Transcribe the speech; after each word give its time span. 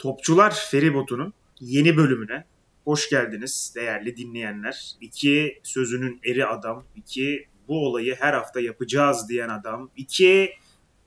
Topçular 0.00 0.54
Feribotu'nun 0.70 1.34
yeni 1.60 1.96
bölümüne 1.96 2.44
hoş 2.84 3.10
geldiniz 3.10 3.72
değerli 3.76 4.16
dinleyenler. 4.16 4.92
İki 5.00 5.60
sözünün 5.62 6.20
eri 6.24 6.46
adam, 6.46 6.84
iki 6.96 7.46
bu 7.68 7.86
olayı 7.86 8.16
her 8.20 8.32
hafta 8.32 8.60
yapacağız 8.60 9.28
diyen 9.28 9.48
adam, 9.48 9.90
iki 9.96 10.52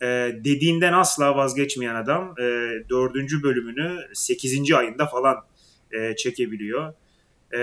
e, 0.02 0.06
dediğinden 0.46 0.94
asla 0.94 1.36
vazgeçmeyen 1.36 1.96
adam 1.96 2.36
e, 2.40 2.44
dördüncü 2.90 3.44
bölümünü 3.44 4.00
sekizinci 4.14 4.76
ayında 4.76 5.06
falan 5.06 5.38
e, 5.92 6.16
çekebiliyor. 6.16 6.94
E, 7.56 7.60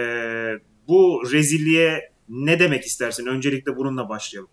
bu 0.88 1.22
rezilliğe 1.32 2.12
ne 2.28 2.58
demek 2.58 2.84
istersin? 2.84 3.26
Öncelikle 3.26 3.76
bununla 3.76 4.08
başlayalım. 4.08 4.50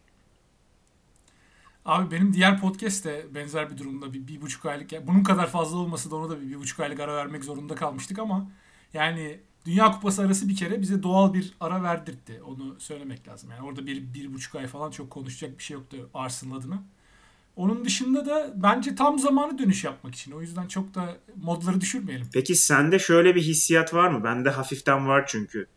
Abi 1.88 2.12
benim 2.12 2.34
diğer 2.34 2.62
podcast 2.62 3.06
de 3.06 3.26
benzer 3.36 3.72
bir 3.72 3.78
durumda 3.78 4.14
bir, 4.14 4.28
bir 4.28 4.42
buçuk 4.42 4.66
aylık 4.66 4.92
yani 4.92 5.08
bunun 5.08 5.24
kadar 5.24 5.48
fazla 5.48 5.78
olması 5.78 6.12
da 6.12 6.16
ona 6.16 6.30
da 6.30 6.42
bir, 6.42 6.50
bir 6.50 6.60
buçuk 6.60 6.80
aylık 6.80 7.00
ara 7.00 7.16
vermek 7.16 7.44
zorunda 7.44 7.76
kalmıştık 7.76 8.20
ama 8.20 8.52
yani 8.94 9.40
Dünya 9.66 9.92
Kupası 9.92 10.22
arası 10.22 10.50
bir 10.50 10.56
kere 10.56 10.82
bize 10.82 11.04
doğal 11.04 11.34
bir 11.34 11.54
ara 11.60 11.84
verdirtti. 11.84 12.42
Onu 12.42 12.76
söylemek 12.80 13.28
lazım. 13.28 13.50
Yani 13.52 13.68
orada 13.68 13.88
bir, 13.88 14.14
bir 14.14 14.34
buçuk 14.34 14.56
ay 14.56 14.68
falan 14.68 14.92
çok 14.92 15.10
konuşacak 15.10 15.58
bir 15.58 15.64
şey 15.64 15.76
yoktu 15.76 16.10
Arsenal 16.14 16.58
adına. 16.58 16.84
Onun 17.56 17.86
dışında 17.86 18.26
da 18.26 18.54
bence 18.56 18.96
tam 18.96 19.20
zamanı 19.20 19.58
dönüş 19.58 19.84
yapmak 19.84 20.16
için. 20.16 20.32
O 20.32 20.42
yüzden 20.42 20.68
çok 20.68 20.96
da 20.96 21.18
modları 21.36 21.82
düşürmeyelim. 21.82 22.28
Peki 22.34 22.56
sende 22.56 23.00
şöyle 23.00 23.36
bir 23.36 23.42
hissiyat 23.42 23.94
var 23.94 24.10
mı? 24.10 24.24
Bende 24.24 24.50
hafiften 24.50 25.08
var 25.08 25.26
çünkü 25.28 25.68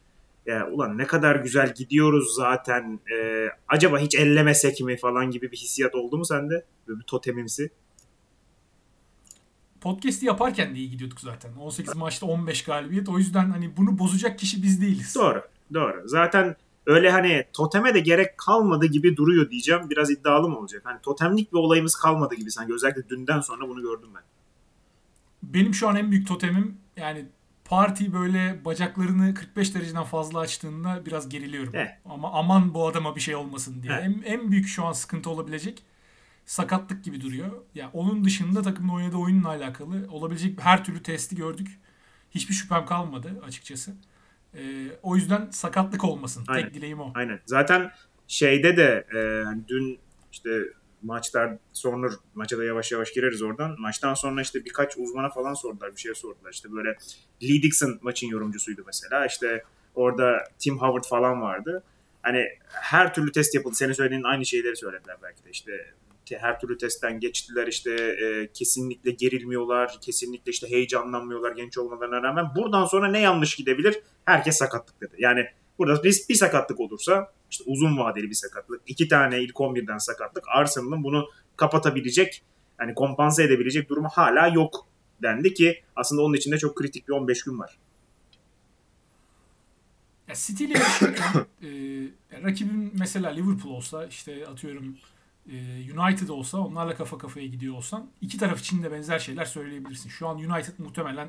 ya 0.46 0.68
ulan 0.70 0.98
ne 0.98 1.06
kadar 1.06 1.36
güzel 1.36 1.74
gidiyoruz 1.74 2.34
zaten 2.36 3.00
e, 3.12 3.46
acaba 3.68 3.98
hiç 3.98 4.14
ellemesek 4.14 4.80
mi 4.80 4.96
falan 4.96 5.30
gibi 5.30 5.52
bir 5.52 5.56
hissiyat 5.56 5.94
oldu 5.94 6.18
mu 6.18 6.24
sende? 6.24 6.64
Böyle 6.88 7.00
bir 7.00 7.04
totemimsi. 7.04 7.70
Podcast'i 9.80 10.26
yaparken 10.26 10.74
de 10.74 10.78
iyi 10.78 10.90
gidiyorduk 10.90 11.20
zaten. 11.20 11.52
18 11.60 11.96
maçta 11.96 12.26
15 12.26 12.64
galibiyet. 12.64 13.08
O 13.08 13.18
yüzden 13.18 13.50
hani 13.50 13.76
bunu 13.76 13.98
bozacak 13.98 14.38
kişi 14.38 14.62
biz 14.62 14.80
değiliz. 14.80 15.14
Doğru. 15.14 15.42
Doğru. 15.74 16.02
Zaten 16.08 16.56
öyle 16.86 17.10
hani 17.10 17.44
toteme 17.52 17.94
de 17.94 18.00
gerek 18.00 18.38
kalmadı 18.38 18.86
gibi 18.86 19.16
duruyor 19.16 19.50
diyeceğim. 19.50 19.90
Biraz 19.90 20.10
iddialı 20.10 20.48
mı 20.48 20.58
olacak? 20.58 20.82
Hani 20.84 21.00
totemlik 21.02 21.52
bir 21.52 21.58
olayımız 21.58 21.94
kalmadı 21.94 22.34
gibi 22.34 22.50
sanki. 22.50 22.74
Özellikle 22.74 23.08
dünden 23.08 23.40
sonra 23.40 23.68
bunu 23.68 23.82
gördüm 23.82 24.08
ben. 24.14 24.22
Benim 25.42 25.74
şu 25.74 25.88
an 25.88 25.96
en 25.96 26.10
büyük 26.10 26.28
totemim 26.28 26.76
yani 26.96 27.26
Parti 27.70 28.12
böyle 28.12 28.64
bacaklarını 28.64 29.34
45 29.34 29.74
dereceden 29.74 30.04
fazla 30.04 30.38
açtığında 30.38 31.06
biraz 31.06 31.28
geriliyorum. 31.28 31.76
Eh. 31.76 31.88
Ama 32.04 32.32
aman 32.32 32.74
bu 32.74 32.88
adama 32.88 33.16
bir 33.16 33.20
şey 33.20 33.34
olmasın 33.34 33.82
diye. 33.82 33.92
Eh. 33.92 34.04
En, 34.04 34.22
en 34.24 34.50
büyük 34.50 34.68
şu 34.68 34.84
an 34.84 34.92
sıkıntı 34.92 35.30
olabilecek 35.30 35.82
sakatlık 36.46 37.04
gibi 37.04 37.20
duruyor. 37.20 37.46
Ya 37.46 37.60
yani 37.74 37.90
onun 37.92 38.24
dışında 38.24 38.62
takımın 38.62 38.94
oynadığı 38.94 39.16
oyunla 39.16 39.48
alakalı 39.48 40.06
olabilecek 40.10 40.60
her 40.60 40.84
türlü 40.84 41.02
testi 41.02 41.36
gördük. 41.36 41.68
Hiçbir 42.30 42.54
şüphem 42.54 42.86
kalmadı 42.86 43.42
açıkçası. 43.46 43.92
Ee, 44.54 44.86
o 45.02 45.16
yüzden 45.16 45.48
sakatlık 45.50 46.04
olmasın. 46.04 46.44
Aynen. 46.48 46.64
Tek 46.64 46.74
dileğim 46.74 47.00
o. 47.00 47.12
Aynen. 47.14 47.40
Zaten 47.46 47.90
şeyde 48.28 48.76
de 48.76 49.06
e, 49.14 49.44
hani 49.44 49.68
dün 49.68 49.98
işte 50.32 50.50
maçlar 51.02 51.56
sonra 51.72 52.10
maça 52.34 52.58
da 52.58 52.64
yavaş 52.64 52.92
yavaş 52.92 53.12
gireriz 53.12 53.42
oradan. 53.42 53.76
Maçtan 53.78 54.14
sonra 54.14 54.42
işte 54.42 54.64
birkaç 54.64 54.96
uzmana 54.96 55.28
falan 55.28 55.54
sordular. 55.54 55.96
Bir 55.96 56.00
şey 56.00 56.14
sordular. 56.14 56.52
İşte 56.52 56.72
böyle 56.72 56.88
Lee 57.42 57.62
Dixon 57.62 57.98
maçın 58.02 58.26
yorumcusuydu 58.26 58.82
mesela. 58.86 59.26
İşte 59.26 59.64
orada 59.94 60.44
Tim 60.58 60.78
Howard 60.78 61.04
falan 61.04 61.42
vardı. 61.42 61.82
Hani 62.22 62.46
her 62.66 63.14
türlü 63.14 63.32
test 63.32 63.54
yapıldı. 63.54 63.74
Senin 63.74 63.92
söylediğin 63.92 64.22
aynı 64.22 64.46
şeyleri 64.46 64.76
söylediler 64.76 65.16
belki 65.22 65.44
de. 65.44 65.50
İşte 65.50 65.72
her 66.38 66.60
türlü 66.60 66.78
testten 66.78 67.20
geçtiler 67.20 67.66
işte 67.66 67.90
e, 67.94 68.52
kesinlikle 68.52 69.10
gerilmiyorlar, 69.10 69.98
kesinlikle 70.00 70.50
işte 70.50 70.70
heyecanlanmıyorlar 70.70 71.52
genç 71.52 71.78
olmalarına 71.78 72.22
rağmen. 72.22 72.46
Buradan 72.56 72.84
sonra 72.84 73.08
ne 73.08 73.20
yanlış 73.20 73.56
gidebilir? 73.56 74.02
Herkes 74.24 74.56
sakatlık 74.56 75.00
dedi. 75.00 75.14
Yani 75.18 75.46
burada 75.80 76.04
bir, 76.04 76.16
bir 76.28 76.34
sakatlık 76.34 76.80
olursa 76.80 77.32
işte 77.50 77.64
uzun 77.66 77.98
vadeli 77.98 78.30
bir 78.30 78.34
sakatlık, 78.34 78.80
iki 78.86 79.08
tane 79.08 79.42
ilk 79.42 79.54
11'den 79.54 79.98
sakatlık 79.98 80.44
Arsenal'ın 80.48 81.04
bunu 81.04 81.28
kapatabilecek, 81.56 82.42
yani 82.80 82.94
kompanse 82.94 83.44
edebilecek 83.44 83.88
durumu 83.88 84.08
hala 84.08 84.48
yok 84.48 84.86
dendi 85.22 85.54
ki 85.54 85.82
aslında 85.96 86.22
onun 86.22 86.34
içinde 86.34 86.58
çok 86.58 86.76
kritik 86.76 87.08
bir 87.08 87.12
15 87.12 87.44
gün 87.44 87.58
var. 87.58 87.78
Ya 90.28 90.34
City 90.34 90.64
ile 90.64 90.74
e, 91.62 91.68
rakibin 92.42 92.92
mesela 92.98 93.30
Liverpool 93.30 93.74
olsa 93.74 94.06
işte 94.06 94.46
atıyorum 94.46 94.96
e, 95.52 95.56
United 95.98 96.28
olsa 96.28 96.58
onlarla 96.58 96.94
kafa 96.94 97.18
kafaya 97.18 97.46
gidiyor 97.46 97.74
olsan 97.74 98.10
iki 98.20 98.38
taraf 98.38 98.60
için 98.60 98.82
de 98.82 98.92
benzer 98.92 99.18
şeyler 99.18 99.44
söyleyebilirsin. 99.44 100.08
Şu 100.08 100.28
an 100.28 100.36
United 100.36 100.74
muhtemelen 100.78 101.28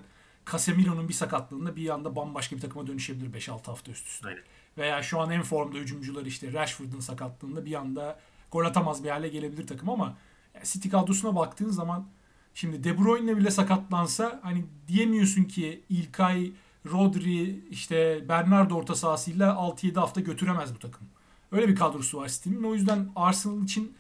Casemiro'nun 0.52 1.10
bir 1.10 1.14
sakatlığında 1.14 1.76
bir 1.76 1.90
anda 1.90 2.16
bambaşka 2.16 2.56
bir 2.56 2.62
takıma 2.62 2.88
dönüşebilir 2.88 3.40
5-6 3.40 3.66
hafta 3.66 3.92
üst 3.92 4.08
üste. 4.08 4.28
Aynen. 4.28 4.44
Veya 4.78 5.04
şu 5.04 5.20
an 5.20 5.32
en 5.32 5.42
formda 5.42 5.78
hücumcular 5.78 6.26
işte 6.26 6.54
Rashford'un 6.54 7.00
sakatlığında 7.00 7.66
bir 7.66 7.74
anda 7.74 8.20
gol 8.52 8.66
atamaz 8.66 9.04
bir 9.04 9.10
hale 9.10 9.30
gelebilir 9.30 9.68
takım 9.68 9.90
ama 9.90 10.18
City 10.64 10.90
kadrosuna 10.90 11.36
baktığın 11.36 11.70
zaman 11.70 12.08
şimdi 12.54 12.84
De 12.84 12.98
Bruyne 12.98 13.38
bile 13.38 13.52
sakatlansa 13.52 14.40
hani 14.44 14.66
diyemiyorsun 14.88 15.44
ki 15.44 15.84
İlkay, 15.90 16.52
Rodri, 16.92 17.70
işte 17.70 18.26
Bernardo 18.30 18.76
orta 18.76 18.96
sahasıyla 18.96 19.52
6-7 19.52 19.96
hafta 19.96 20.22
götüremez 20.22 20.76
bu 20.76 20.80
takım. 20.80 21.08
Öyle 21.52 21.68
bir 21.68 21.76
kadrosu 21.76 22.18
var 22.18 22.28
City'nin. 22.28 22.64
O 22.64 22.74
yüzden 22.74 23.10
Arsenal 23.16 23.64
için 23.64 23.96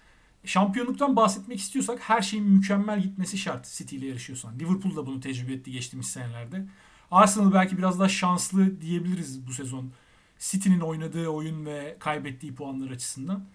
şampiyonluktan 0.46 1.16
bahsetmek 1.16 1.60
istiyorsak 1.60 2.00
her 2.00 2.22
şeyin 2.22 2.46
mükemmel 2.46 3.02
gitmesi 3.02 3.38
şart 3.38 3.66
City 3.78 3.96
ile 3.96 4.06
yarışıyorsan. 4.06 4.60
Liverpool 4.60 4.96
da 4.96 5.06
bunu 5.06 5.20
tecrübe 5.20 5.54
etti 5.54 5.72
geçtiğimiz 5.72 6.08
senelerde. 6.08 6.66
Arsenal 7.12 7.54
belki 7.54 7.78
biraz 7.78 8.00
daha 8.00 8.10
şanslı 8.10 8.82
diyebiliriz 8.82 9.48
bu 9.48 9.54
sezon. 9.54 9.92
City'nin 10.40 10.80
oynadığı 10.80 11.28
oyun 11.28 11.66
ve 11.66 11.98
kaybettiği 12.00 12.56
puanlar 12.56 12.92
açısından. 12.92 13.46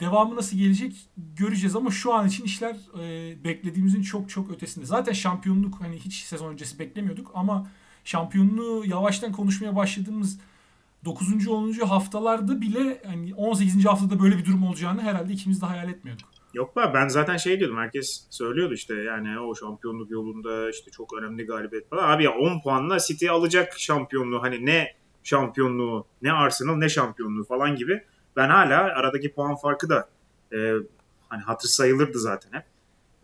Devamı 0.00 0.36
nasıl 0.36 0.56
gelecek 0.56 0.96
göreceğiz 1.36 1.76
ama 1.76 1.90
şu 1.90 2.14
an 2.14 2.28
için 2.28 2.44
işler 2.44 2.76
e, 3.00 3.44
beklediğimizin 3.44 4.02
çok 4.02 4.30
çok 4.30 4.50
ötesinde. 4.50 4.86
Zaten 4.86 5.12
şampiyonluk 5.12 5.80
hani 5.80 5.96
hiç 5.96 6.14
sezon 6.14 6.52
öncesi 6.52 6.78
beklemiyorduk 6.78 7.30
ama 7.34 7.70
şampiyonluğu 8.04 8.84
yavaştan 8.86 9.32
konuşmaya 9.32 9.76
başladığımız 9.76 10.38
9. 11.04 11.48
10. 11.48 11.72
haftalarda 11.72 12.60
bile 12.60 13.02
hani 13.06 13.34
18. 13.34 13.84
haftada 13.86 14.22
böyle 14.22 14.38
bir 14.38 14.44
durum 14.44 14.66
olacağını 14.66 15.02
herhalde 15.02 15.32
ikimiz 15.32 15.62
de 15.62 15.66
hayal 15.66 15.88
etmiyorduk. 15.88 16.28
Yok 16.54 16.76
be 16.76 16.90
ben 16.94 17.08
zaten 17.08 17.36
şey 17.36 17.58
diyordum 17.58 17.78
herkes 17.78 18.26
söylüyordu 18.30 18.74
işte 18.74 18.94
yani 18.94 19.40
o 19.40 19.54
şampiyonluk 19.54 20.10
yolunda 20.10 20.70
işte 20.70 20.90
çok 20.90 21.14
önemli 21.18 21.46
galibiyet 21.46 21.90
falan. 21.90 22.08
Abi 22.08 22.24
ya 22.24 22.30
10 22.30 22.60
puanla 22.60 22.98
City 22.98 23.30
alacak 23.30 23.78
şampiyonluğu 23.78 24.42
hani 24.42 24.66
ne 24.66 24.96
şampiyonluğu 25.22 26.06
ne 26.22 26.32
Arsenal 26.32 26.76
ne 26.76 26.88
şampiyonluğu 26.88 27.44
falan 27.44 27.76
gibi. 27.76 28.04
Ben 28.36 28.48
hala 28.48 28.76
aradaki 28.76 29.32
puan 29.32 29.56
farkı 29.56 29.88
da 29.88 30.08
e, 30.52 30.72
hani 31.28 31.42
hatır 31.42 31.68
sayılırdı 31.68 32.18
zaten 32.18 32.52
hep. 32.52 32.64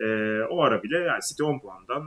E, 0.00 0.40
o 0.50 0.62
ara 0.62 0.82
bile 0.82 0.98
yani 0.98 1.20
City 1.28 1.42
10 1.42 1.58
puandan 1.58 2.02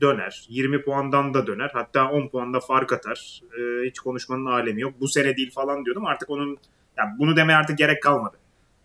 döner. 0.00 0.46
20 0.48 0.82
puandan 0.82 1.34
da 1.34 1.46
döner. 1.46 1.70
Hatta 1.72 2.10
10 2.10 2.28
puanda 2.28 2.60
fark 2.60 2.92
atar. 2.92 3.42
E, 3.58 3.86
hiç 3.86 3.98
konuşmanın 3.98 4.46
alemi 4.46 4.80
yok. 4.80 4.94
Bu 5.00 5.08
sene 5.08 5.36
değil 5.36 5.50
falan 5.54 5.84
diyordum. 5.84 6.06
Artık 6.06 6.30
onun 6.30 6.58
yani 6.96 7.10
bunu 7.18 7.36
demeye 7.36 7.56
artık 7.56 7.78
gerek 7.78 8.02
kalmadı 8.02 8.36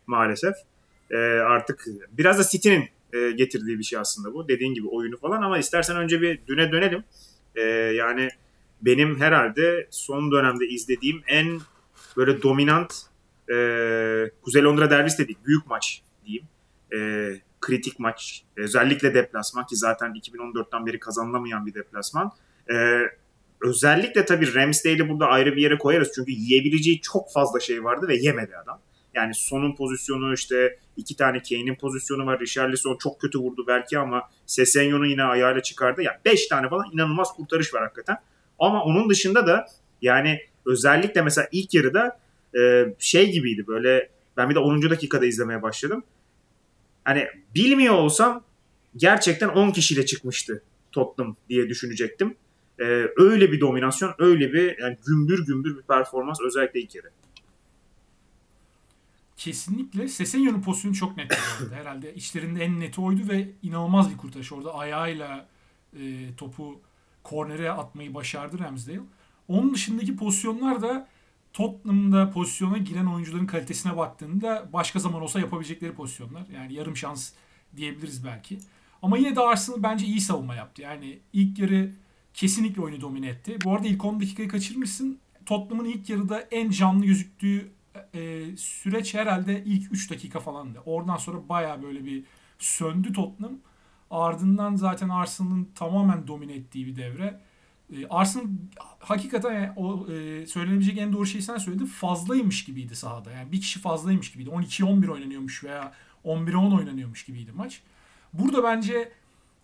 maalesef. 0.07 0.53
E, 1.11 1.17
artık 1.27 1.85
biraz 2.11 2.39
da 2.39 2.43
City'nin 2.43 2.89
e, 3.13 3.31
getirdiği 3.31 3.79
bir 3.79 3.83
şey 3.83 3.99
aslında 3.99 4.33
bu. 4.33 4.47
Dediğin 4.47 4.73
gibi 4.73 4.87
oyunu 4.87 5.17
falan 5.17 5.41
ama 5.41 5.57
istersen 5.57 5.97
önce 5.97 6.21
bir 6.21 6.39
düne 6.47 6.71
dönelim. 6.71 7.03
E, 7.55 7.61
yani 7.95 8.29
benim 8.81 9.21
herhalde 9.21 9.87
son 9.89 10.31
dönemde 10.31 10.67
izlediğim 10.67 11.23
en 11.27 11.61
böyle 12.17 12.41
dominant 12.41 12.93
e, 13.49 13.55
Kuzey 14.41 14.63
Londra 14.63 14.89
derbisi 14.89 15.23
dedik. 15.23 15.45
Büyük 15.45 15.67
maç 15.67 16.01
diyeyim. 16.25 16.45
E, 16.95 16.99
kritik 17.63 17.99
maç. 17.99 18.43
Özellikle 18.57 19.13
deplasman 19.13 19.65
ki 19.65 19.75
zaten 19.75 20.11
2014'ten 20.11 20.85
beri 20.85 20.99
kazanılamayan 20.99 21.65
bir 21.65 21.73
deplasman. 21.73 22.31
E, 22.71 22.75
özellikle 23.61 24.25
tabii 24.25 24.55
Ramsdale'i 24.55 25.09
burada 25.09 25.27
ayrı 25.27 25.55
bir 25.55 25.61
yere 25.61 25.77
koyarız. 25.77 26.11
Çünkü 26.15 26.31
yiyebileceği 26.31 27.01
çok 27.01 27.31
fazla 27.31 27.59
şey 27.59 27.83
vardı 27.83 28.07
ve 28.07 28.15
yemedi 28.15 28.57
adam. 28.57 28.79
Yani 29.13 29.33
sonun 29.35 29.75
pozisyonu 29.75 30.33
işte 30.33 30.79
iki 30.97 31.15
tane 31.15 31.41
Kane'in 31.41 31.75
pozisyonu 31.75 32.25
var. 32.25 32.39
Richarlison 32.39 32.97
çok 32.97 33.21
kötü 33.21 33.39
vurdu 33.39 33.65
belki 33.67 33.99
ama 33.99 34.29
Sesenyo'nu 34.45 35.05
yine 35.05 35.23
ayağıyla 35.23 35.63
çıkardı. 35.63 36.01
Ya 36.01 36.11
yani 36.11 36.21
beş 36.25 36.47
tane 36.47 36.69
falan 36.69 36.85
inanılmaz 36.93 37.33
kurtarış 37.35 37.73
var 37.73 37.83
hakikaten. 37.83 38.17
Ama 38.59 38.83
onun 38.83 39.09
dışında 39.09 39.47
da 39.47 39.65
yani 40.01 40.39
özellikle 40.65 41.21
mesela 41.21 41.47
ilk 41.51 41.73
yarıda 41.73 42.19
e, 42.59 42.85
şey 42.99 43.31
gibiydi 43.31 43.67
böyle 43.67 44.09
ben 44.37 44.49
bir 44.49 44.55
de 44.55 44.59
10. 44.59 44.89
dakikada 44.89 45.25
izlemeye 45.25 45.61
başladım. 45.61 46.03
Hani 47.03 47.27
bilmiyor 47.55 47.93
olsam 47.93 48.43
gerçekten 48.95 49.49
10 49.49 49.71
kişiyle 49.71 50.05
çıkmıştı 50.05 50.63
Tottenham 50.91 51.35
diye 51.49 51.69
düşünecektim. 51.69 52.35
E, 52.79 52.83
öyle 53.17 53.51
bir 53.51 53.61
dominasyon, 53.61 54.15
öyle 54.19 54.53
bir 54.53 54.77
yani 54.79 54.97
gümbür 55.07 55.45
gümbür 55.45 55.77
bir 55.77 55.81
performans 55.81 56.41
özellikle 56.41 56.79
ilk 56.79 56.95
yarı. 56.95 57.09
Kesinlikle 59.37 60.07
Sesenyo'nun 60.07 60.61
pozisyonu 60.61 60.95
çok 60.95 61.17
net. 61.17 61.39
Herhalde 61.73 62.15
içlerinde 62.15 62.63
en 62.63 62.79
neti 62.79 63.01
oydu 63.01 63.21
ve 63.29 63.47
inanılmaz 63.63 64.11
bir 64.11 64.17
kurtarış. 64.17 64.51
Orada 64.51 64.73
ayağıyla 64.73 65.47
e, 65.99 66.35
topu 66.37 66.81
kornere 67.23 67.71
atmayı 67.71 68.13
başardı 68.13 68.59
Ramsdale. 68.59 68.99
Onun 69.47 69.73
dışındaki 69.73 70.15
pozisyonlar 70.15 70.81
da 70.81 71.07
Tottenham'da 71.53 72.31
pozisyona 72.31 72.77
giren 72.77 73.05
oyuncuların 73.05 73.45
kalitesine 73.45 73.97
baktığında 73.97 74.69
başka 74.73 74.99
zaman 74.99 75.21
olsa 75.21 75.39
yapabilecekleri 75.39 75.93
pozisyonlar. 75.93 76.47
Yani 76.55 76.73
yarım 76.73 76.97
şans 76.97 77.31
diyebiliriz 77.75 78.25
belki. 78.25 78.57
Ama 79.01 79.17
yine 79.17 79.35
de 79.35 79.41
Arsenal 79.41 79.83
bence 79.83 80.05
iyi 80.05 80.21
savunma 80.21 80.55
yaptı. 80.55 80.81
Yani 80.81 81.19
ilk 81.33 81.59
yarı 81.59 81.91
kesinlikle 82.33 82.81
oyunu 82.81 83.01
domine 83.01 83.27
etti. 83.27 83.57
Bu 83.65 83.73
arada 83.73 83.87
ilk 83.87 84.05
10 84.05 84.19
dakikayı 84.19 84.49
kaçırmışsın. 84.49 85.19
Tottenham'ın 85.45 85.89
ilk 85.89 86.09
yarıda 86.09 86.41
en 86.41 86.69
canlı 86.69 87.05
gözüktüğü 87.05 87.71
e, 88.13 88.43
süreç 88.57 89.13
herhalde 89.13 89.63
ilk 89.63 89.93
3 89.93 90.11
dakika 90.11 90.39
falandı. 90.39 90.79
Oradan 90.85 91.17
sonra 91.17 91.49
baya 91.49 91.83
böyle 91.83 92.05
bir 92.05 92.23
söndü 92.59 93.13
Tottenham. 93.13 93.57
Ardından 94.11 94.75
zaten 94.75 95.09
Arsenal'ın 95.09 95.69
tamamen 95.75 96.27
domine 96.27 96.53
ettiği 96.53 96.87
bir 96.87 96.95
devre. 96.95 97.39
E, 97.93 98.07
Arsenal 98.09 98.45
hakikaten 98.99 99.53
yani 99.53 99.71
o 99.75 100.11
e, 100.11 100.47
söylenebilecek 100.47 100.97
en 100.97 101.13
doğru 101.13 101.25
şeyi 101.25 101.41
sen 101.41 101.57
söyledin. 101.57 101.85
Fazlaymış 101.85 102.65
gibiydi 102.65 102.95
sahada. 102.95 103.31
Yani 103.31 103.51
bir 103.51 103.61
kişi 103.61 103.79
fazlaymış 103.79 104.31
gibiydi. 104.31 104.49
12-11 104.49 105.09
oynanıyormuş 105.09 105.63
veya 105.63 105.93
11-10 106.25 106.77
oynanıyormuş 106.77 107.25
gibiydi 107.25 107.51
maç. 107.55 107.81
Burada 108.33 108.63
bence 108.63 109.11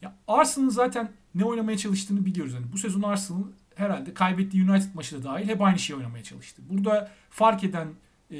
ya 0.01 0.15
Arsenal'ın 0.27 0.69
zaten 0.69 1.11
ne 1.35 1.43
oynamaya 1.43 1.77
çalıştığını 1.77 2.25
biliyoruz. 2.25 2.53
Yani 2.53 2.65
bu 2.73 2.77
sezon 2.77 3.01
Arsenal 3.01 3.43
herhalde 3.75 4.13
kaybettiği 4.13 4.69
United 4.69 4.95
maçı 4.95 5.19
da 5.19 5.23
dahil 5.23 5.47
hep 5.47 5.61
aynı 5.61 5.79
şeyi 5.79 5.97
oynamaya 5.97 6.23
çalıştı. 6.23 6.61
Burada 6.69 7.11
fark 7.29 7.63
eden 7.63 7.87
e, 8.31 8.37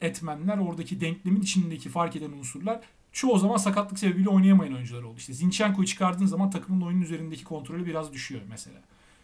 etmenler, 0.00 0.58
oradaki 0.58 1.00
denklemin 1.00 1.40
içindeki 1.40 1.88
fark 1.88 2.16
eden 2.16 2.32
unsurlar 2.32 2.80
çoğu 3.12 3.38
zaman 3.38 3.56
sakatlık 3.56 3.98
sebebiyle 3.98 4.28
oynayamayan 4.28 4.74
oyuncular 4.74 5.02
oldu. 5.02 5.18
İşte 5.18 5.32
Zinchenko'yu 5.32 5.86
çıkardığın 5.86 6.26
zaman 6.26 6.50
takımın 6.50 6.86
oyunun 6.86 7.02
üzerindeki 7.02 7.44
kontrolü 7.44 7.86
biraz 7.86 8.12
düşüyor 8.12 8.42
mesela. 8.48 8.80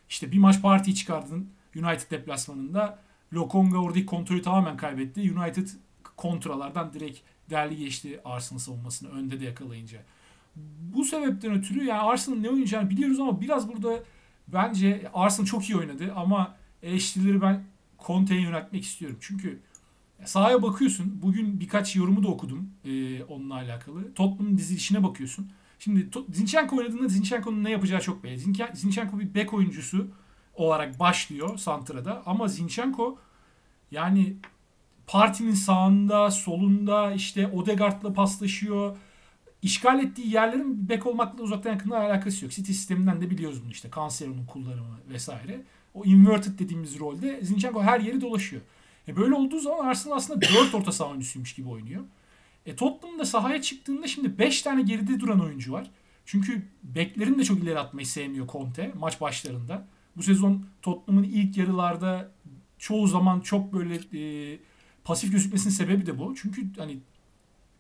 İşte 0.09 0.33
bir 0.33 0.39
maç 0.39 0.63
Partey'i 0.63 0.97
çıkardın 0.97 1.49
United 1.77 2.11
deplasmanında. 2.11 2.99
Lokonga 3.33 3.79
oradaki 3.79 4.07
kontrolü 4.07 4.43
tamamen 4.43 4.77
kaybetti. 4.77 5.33
United 5.33 5.69
kontralardan 6.17 6.93
direkt 6.93 7.19
derli 7.51 7.77
geçti 7.77 8.21
Arsenal 8.25 8.59
savunmasını 8.59 9.11
önde 9.11 9.41
de 9.41 9.45
yakalayınca. 9.45 9.99
Bu 10.95 11.05
sebepten 11.05 11.53
ötürü 11.53 11.85
yani 11.85 12.01
Arsenal 12.01 12.37
ne 12.37 12.51
oynayacağını 12.51 12.91
biliyoruz 12.91 13.21
ama 13.21 13.41
biraz 13.41 13.69
burada 13.69 14.03
bence 14.49 15.11
Arsenal 15.15 15.47
çok 15.47 15.71
iyi 15.71 15.77
oynadı 15.77 16.13
ama 16.17 16.57
eleştirileri 16.83 17.41
ben 17.41 17.65
Conte'ye 18.07 18.41
yöneltmek 18.41 18.85
istiyorum. 18.85 19.19
Çünkü 19.21 19.61
sahaya 20.25 20.63
bakıyorsun. 20.63 21.19
Bugün 21.23 21.61
birkaç 21.61 21.97
yorumu 21.97 22.23
da 22.23 22.29
okudum 22.29 22.71
e, 22.85 23.23
onunla 23.25 23.55
alakalı. 23.55 24.15
Tottenham'ın 24.15 24.59
dizilişine 24.59 25.03
bakıyorsun. 25.03 25.51
Şimdi 25.79 26.09
Zinchenko 26.33 26.77
oynadığında 26.77 27.09
Zinchenko'nun 27.09 27.65
ne 27.65 27.71
yapacağı 27.71 28.01
çok 28.01 28.25
belli. 28.25 28.39
Zinchenko 28.75 29.19
bir 29.19 29.35
bek 29.35 29.55
oyuncusu 29.55 30.09
olarak 30.55 31.01
başlıyor 31.01 31.59
Santra'da 31.59 32.23
ama 32.27 32.49
Zinchenko 32.49 33.19
yani 33.91 34.37
partinin 35.07 35.55
sağında, 35.55 36.31
solunda 36.31 37.13
işte 37.13 37.47
Odegaard'la 37.47 38.13
paslaşıyor. 38.13 38.97
İşgal 39.63 40.01
ettiği 40.01 40.35
yerlerin 40.35 40.89
bek 40.89 41.07
olmakla 41.07 41.43
uzaktan 41.43 41.71
yakından 41.71 42.01
alakası 42.01 42.45
yok. 42.45 42.53
City 42.53 42.73
sisteminden 42.73 43.21
de 43.21 43.31
biliyoruz 43.31 43.63
bunu 43.63 43.71
işte. 43.71 43.89
Cancelo'nun 43.97 44.47
kullanımı 44.47 44.99
vesaire. 45.09 45.61
O 45.95 46.05
inverted 46.05 46.59
dediğimiz 46.59 46.99
rolde 46.99 47.41
Zinchenko 47.43 47.83
her 47.83 48.01
yeri 48.01 48.21
dolaşıyor. 48.21 48.63
E 49.09 49.17
böyle 49.17 49.35
olduğu 49.35 49.61
zaman 49.61 49.87
Arsenal 49.87 50.17
aslında 50.17 50.41
4 50.41 50.75
orta 50.75 50.93
saha 50.93 51.09
oyuncusuymuş 51.09 51.55
gibi 51.55 51.69
oynuyor. 51.69 52.03
E 52.67 52.77
Tottenham'da 52.77 53.25
sahaya 53.25 53.63
çıktığında 53.63 54.07
şimdi 54.07 54.39
5 54.39 54.63
tane 54.63 54.83
geride 54.83 55.21
duran 55.21 55.41
oyuncu 55.41 55.73
var. 55.73 55.91
Çünkü 56.25 56.63
beklerin 56.83 57.39
de 57.39 57.45
çok 57.45 57.59
ileri 57.59 57.79
atmayı 57.79 58.07
sevmiyor 58.07 58.49
Conte 58.49 58.93
maç 58.99 59.21
başlarında. 59.21 59.87
Bu 60.17 60.23
sezon 60.23 60.65
Tottenham'ın 60.83 61.25
ilk 61.25 61.57
yarılarda 61.57 62.31
çoğu 62.79 63.07
zaman 63.07 63.41
çok 63.41 63.73
böyle 63.73 63.95
e, 63.95 64.59
pasif 65.05 65.33
gözükmesinin 65.33 65.73
sebebi 65.73 66.07
de 66.07 66.19
bu. 66.19 66.35
Çünkü 66.35 66.67
hani 66.79 66.99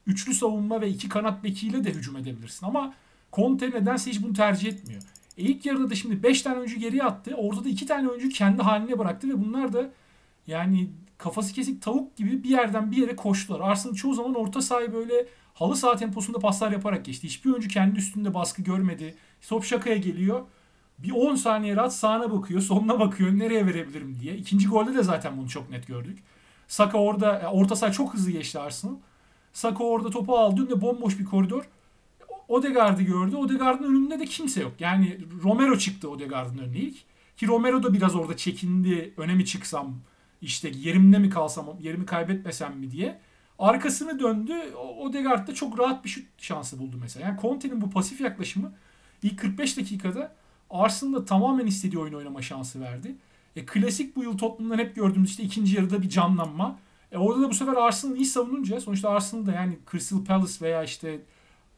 üçlü 0.06 0.34
savunma 0.34 0.80
ve 0.80 0.88
iki 0.88 1.08
kanat 1.08 1.44
bekiyle 1.44 1.84
de 1.84 1.90
hücum 1.90 2.16
edebilirsin. 2.16 2.66
Ama 2.66 2.94
Conte 3.32 3.70
nedense 3.70 4.10
hiç 4.10 4.22
bunu 4.22 4.32
tercih 4.32 4.68
etmiyor. 4.68 5.02
E 5.38 5.42
ilk 5.42 5.66
yarıda 5.66 5.90
da 5.90 5.94
şimdi 5.94 6.22
5 6.22 6.42
tane 6.42 6.58
oyuncu 6.58 6.80
geriye 6.80 7.02
attı. 7.02 7.34
Orada 7.36 7.64
da 7.64 7.68
2 7.68 7.86
tane 7.86 8.08
oyuncu 8.08 8.28
kendi 8.28 8.62
haline 8.62 8.98
bıraktı 8.98 9.28
ve 9.28 9.44
bunlar 9.44 9.72
da 9.72 9.90
yani 10.46 10.90
kafası 11.18 11.54
kesik 11.54 11.82
tavuk 11.82 12.16
gibi 12.16 12.42
bir 12.42 12.48
yerden 12.48 12.90
bir 12.90 12.96
yere 12.96 13.16
koştular. 13.16 13.60
Arsenal 13.60 13.94
çoğu 13.94 14.14
zaman 14.14 14.34
orta 14.34 14.62
sahayı 14.62 14.92
böyle 14.92 15.26
halı 15.54 15.76
saha 15.76 15.96
temposunda 15.96 16.38
paslar 16.38 16.72
yaparak 16.72 17.04
geçti. 17.04 17.26
Hiçbir 17.26 17.50
oyuncu 17.50 17.68
kendi 17.68 17.98
üstünde 17.98 18.34
baskı 18.34 18.62
görmedi. 18.62 19.14
Top 19.48 19.64
şakaya 19.64 19.96
geliyor. 19.96 20.42
Bir 20.98 21.10
10 21.10 21.34
saniye 21.34 21.76
rahat 21.76 21.94
sağına 21.94 22.32
bakıyor, 22.32 22.60
sonuna 22.60 23.00
bakıyor. 23.00 23.38
Nereye 23.38 23.66
verebilirim 23.66 24.18
diye. 24.20 24.36
İkinci 24.36 24.68
golde 24.68 24.94
de 24.94 25.02
zaten 25.02 25.36
bunu 25.36 25.48
çok 25.48 25.70
net 25.70 25.86
gördük. 25.86 26.18
Saka 26.68 26.98
orada 26.98 27.38
e, 27.40 27.46
orta 27.46 27.76
saha 27.76 27.92
çok 27.92 28.14
hızlı 28.14 28.30
geçti 28.30 28.58
Arsenal. 28.58 28.94
Saka 29.52 29.84
orada 29.84 30.10
topu 30.10 30.36
aldı. 30.38 30.60
Önünde 30.60 30.80
bomboş 30.80 31.18
bir 31.18 31.24
koridor. 31.24 31.68
Odegaard'ı 32.48 33.02
gördü. 33.02 33.36
Odegaard'ın 33.36 33.84
önünde 33.84 34.18
de 34.18 34.24
kimse 34.24 34.62
yok. 34.62 34.72
Yani 34.80 35.18
Romero 35.42 35.78
çıktı 35.78 36.10
Odegaard'ın 36.10 36.58
önüne 36.58 36.78
ilk. 36.78 36.96
Ki 37.36 37.46
Romero 37.46 37.82
da 37.82 37.92
biraz 37.92 38.16
orada 38.16 38.36
çekindi. 38.36 39.14
Öne 39.16 39.34
mi 39.34 39.44
çıksam 39.44 39.94
işte 40.42 40.72
yerimde 40.74 41.18
mi 41.18 41.30
kalsam, 41.30 41.76
yerimi 41.80 42.06
kaybetmesem 42.06 42.78
mi 42.78 42.90
diye. 42.90 43.18
Arkasını 43.58 44.20
döndü. 44.20 44.52
Odegaard 44.98 45.48
da 45.48 45.54
çok 45.54 45.78
rahat 45.78 46.04
bir 46.04 46.08
şut 46.08 46.24
şansı 46.38 46.78
buldu 46.78 46.96
mesela. 47.00 47.26
Yani 47.26 47.40
Conte'nin 47.40 47.80
bu 47.80 47.90
pasif 47.90 48.20
yaklaşımı 48.20 48.72
ilk 49.22 49.38
45 49.38 49.76
dakikada 49.76 50.34
Arsenal'da 50.70 51.24
tamamen 51.24 51.66
istediği 51.66 51.98
oyun 51.98 52.14
oynama 52.14 52.42
şansı 52.42 52.80
verdi. 52.80 53.14
E, 53.56 53.66
klasik 53.66 54.16
bu 54.16 54.22
yıl 54.22 54.38
Tottenham'dan 54.38 54.78
hep 54.78 54.94
gördüğümüz 54.94 55.30
işte 55.30 55.42
ikinci 55.42 55.76
yarıda 55.76 56.02
bir 56.02 56.08
canlanma. 56.08 56.78
E, 57.12 57.18
orada 57.18 57.42
da 57.42 57.50
bu 57.50 57.54
sefer 57.54 57.72
Arsenal 57.72 58.16
iyi 58.16 58.26
savununca 58.26 58.80
sonuçta 58.80 59.10
Arsenal 59.10 59.46
da 59.46 59.52
yani 59.52 59.78
Crystal 59.90 60.24
Palace 60.24 60.54
veya 60.60 60.84
işte 60.84 61.20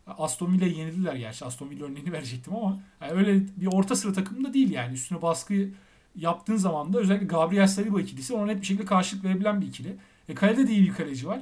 Aston 0.06 0.52
Villa'yı 0.52 0.74
yenildiler 0.74 1.14
gerçi. 1.14 1.44
Aston 1.44 1.70
Villa 1.70 1.86
örneğini 1.86 2.12
verecektim 2.12 2.56
ama 2.56 2.78
yani 3.00 3.12
öyle 3.12 3.40
bir 3.56 3.66
orta 3.66 3.96
sıra 3.96 4.12
takım 4.12 4.44
da 4.44 4.54
değil 4.54 4.70
yani. 4.70 4.94
Üstüne 4.94 5.22
baskı 5.22 5.54
yaptığın 6.18 6.56
zaman 6.56 6.92
da 6.92 6.98
özellikle 6.98 7.26
Gabriel 7.26 7.66
Saliba 7.66 8.00
ikilisi 8.00 8.34
ona 8.34 8.46
net 8.46 8.60
bir 8.60 8.66
şekilde 8.66 8.86
karşılık 8.86 9.24
verebilen 9.24 9.60
bir 9.60 9.66
ikili. 9.66 9.96
E 10.28 10.34
kalede 10.34 10.68
de 10.68 10.72
iyi 10.72 10.82
bir 10.82 10.94
kaleci 10.94 11.26
var. 11.26 11.40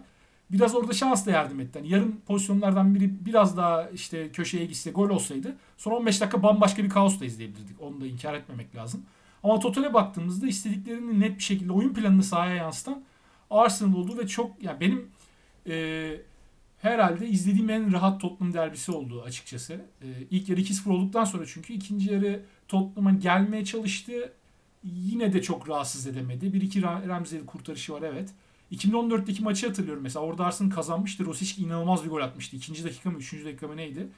Biraz 0.50 0.74
orada 0.74 0.92
şans 0.92 1.26
da 1.26 1.30
yardım 1.30 1.60
etti. 1.60 1.78
Yani 1.78 1.88
yarım 1.88 2.20
pozisyonlardan 2.26 2.94
biri 2.94 3.26
biraz 3.26 3.56
daha 3.56 3.90
işte 3.90 4.28
köşeye 4.32 4.66
gitse 4.66 4.90
gol 4.90 5.10
olsaydı 5.10 5.56
son 5.76 5.92
15 5.92 6.20
dakika 6.20 6.42
bambaşka 6.42 6.84
bir 6.84 6.88
kaos 6.88 7.20
da 7.20 7.24
izleyebilirdik. 7.24 7.80
Onu 7.80 8.00
da 8.00 8.06
inkar 8.06 8.34
etmemek 8.34 8.76
lazım. 8.76 9.02
Ama 9.42 9.60
totale 9.60 9.94
baktığımızda 9.94 10.46
istediklerini 10.46 11.20
net 11.20 11.38
bir 11.38 11.42
şekilde 11.42 11.72
oyun 11.72 11.94
planını 11.94 12.22
sahaya 12.22 12.54
yansıtan 12.54 13.02
Arsenal 13.50 13.94
oldu 13.94 14.18
ve 14.18 14.26
çok 14.26 14.62
yani 14.62 14.80
benim 14.80 15.08
e, 15.68 16.16
herhalde 16.78 17.28
izlediğim 17.28 17.70
en 17.70 17.92
rahat 17.92 18.20
Tottenham 18.20 18.54
derbisi 18.54 18.92
oldu 18.92 19.22
açıkçası. 19.22 19.74
E, 20.02 20.06
ilk 20.30 20.48
yarı 20.48 20.60
2-0 20.60 20.90
olduktan 20.90 21.24
sonra 21.24 21.46
çünkü 21.46 21.72
ikinci 21.72 22.12
yarı 22.12 22.42
Tottenham'a 22.68 23.12
gelmeye 23.12 23.64
çalıştı 23.64 24.32
yine 24.94 25.32
de 25.32 25.42
çok 25.42 25.68
rahatsız 25.68 26.06
edemedi. 26.06 26.52
Bir 26.52 26.60
iki 26.60 26.82
Ramsey 26.82 27.46
kurtarışı 27.46 27.92
var 27.92 28.02
evet. 28.02 28.30
2014'teki 28.72 29.42
maçı 29.42 29.66
hatırlıyorum 29.66 30.02
mesela. 30.02 30.24
Orada 30.24 30.44
Arsenal 30.44 30.70
kazanmıştı. 30.70 31.24
Rosic 31.24 31.62
inanılmaz 31.62 32.04
bir 32.04 32.10
gol 32.10 32.20
atmıştı. 32.20 32.56
İkinci 32.56 32.84
dakika 32.84 33.10
mı, 33.10 33.18
üçüncü 33.18 33.44
dakika 33.44 33.68
mı 33.68 33.76
neydi? 33.76 34.08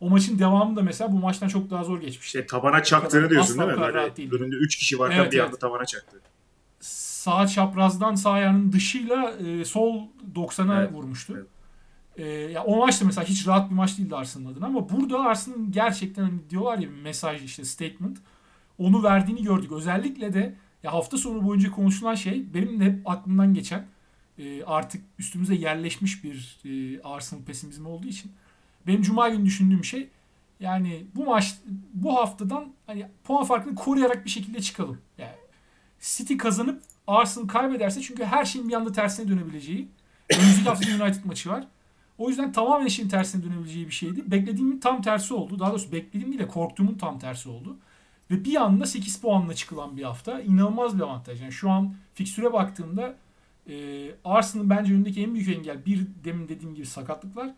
O 0.00 0.10
maçın 0.10 0.38
devamı 0.38 0.76
da 0.76 0.82
mesela 0.82 1.12
bu 1.12 1.16
maçtan 1.16 1.48
çok 1.48 1.70
daha 1.70 1.84
zor 1.84 2.00
geçmişti. 2.00 2.38
İşte 2.38 2.46
tabana 2.46 2.82
çaktığını 2.82 3.30
diyorsun 3.30 3.58
değil 3.58 3.70
mi? 3.70 3.80
Böyle 3.80 3.98
önünde 4.36 4.56
3 4.56 4.76
kişi 4.76 4.98
varken 4.98 5.18
evet, 5.18 5.32
bir 5.32 5.38
anda 5.38 5.50
evet. 5.50 5.60
tabana 5.60 5.84
çaktı. 5.84 6.20
Sağ 6.80 7.46
çaprazdan 7.46 8.14
sağ 8.14 8.30
ayağının 8.30 8.72
dışıyla 8.72 9.30
e, 9.30 9.64
sol 9.64 10.02
90'a 10.34 10.80
evet, 10.82 10.92
vurmuştu. 10.92 11.34
Evet. 11.36 11.46
E, 12.16 12.52
ya 12.52 12.64
o 12.64 12.76
maçta 12.76 13.04
mesela 13.04 13.24
hiç 13.24 13.46
rahat 13.46 13.70
bir 13.70 13.74
maç 13.74 13.98
değildi 13.98 14.16
Arsenal 14.16 14.50
adına 14.50 14.66
ama 14.66 14.88
burada 14.88 15.20
Arsenal 15.20 15.56
gerçekten 15.70 16.22
hani 16.22 16.50
diyorlar 16.50 16.78
ya 16.78 16.88
mesaj 17.02 17.44
işte 17.44 17.64
statement 17.64 18.18
onu 18.78 19.02
verdiğini 19.02 19.42
gördük. 19.42 19.72
Özellikle 19.72 20.34
de 20.34 20.54
ya 20.82 20.92
hafta 20.92 21.18
sonu 21.18 21.46
boyunca 21.46 21.70
konuşulan 21.70 22.14
şey 22.14 22.54
benim 22.54 22.80
de 22.80 22.84
hep 22.84 23.10
aklımdan 23.10 23.54
geçen 23.54 23.86
e, 24.38 24.64
artık 24.64 25.02
üstümüze 25.18 25.54
yerleşmiş 25.54 26.24
bir 26.24 26.58
e, 26.64 27.02
Arsenal 27.02 27.42
pesimizmi 27.42 27.88
olduğu 27.88 28.06
için 28.06 28.32
benim 28.86 29.02
cuma 29.02 29.28
günü 29.28 29.44
düşündüğüm 29.44 29.84
şey 29.84 30.08
yani 30.60 31.06
bu 31.14 31.24
maç 31.24 31.54
bu 31.94 32.16
haftadan 32.16 32.72
hani 32.86 33.06
puan 33.24 33.44
farkını 33.44 33.74
koruyarak 33.74 34.24
bir 34.24 34.30
şekilde 34.30 34.60
çıkalım. 34.60 34.98
Yani 35.18 35.36
City 36.00 36.36
kazanıp 36.36 36.82
Arsenal 37.06 37.48
kaybederse 37.48 38.00
çünkü 38.00 38.24
her 38.24 38.44
şeyin 38.44 38.68
bir 38.68 38.74
anda 38.74 38.92
tersine 38.92 39.28
dönebileceği. 39.28 39.88
Önümüzdeki 40.38 40.68
hafta 40.68 41.04
United 41.04 41.24
maçı 41.24 41.50
var. 41.50 41.66
O 42.18 42.28
yüzden 42.28 42.52
tamamen 42.52 42.86
işin 42.86 43.08
tersine 43.08 43.44
dönebileceği 43.44 43.86
bir 43.86 43.92
şeydi. 43.92 44.30
Beklediğimin 44.30 44.80
tam 44.80 45.02
tersi 45.02 45.34
oldu. 45.34 45.58
Daha 45.58 45.70
doğrusu 45.70 45.92
beklediğim 45.92 46.28
değil 46.28 46.38
de 46.38 46.48
korktuğumun 46.48 46.94
tam 46.94 47.18
tersi 47.18 47.48
oldu. 47.48 47.76
Ve 48.30 48.44
bir 48.44 48.56
anda 48.56 48.86
8 48.86 49.20
puanla 49.20 49.54
çıkılan 49.54 49.96
bir 49.96 50.02
hafta. 50.02 50.40
inanılmaz 50.40 50.96
bir 50.96 51.02
avantaj. 51.02 51.40
Yani 51.42 51.52
şu 51.52 51.70
an 51.70 51.94
fikstüre 52.14 52.52
baktığımda 52.52 53.16
e, 53.68 54.06
Arsenal'ın 54.24 54.70
bence 54.70 54.94
önündeki 54.94 55.22
en 55.22 55.34
büyük 55.34 55.48
engel 55.48 55.86
bir 55.86 56.06
demin 56.24 56.48
dediğim 56.48 56.74
gibi 56.74 56.86
sakatlıklar. 56.86 57.54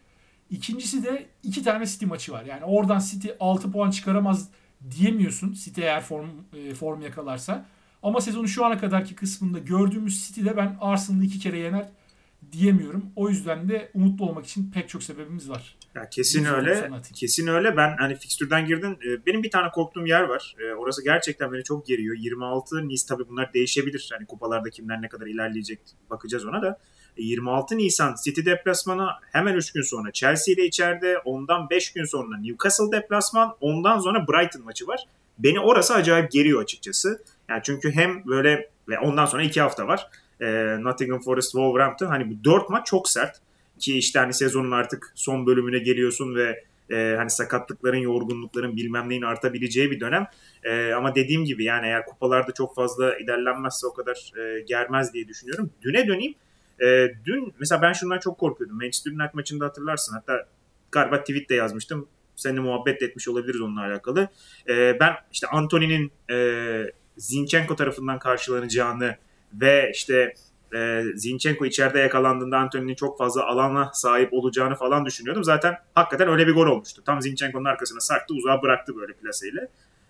İkincisi 0.50 1.04
de 1.04 1.26
iki 1.42 1.62
tane 1.62 1.87
City 1.87 2.06
maçı 2.06 2.33
var. 2.33 2.44
Yani 2.44 2.64
oradan 2.64 2.99
City 2.99 3.28
6 3.40 3.73
puan 3.73 3.90
çıkaramaz 3.90 4.49
diyemiyorsun 4.90 5.52
City 5.52 5.83
eğer 5.83 6.00
form, 6.00 6.28
e, 6.52 6.75
form 6.75 7.02
yakalarsa. 7.02 7.66
Ama 8.02 8.21
sezonun 8.21 8.47
şu 8.47 8.64
ana 8.64 8.78
kadarki 8.78 9.14
kısmında 9.14 9.59
gördüğümüz 9.59 10.26
City'de 10.26 10.56
ben 10.56 10.76
Arsenal'ı 10.80 11.25
iki 11.25 11.38
kere 11.38 11.59
yener 11.59 11.88
diyemiyorum. 12.58 13.12
O 13.16 13.28
yüzden 13.28 13.68
de 13.68 13.90
umutlu 13.94 14.28
olmak 14.28 14.46
için 14.46 14.70
pek 14.70 14.88
çok 14.88 15.02
sebebimiz 15.02 15.50
var. 15.50 15.76
Ya 15.94 16.08
kesin 16.11 16.44
öyle. 16.44 16.90
Kesin 17.14 17.46
öyle. 17.46 17.76
Ben 17.76 17.96
hani 17.99 18.16
fikstürden 18.16 18.66
girdin. 18.66 18.92
E, 18.92 19.26
benim 19.26 19.42
bir 19.42 19.50
tane 19.50 19.70
korktuğum 19.70 20.06
yer 20.06 20.23
var. 20.23 20.56
E, 20.61 20.75
orası 20.75 21.04
gerçekten 21.04 21.52
beni 21.52 21.64
çok 21.64 21.87
geriyor. 21.87 22.16
26 22.18 22.88
Nice 22.88 23.02
tabii 23.08 23.28
bunlar 23.28 23.54
değişebilir. 23.54 24.11
Hani 24.18 24.26
kupalarda 24.26 24.70
kimler 24.70 25.02
ne 25.02 25.08
kadar 25.08 25.26
ilerleyecek 25.26 25.80
bakacağız 26.11 26.46
ona 26.46 26.62
da. 26.62 26.78
26 27.16 27.75
e, 27.75 27.78
Nisan 27.78 28.14
City 28.25 28.40
deplasmanı 28.44 29.08
hemen 29.32 29.54
3 29.54 29.73
gün 29.73 29.82
sonra 29.82 30.12
Chelsea 30.12 30.54
ile 30.54 30.66
içeride 30.66 31.18
ondan 31.18 31.70
5 31.70 31.92
gün 31.92 32.04
sonra 32.04 32.38
Newcastle 32.38 32.92
deplasman 32.92 33.56
ondan 33.61 33.99
sonra 33.99 34.26
Brighton 34.28 34.64
maçı 34.64 34.87
var. 34.87 35.04
Beni 35.38 35.61
orası 35.61 35.94
acayip 35.94 36.30
geriyor 36.30 36.62
açıkçası. 36.62 37.25
Yani 37.49 37.61
çünkü 37.64 37.90
hem 37.90 38.26
böyle 38.26 38.70
ve 38.88 38.99
ondan 38.99 39.26
sonra 39.26 39.42
2 39.42 39.61
hafta 39.61 39.87
var. 39.87 40.11
E, 40.40 40.46
Nottingham 40.80 41.20
Forest, 41.20 41.50
Wolverhampton 41.52 42.06
hani 42.06 42.30
bu 42.30 42.44
4 42.44 42.70
maç 42.70 42.86
çok 42.86 43.08
sert 43.08 43.40
ki 43.78 43.98
işte 43.98 44.18
hani 44.18 44.34
sezonun 44.34 44.70
artık 44.70 45.12
son 45.14 45.46
bölümüne 45.46 45.78
geliyorsun 45.78 46.34
ve 46.34 46.64
e, 46.90 47.14
hani 47.16 47.30
sakatlıkların, 47.30 47.98
yorgunlukların 47.98 48.76
bilmem 48.76 49.08
neyin 49.08 49.22
artabileceği 49.22 49.90
bir 49.90 50.00
dönem. 50.00 50.26
E, 50.64 50.92
ama 50.92 51.14
dediğim 51.14 51.44
gibi 51.44 51.64
yani 51.64 51.86
eğer 51.86 52.06
kupalarda 52.06 52.52
çok 52.52 52.74
fazla 52.74 53.18
ilerlenmezse 53.18 53.86
o 53.86 53.94
kadar 53.94 54.32
e, 54.38 54.60
germez 54.60 55.14
diye 55.14 55.28
düşünüyorum. 55.28 55.70
Düne 55.82 56.08
döneyim. 56.08 56.34
E, 56.82 57.14
dün 57.24 57.54
mesela 57.58 57.82
ben 57.82 57.92
şundan 57.92 58.18
çok 58.18 58.38
korkuyordum. 58.38 58.76
Manchester 58.76 59.10
United 59.10 59.34
maçında 59.34 59.64
hatırlarsın. 59.64 60.14
Hatta 60.14 60.46
galiba 60.92 61.20
tweet 61.20 61.50
de 61.50 61.54
yazmıştım. 61.54 62.08
Seninle 62.36 62.60
muhabbet 62.60 63.02
etmiş 63.02 63.28
olabiliriz 63.28 63.60
onunla 63.60 63.80
alakalı. 63.80 64.28
E, 64.68 65.00
ben 65.00 65.12
işte 65.32 65.46
Anthony'nin 65.46 66.12
e, 66.30 66.92
Zinchenko 67.16 67.76
tarafından 67.76 68.18
karşılanacağını 68.18 69.16
ve 69.61 69.90
işte 69.94 70.34
e, 70.75 71.02
Zinchenko 71.14 71.66
içeride 71.66 71.99
yakalandığında 71.99 72.58
Anthony'nin 72.58 72.94
çok 72.94 73.18
fazla 73.18 73.46
alana 73.46 73.90
sahip 73.92 74.32
olacağını 74.32 74.75
falan 74.75 75.06
düşünüyordum. 75.06 75.44
Zaten 75.44 75.75
hakikaten 75.94 76.28
öyle 76.28 76.46
bir 76.46 76.54
gol 76.54 76.66
olmuştu. 76.66 77.02
Tam 77.06 77.23
Zinchenko'nun 77.23 77.64
arkasına 77.64 78.00
sarktı 78.00 78.34
uzağa 78.34 78.62
bıraktı 78.62 78.96
böyle 78.96 79.12
plaseyle. 79.12 79.68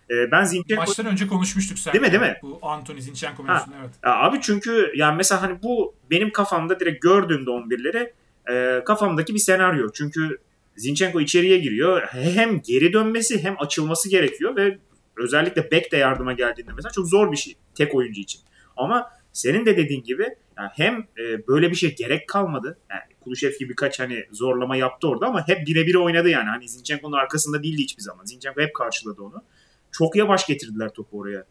E, 0.09 0.31
ben 0.31 0.43
Zinchenko... 0.43 0.81
Maçtan 0.81 1.05
önce 1.05 1.27
konuşmuştuk 1.27 1.79
sen. 1.79 1.93
Değil 1.93 2.01
mi 2.01 2.11
değil 2.11 2.21
mi? 2.21 2.37
Bu 2.41 2.59
Anthony 2.61 3.01
Zinchenko 3.01 3.43
mevzusunu 3.43 3.75
evet. 3.81 3.89
Abi 4.03 4.41
çünkü 4.41 4.91
yani 4.95 5.17
mesela 5.17 5.41
hani 5.41 5.63
bu 5.63 5.95
benim 6.11 6.31
kafamda 6.31 6.79
direkt 6.79 7.01
gördüğümde 7.01 7.49
11'leri 7.49 8.11
e, 8.51 8.83
kafamdaki 8.83 9.33
bir 9.33 9.39
senaryo. 9.39 9.89
Çünkü 9.93 10.37
Zinchenko 10.75 11.21
içeriye 11.21 11.57
giriyor. 11.57 12.01
Hem 12.11 12.61
geri 12.61 12.93
dönmesi 12.93 13.43
hem 13.43 13.55
açılması 13.59 14.09
gerekiyor 14.09 14.55
ve 14.55 14.77
özellikle 15.17 15.71
back 15.71 15.91
de 15.91 15.97
yardıma 15.97 16.33
geldiğinde 16.33 16.71
mesela 16.75 16.91
çok 16.91 17.07
zor 17.07 17.31
bir 17.31 17.37
şey 17.37 17.55
tek 17.75 17.95
oyuncu 17.95 18.21
için. 18.21 18.41
Ama 18.77 19.11
senin 19.35 19.65
de 19.65 19.77
dediğin 19.77 20.03
gibi 20.03 20.35
yani 20.57 20.69
hem 20.73 21.07
e, 21.17 21.47
böyle 21.47 21.71
bir 21.71 21.75
şey 21.75 21.95
gerek 21.95 22.29
kalmadı. 22.29 22.77
Yani 22.89 23.01
Kulüşev 23.23 23.51
gibi 23.59 23.69
birkaç 23.69 23.99
hani 23.99 24.25
zorlama 24.31 24.75
yaptı 24.75 25.07
orada 25.07 25.27
ama 25.27 25.47
hep 25.47 25.67
birebir 25.67 25.95
oynadı 25.95 26.29
yani. 26.29 26.49
Hani 26.49 26.69
Zinchenko'nun 26.69 27.17
arkasında 27.17 27.63
değildi 27.63 27.81
hiçbir 27.81 28.01
zaman. 28.01 28.25
Zinchenko 28.25 28.61
hep 28.61 28.75
karşıladı 28.75 29.21
onu. 29.21 29.43
Çok 29.91 30.15
yavaş 30.15 30.47
getirdiler 30.47 30.89
topu 30.89 31.19
oraya. 31.19 31.45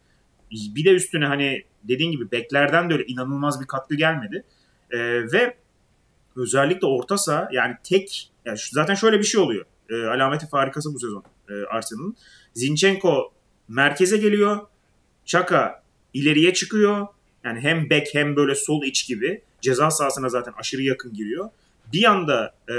Bir 0.51 0.85
de 0.85 0.91
üstüne 0.91 1.27
hani 1.27 1.65
dediğin 1.83 2.11
gibi 2.11 2.31
beklerden 2.31 2.91
de 2.91 2.95
öyle 2.95 3.05
inanılmaz 3.07 3.61
bir 3.61 3.67
katkı 3.67 3.95
gelmedi. 3.95 4.45
E, 4.91 4.99
ve 5.33 5.57
özellikle 6.37 6.87
orta 6.87 7.19
saha 7.19 7.49
yani 7.53 7.75
tek 7.83 8.33
yani 8.45 8.59
zaten 8.73 8.95
şöyle 8.95 9.19
bir 9.19 9.25
şey 9.25 9.41
oluyor. 9.41 9.65
E, 9.91 9.95
alameti 9.95 10.49
farikası 10.49 10.95
bu 10.95 10.99
sezon 10.99 11.25
e, 11.49 11.53
Arsenal'ın. 11.71 12.17
Zinchenko 12.55 13.33
merkeze 13.69 14.17
geliyor. 14.17 14.61
Çaka 15.25 15.83
ileriye 16.15 16.53
çıkıyor. 16.53 17.07
Yani 17.45 17.61
hem 17.61 17.91
back 17.91 18.15
hem 18.15 18.37
böyle 18.37 18.55
sol 18.55 18.83
iç 18.83 19.09
gibi 19.09 19.43
ceza 19.61 19.91
sahasına 19.91 20.29
zaten 20.29 20.53
aşırı 20.59 20.83
yakın 20.83 21.15
giriyor. 21.15 21.51
Bir 21.93 22.05
anda 22.05 22.55
e, 22.71 22.77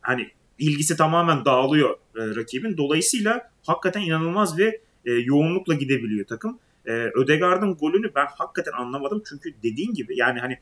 hani 0.00 0.30
ilgisi 0.58 0.96
tamamen 0.96 1.44
dağılıyor 1.44 1.90
e, 1.90 1.96
rakibin. 2.36 2.76
Dolayısıyla 2.76 3.50
hakikaten 3.66 4.00
inanılmaz 4.00 4.58
bir 4.58 4.74
e, 5.04 5.12
yoğunlukla 5.12 5.74
gidebiliyor 5.74 6.26
takım. 6.26 6.58
E, 6.86 6.92
Ödegaard'ın 6.92 7.74
golünü 7.74 8.14
ben 8.14 8.26
hakikaten 8.26 8.72
anlamadım. 8.72 9.22
Çünkü 9.28 9.54
dediğin 9.62 9.94
gibi 9.94 10.18
yani 10.18 10.40
hani 10.40 10.58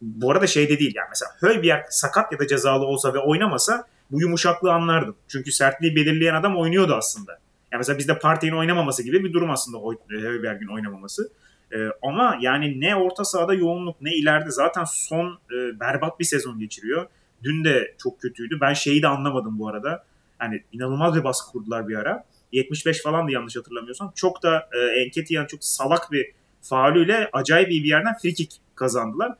bu 0.00 0.30
arada 0.30 0.46
şey 0.46 0.68
de 0.68 0.78
değil 0.78 0.92
yani 0.94 1.08
mesela 1.10 1.30
Höybier 1.38 1.84
sakat 1.90 2.32
ya 2.32 2.38
da 2.38 2.46
cezalı 2.46 2.84
olsa 2.84 3.14
ve 3.14 3.18
oynamasa 3.18 3.86
bu 4.10 4.20
yumuşaklığı 4.20 4.72
anlardım. 4.72 5.16
Çünkü 5.28 5.52
sertliği 5.52 5.96
belirleyen 5.96 6.34
adam 6.34 6.56
oynuyordu 6.56 6.94
aslında. 6.94 7.32
Yani 7.72 7.78
mesela 7.78 7.98
bizde 7.98 8.18
Partey'in 8.18 8.54
oynamaması 8.54 9.02
gibi 9.02 9.24
bir 9.24 9.32
durum 9.32 9.50
aslında 9.50 9.78
Höyberg'in 10.08 10.66
oynamaması. 10.66 11.30
E, 11.74 11.78
ama 12.02 12.38
yani 12.40 12.80
ne 12.80 12.96
orta 12.96 13.24
sahada 13.24 13.54
yoğunluk 13.54 14.00
ne 14.00 14.14
ileride 14.14 14.50
zaten 14.50 14.84
son 14.84 15.38
e, 15.52 15.80
berbat 15.80 16.20
bir 16.20 16.24
sezon 16.24 16.58
geçiriyor. 16.58 17.06
Dün 17.42 17.64
de 17.64 17.94
çok 17.98 18.20
kötüydü. 18.20 18.58
Ben 18.60 18.72
şeyi 18.72 19.02
de 19.02 19.08
anlamadım 19.08 19.58
bu 19.58 19.68
arada. 19.68 20.04
Yani 20.40 20.62
inanılmaz 20.72 21.14
bir 21.14 21.24
baskı 21.24 21.52
kurdular 21.52 21.88
bir 21.88 21.96
ara. 21.96 22.24
75 22.52 23.02
falan 23.02 23.28
da 23.28 23.32
yanlış 23.32 23.56
hatırlamıyorsam. 23.56 24.12
Çok 24.14 24.42
da 24.42 24.68
e, 24.72 24.78
Enketiyan 24.78 25.46
çok 25.46 25.64
salak 25.64 26.12
bir 26.12 26.32
faulüyle 26.62 27.30
acayip 27.32 27.70
iyi 27.70 27.84
bir 27.84 27.88
yerden 27.88 28.14
free 28.22 28.34
kick 28.34 28.56
kazandılar. 28.74 29.32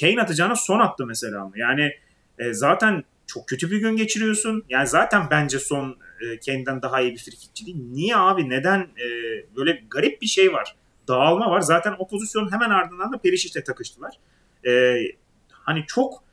Kane 0.00 0.22
atacağına 0.22 0.56
son 0.56 0.80
attı 0.80 1.06
mesela. 1.06 1.50
Yani 1.56 1.92
e, 2.38 2.52
zaten 2.52 3.04
çok 3.26 3.48
kötü 3.48 3.70
bir 3.70 3.78
gün 3.78 3.96
geçiriyorsun. 3.96 4.64
Yani 4.68 4.86
zaten 4.86 5.22
bence 5.30 5.58
son 5.58 5.96
e, 6.20 6.40
Kane'den 6.40 6.82
daha 6.82 7.00
iyi 7.00 7.12
bir 7.12 7.18
frikikçi 7.18 7.66
değil. 7.66 7.78
Niye 7.92 8.16
abi? 8.16 8.48
Neden? 8.48 8.80
E, 8.80 9.06
böyle 9.56 9.82
garip 9.90 10.22
bir 10.22 10.26
şey 10.26 10.52
var 10.52 10.76
dağılma 11.08 11.50
var. 11.50 11.60
Zaten 11.60 11.94
o 11.98 12.08
pozisyon 12.08 12.52
hemen 12.52 12.70
ardından 12.70 13.12
da 13.12 13.18
Perişic'le 13.18 13.64
takıştılar. 13.64 14.14
Ee, 14.66 14.96
hani 15.50 15.84
çok 15.86 16.24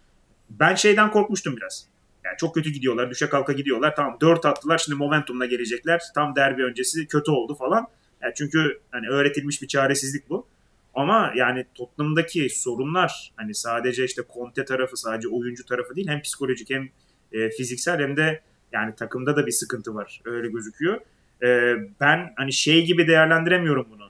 ben 0.50 0.76
şeyden 0.76 1.12
korkmuştum 1.12 1.58
biraz. 1.58 1.88
Yani 2.26 2.38
çok 2.38 2.56
kötü 2.56 2.70
gidiyorlar. 2.70 3.10
Düşe 3.10 3.30
kalka 3.30 3.54
gidiyorlar. 3.54 3.96
Tamam 3.96 4.18
4 4.22 4.46
attılar. 4.46 4.78
Şimdi 4.78 4.98
momentumla 4.98 5.46
gelecekler. 5.46 6.02
Tam 6.16 6.36
derbi 6.36 6.64
öncesi 6.64 7.08
kötü 7.08 7.32
oldu 7.32 7.56
falan. 7.56 7.88
Yani 8.22 8.34
çünkü 8.36 8.80
hani 8.92 9.10
öğretilmiş 9.10 9.62
bir 9.62 9.68
çaresizlik 9.68 10.30
bu. 10.30 10.48
Ama 10.94 11.34
yani 11.36 11.66
Tottenham'daki 11.76 12.50
sorunlar 12.50 13.34
hani 13.36 13.56
sadece 13.56 14.06
işte 14.06 14.22
Conte 14.34 14.66
tarafı 14.66 14.98
sadece 14.98 15.28
oyuncu 15.28 15.66
tarafı 15.66 15.96
değil 15.96 16.08
hem 16.08 16.22
psikolojik 16.22 16.70
hem 16.70 16.90
e, 17.32 17.50
fiziksel 17.50 18.00
hem 18.00 18.18
de 18.18 18.42
yani 18.72 18.96
takımda 18.96 19.36
da 19.36 19.46
bir 19.46 19.52
sıkıntı 19.52 19.96
var. 19.96 20.22
Öyle 20.26 20.48
gözüküyor. 20.48 21.02
E, 21.44 21.76
ben 22.00 22.34
hani 22.36 22.54
şey 22.54 22.86
gibi 22.86 23.08
değerlendiremiyorum 23.08 23.88
bunu 23.92 24.03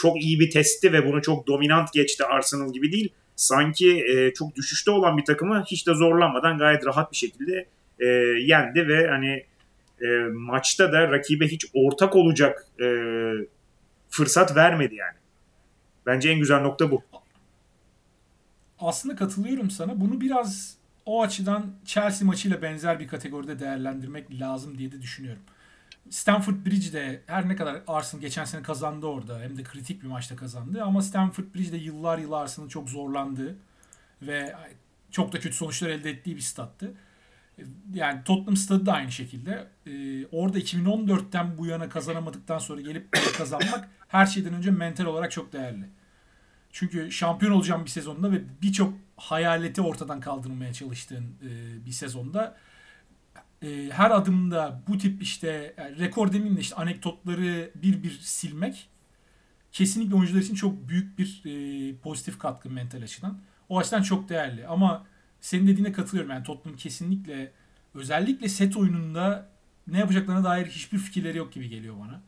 çok 0.00 0.22
iyi 0.22 0.40
bir 0.40 0.50
testti 0.50 0.92
ve 0.92 1.06
bunu 1.06 1.22
çok 1.22 1.46
dominant 1.46 1.92
geçti 1.92 2.24
Arsenal 2.24 2.72
gibi 2.72 2.92
değil. 2.92 3.12
Sanki 3.36 4.04
e, 4.04 4.34
çok 4.34 4.56
düşüşte 4.56 4.90
olan 4.90 5.16
bir 5.16 5.24
takımı 5.24 5.64
hiç 5.70 5.86
de 5.86 5.94
zorlanmadan 5.94 6.58
gayet 6.58 6.86
rahat 6.86 7.12
bir 7.12 7.16
şekilde 7.16 7.66
e, 7.98 8.06
yendi 8.40 8.88
ve 8.88 9.08
hani 9.08 9.44
e, 10.02 10.06
maçta 10.32 10.92
da 10.92 11.10
rakibe 11.10 11.48
hiç 11.48 11.66
ortak 11.74 12.16
olacak 12.16 12.66
e, 12.82 12.86
fırsat 14.08 14.56
vermedi 14.56 14.94
yani. 14.94 15.16
Bence 16.06 16.30
en 16.30 16.38
güzel 16.38 16.60
nokta 16.60 16.90
bu. 16.90 17.02
Aslında 18.78 19.16
katılıyorum 19.16 19.70
sana. 19.70 20.00
Bunu 20.00 20.20
biraz 20.20 20.76
o 21.06 21.22
açıdan 21.22 21.66
Chelsea 21.84 22.26
maçıyla 22.26 22.62
benzer 22.62 23.00
bir 23.00 23.08
kategoride 23.08 23.58
değerlendirmek 23.58 24.40
lazım 24.40 24.78
diye 24.78 24.92
de 24.92 25.02
düşünüyorum. 25.02 25.42
Stanford 26.10 26.66
Bridge'de 26.66 27.22
her 27.26 27.48
ne 27.48 27.56
kadar 27.56 27.82
Arsenal 27.86 28.20
geçen 28.20 28.44
sene 28.44 28.62
kazandı 28.62 29.06
orada 29.06 29.40
hem 29.40 29.56
de 29.56 29.62
kritik 29.62 30.02
bir 30.02 30.08
maçta 30.08 30.36
kazandı 30.36 30.82
ama 30.82 31.02
Stanford 31.02 31.44
Bridge'de 31.54 31.76
yıllar 31.76 32.18
yıl 32.18 32.32
Arsenal 32.32 32.68
çok 32.68 32.88
zorlandı 32.88 33.56
ve 34.22 34.56
çok 35.10 35.32
da 35.32 35.40
kötü 35.40 35.56
sonuçlar 35.56 35.88
elde 35.88 36.10
ettiği 36.10 36.36
bir 36.36 36.40
stattı. 36.40 36.94
Yani 37.94 38.24
Tottenham 38.24 38.56
stadı 38.56 38.86
da 38.86 38.92
aynı 38.92 39.12
şekilde. 39.12 39.68
Ee, 39.86 40.26
orada 40.26 40.58
2014'ten 40.58 41.58
bu 41.58 41.66
yana 41.66 41.88
kazanamadıktan 41.88 42.58
sonra 42.58 42.80
gelip 42.80 43.12
kazanmak 43.38 43.88
her 44.08 44.26
şeyden 44.26 44.54
önce 44.54 44.70
mental 44.70 45.04
olarak 45.04 45.30
çok 45.30 45.52
değerli. 45.52 45.88
Çünkü 46.72 47.12
şampiyon 47.12 47.52
olacağım 47.52 47.84
bir 47.84 47.90
sezonda 47.90 48.32
ve 48.32 48.42
birçok 48.62 48.94
hayaleti 49.16 49.82
ortadan 49.82 50.20
kaldırmaya 50.20 50.72
çalıştığın 50.72 51.24
e, 51.24 51.84
bir 51.86 51.92
sezonda 51.92 52.56
e, 53.62 53.90
her 53.92 54.10
adımda 54.10 54.82
bu 54.88 54.98
tip 54.98 55.22
işte 55.22 55.74
yani 55.78 55.98
rekor 55.98 56.32
demeyeyim 56.32 56.56
de 56.56 56.60
işte 56.60 56.74
anekdotları 56.74 57.70
bir 57.74 58.02
bir 58.02 58.10
silmek 58.10 58.88
kesinlikle 59.72 60.14
oyuncular 60.14 60.40
için 60.40 60.54
çok 60.54 60.88
büyük 60.88 61.18
bir 61.18 61.42
e, 61.44 61.96
pozitif 61.96 62.38
katkı 62.38 62.70
mental 62.70 63.02
açıdan. 63.02 63.38
O 63.68 63.78
açıdan 63.78 64.02
çok 64.02 64.28
değerli 64.28 64.66
ama 64.66 65.06
senin 65.40 65.66
dediğine 65.66 65.92
katılıyorum 65.92 66.30
yani 66.30 66.44
Tottenham 66.44 66.76
kesinlikle 66.76 67.52
özellikle 67.94 68.48
set 68.48 68.76
oyununda 68.76 69.48
ne 69.86 69.98
yapacaklarına 69.98 70.44
dair 70.44 70.66
hiçbir 70.66 70.98
fikirleri 70.98 71.38
yok 71.38 71.52
gibi 71.52 71.68
geliyor 71.68 71.94
bana. 72.00 72.20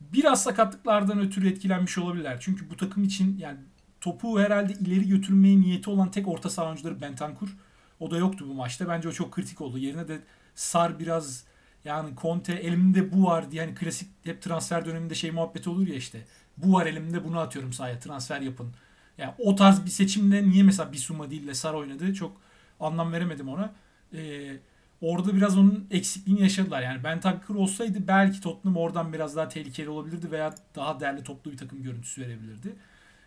Biraz 0.00 0.42
sakatlıklardan 0.42 1.20
ötürü 1.20 1.48
etkilenmiş 1.48 1.98
olabilirler. 1.98 2.36
Çünkü 2.40 2.70
bu 2.70 2.76
takım 2.76 3.04
için 3.04 3.38
yani 3.38 3.58
topu 4.00 4.40
herhalde 4.40 4.72
ileri 4.72 5.08
götürmeye 5.08 5.60
niyeti 5.60 5.90
olan 5.90 6.10
tek 6.10 6.28
orta 6.28 6.50
saha 6.50 6.66
oyuncuları 6.66 7.00
Bentancur. 7.00 7.56
O 8.00 8.10
da 8.10 8.18
yoktu 8.18 8.44
bu 8.48 8.54
maçta. 8.54 8.88
Bence 8.88 9.08
o 9.08 9.12
çok 9.12 9.32
kritik 9.32 9.60
oldu. 9.60 9.78
Yerine 9.78 10.08
de 10.08 10.20
Sar 10.58 10.98
biraz 10.98 11.44
Yani 11.84 12.10
Conte 12.22 12.52
elimde 12.52 13.12
bu 13.12 13.24
var 13.24 13.50
diye 13.50 13.62
hani 13.62 13.74
klasik 13.74 14.08
hep 14.24 14.42
transfer 14.42 14.84
döneminde 14.84 15.14
şey 15.14 15.30
muhabbeti 15.30 15.70
olur 15.70 15.86
ya 15.86 15.94
işte. 15.94 16.24
Bu 16.56 16.72
var 16.72 16.86
elimde 16.86 17.24
bunu 17.24 17.38
atıyorum 17.38 17.72
sahaya 17.72 17.98
transfer 18.00 18.40
yapın. 18.40 18.72
Yani 19.18 19.32
o 19.38 19.54
tarz 19.56 19.84
bir 19.84 19.90
seçimle 19.90 20.48
niye 20.48 20.62
mesela 20.62 20.92
Bisuma 20.92 21.30
değil 21.30 21.46
de 21.46 21.54
Sar 21.54 21.74
oynadı 21.74 22.14
çok 22.14 22.40
anlam 22.80 23.12
veremedim 23.12 23.48
ona. 23.48 23.74
Ee, 24.14 24.56
orada 25.00 25.34
biraz 25.36 25.58
onun 25.58 25.86
eksikliğini 25.90 26.42
yaşadılar. 26.42 26.82
Yani 26.82 27.04
Bentancur 27.04 27.54
olsaydı 27.54 28.08
belki 28.08 28.40
Tottenham 28.40 28.76
oradan 28.76 29.12
biraz 29.12 29.36
daha 29.36 29.48
tehlikeli 29.48 29.88
olabilirdi 29.88 30.30
veya 30.30 30.54
daha 30.74 31.00
değerli 31.00 31.22
toplu 31.22 31.52
bir 31.52 31.56
takım 31.56 31.82
görüntüsü 31.82 32.22
verebilirdi. 32.22 32.76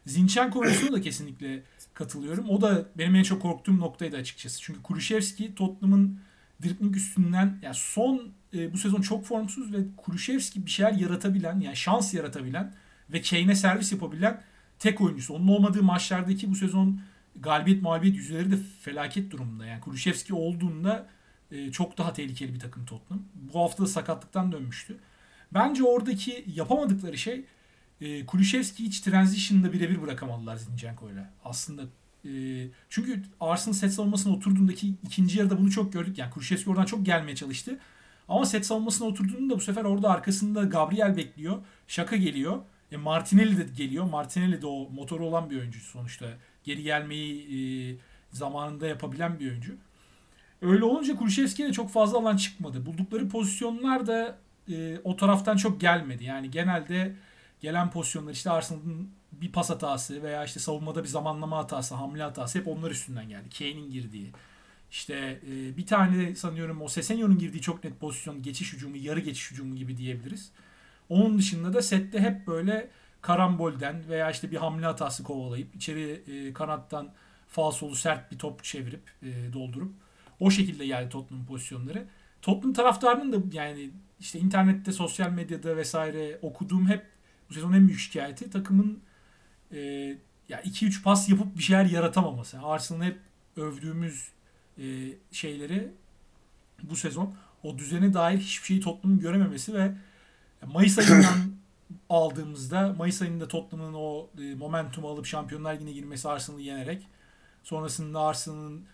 Zinchenko 0.05 0.59
konusuna 0.59 0.91
da 0.93 1.01
kesinlikle 1.01 1.63
katılıyorum. 1.93 2.49
O 2.49 2.61
da 2.61 2.85
benim 2.97 3.15
en 3.15 3.23
çok 3.23 3.41
korktuğum 3.41 3.79
noktaydı 3.79 4.17
açıkçası. 4.17 4.61
Çünkü 4.61 4.81
Kulüşevski 4.83 5.55
Tottenham'ın 5.55 6.19
dribling 6.63 6.95
üstünden 6.95 7.59
yani 7.61 7.75
son 7.75 8.31
e, 8.53 8.73
bu 8.73 8.77
sezon 8.77 9.01
çok 9.01 9.25
formsuz 9.25 9.73
ve 9.73 9.77
Kulüşevski 9.97 10.65
bir 10.65 10.71
şeyler 10.71 10.93
yaratabilen 10.93 11.59
yani 11.59 11.75
şans 11.75 12.13
yaratabilen 12.13 12.73
ve 13.09 13.21
Kane'e 13.21 13.55
servis 13.55 13.91
yapabilen 13.91 14.41
tek 14.79 15.01
oyuncusu. 15.01 15.33
Onun 15.33 15.47
olmadığı 15.47 15.83
maçlardaki 15.83 16.49
bu 16.51 16.55
sezon 16.55 17.01
galibiyet 17.35 17.81
mağlubiyet 17.81 18.15
yüzleri 18.15 18.51
de 18.51 18.57
felaket 18.81 19.31
durumda. 19.31 19.65
Yani 19.65 19.81
Kulüşevski 19.81 20.33
olduğunda 20.33 21.07
e, 21.51 21.71
çok 21.71 21.97
daha 21.97 22.13
tehlikeli 22.13 22.53
bir 22.53 22.59
takım 22.59 22.85
Tottenham. 22.85 23.23
Bu 23.33 23.59
hafta 23.59 23.83
da 23.83 23.87
sakatlıktan 23.87 24.51
dönmüştü. 24.51 24.97
Bence 25.53 25.83
oradaki 25.83 26.45
yapamadıkları 26.55 27.17
şey 27.17 27.45
e, 28.01 28.25
Kulüşevski 28.25 28.83
hiç 28.83 28.99
transition'da 28.99 29.73
birebir 29.73 30.01
bırakamadılar 30.01 30.55
Zinchenko'yla. 30.55 31.33
Aslında 31.43 31.81
e, 31.81 31.87
çünkü 32.89 33.23
Arsenal 33.39 33.75
set 33.75 33.93
savunmasına 33.93 34.33
oturduğundaki 34.33 34.93
ikinci 35.03 35.39
yarıda 35.39 35.59
bunu 35.59 35.71
çok 35.71 35.93
gördük. 35.93 36.17
Yani 36.17 36.31
Kulüşevski 36.31 36.69
oradan 36.69 36.85
çok 36.85 37.05
gelmeye 37.05 37.35
çalıştı. 37.35 37.79
Ama 38.27 38.45
set 38.45 38.65
savunmasına 38.65 39.07
oturduğunda 39.07 39.55
bu 39.55 39.61
sefer 39.61 39.83
orada 39.83 40.09
arkasında 40.09 40.63
Gabriel 40.63 41.17
bekliyor. 41.17 41.57
Şaka 41.87 42.15
geliyor. 42.15 42.61
E, 42.91 42.97
Martinelli 42.97 43.57
de 43.57 43.65
geliyor. 43.77 44.05
Martinelli 44.05 44.61
de 44.61 44.67
o 44.67 44.89
motoru 44.89 45.25
olan 45.25 45.49
bir 45.49 45.59
oyuncu 45.59 45.79
sonuçta. 45.79 46.25
Geri 46.63 46.83
gelmeyi 46.83 47.41
e, 47.51 47.59
zamanında 48.31 48.87
yapabilen 48.87 49.39
bir 49.39 49.49
oyuncu. 49.49 49.73
Öyle 50.61 50.83
olunca 50.83 51.15
Kulüşevski'ye 51.15 51.71
çok 51.71 51.91
fazla 51.91 52.17
alan 52.17 52.37
çıkmadı. 52.37 52.85
Buldukları 52.85 53.29
pozisyonlar 53.29 54.07
da 54.07 54.37
e, 54.69 54.99
o 55.03 55.15
taraftan 55.15 55.57
çok 55.57 55.81
gelmedi. 55.81 56.23
Yani 56.23 56.51
genelde 56.51 57.15
gelen 57.61 57.91
pozisyonlar 57.91 58.31
işte 58.31 58.49
Arsenal'ın 58.49 59.09
bir 59.31 59.51
pas 59.51 59.69
hatası 59.69 60.23
veya 60.23 60.45
işte 60.45 60.59
savunmada 60.59 61.03
bir 61.03 61.07
zamanlama 61.07 61.57
hatası, 61.57 61.95
hamle 61.95 62.23
hatası 62.23 62.59
hep 62.59 62.67
onlar 62.67 62.91
üstünden 62.91 63.29
geldi. 63.29 63.49
Kane'in 63.57 63.91
girdiği. 63.91 64.31
İşte 64.91 65.39
e, 65.47 65.77
bir 65.77 65.85
tane 65.85 66.35
sanıyorum 66.35 66.81
o 66.81 66.87
Sesenyo'nun 66.87 67.37
girdiği 67.37 67.61
çok 67.61 67.83
net 67.83 67.99
pozisyon 67.99 68.41
geçiş 68.41 68.73
hücumu, 68.73 68.97
yarı 68.97 69.19
geçiş 69.19 69.51
hücumu 69.51 69.75
gibi 69.75 69.97
diyebiliriz. 69.97 70.51
Onun 71.09 71.37
dışında 71.37 71.73
da 71.73 71.81
sette 71.81 72.19
hep 72.19 72.47
böyle 72.47 72.89
karambolden 73.21 74.09
veya 74.09 74.31
işte 74.31 74.51
bir 74.51 74.57
hamle 74.57 74.85
hatası 74.85 75.23
kovalayıp 75.23 75.75
içeri 75.75 76.23
e, 76.27 76.53
kanattan 76.53 77.13
falsolu 77.47 77.95
sert 77.95 78.31
bir 78.31 78.37
top 78.37 78.63
çevirip 78.63 79.11
e, 79.23 79.53
doldurup 79.53 79.93
o 80.39 80.51
şekilde 80.51 80.85
geldi 80.85 81.09
Tottenham 81.09 81.45
pozisyonları. 81.45 82.07
Tottenham 82.41 82.73
taraftarının 82.73 83.33
da 83.33 83.57
yani 83.57 83.91
işte 84.19 84.39
internette, 84.39 84.91
sosyal 84.91 85.29
medyada 85.29 85.77
vesaire 85.77 86.39
okuduğum 86.41 86.89
hep 86.89 87.05
bu 87.49 87.53
sezon 87.53 87.73
en 87.73 87.87
büyük 87.87 87.99
şikayeti 87.99 88.49
takımın 88.49 88.99
e, 89.73 89.79
ya 90.49 90.61
2-3 90.61 91.03
pas 91.03 91.29
yapıp 91.29 91.57
bir 91.57 91.63
şeyler 91.63 91.85
yaratamaması. 91.85 92.59
Arsenal'ın 92.61 93.05
hep 93.05 93.19
övdüğümüz 93.57 94.27
e, 94.77 94.83
şeyleri 95.31 95.91
bu 96.83 96.95
sezon 96.95 97.33
o 97.63 97.77
düzene 97.77 98.13
dair 98.13 98.37
hiçbir 98.37 98.65
şeyi 98.65 98.79
Tottenham'ın 98.79 99.19
görememesi 99.19 99.73
ve 99.73 99.91
Mayıs 100.73 100.99
ayından 100.99 101.25
aldığımızda 102.09 102.95
Mayıs 102.97 103.21
ayında 103.21 103.47
Tottenham'ın 103.47 103.93
o 103.93 104.27
e, 104.41 104.55
momentumu 104.55 105.09
alıp 105.09 105.25
Şampiyonlar 105.25 105.73
Ligi'ne 105.73 105.91
girmesi 105.91 106.29
Arsenal'ı 106.29 106.61
yenerek 106.61 107.07
sonrasında 107.63 108.19
Arsenal'ın 108.19 108.85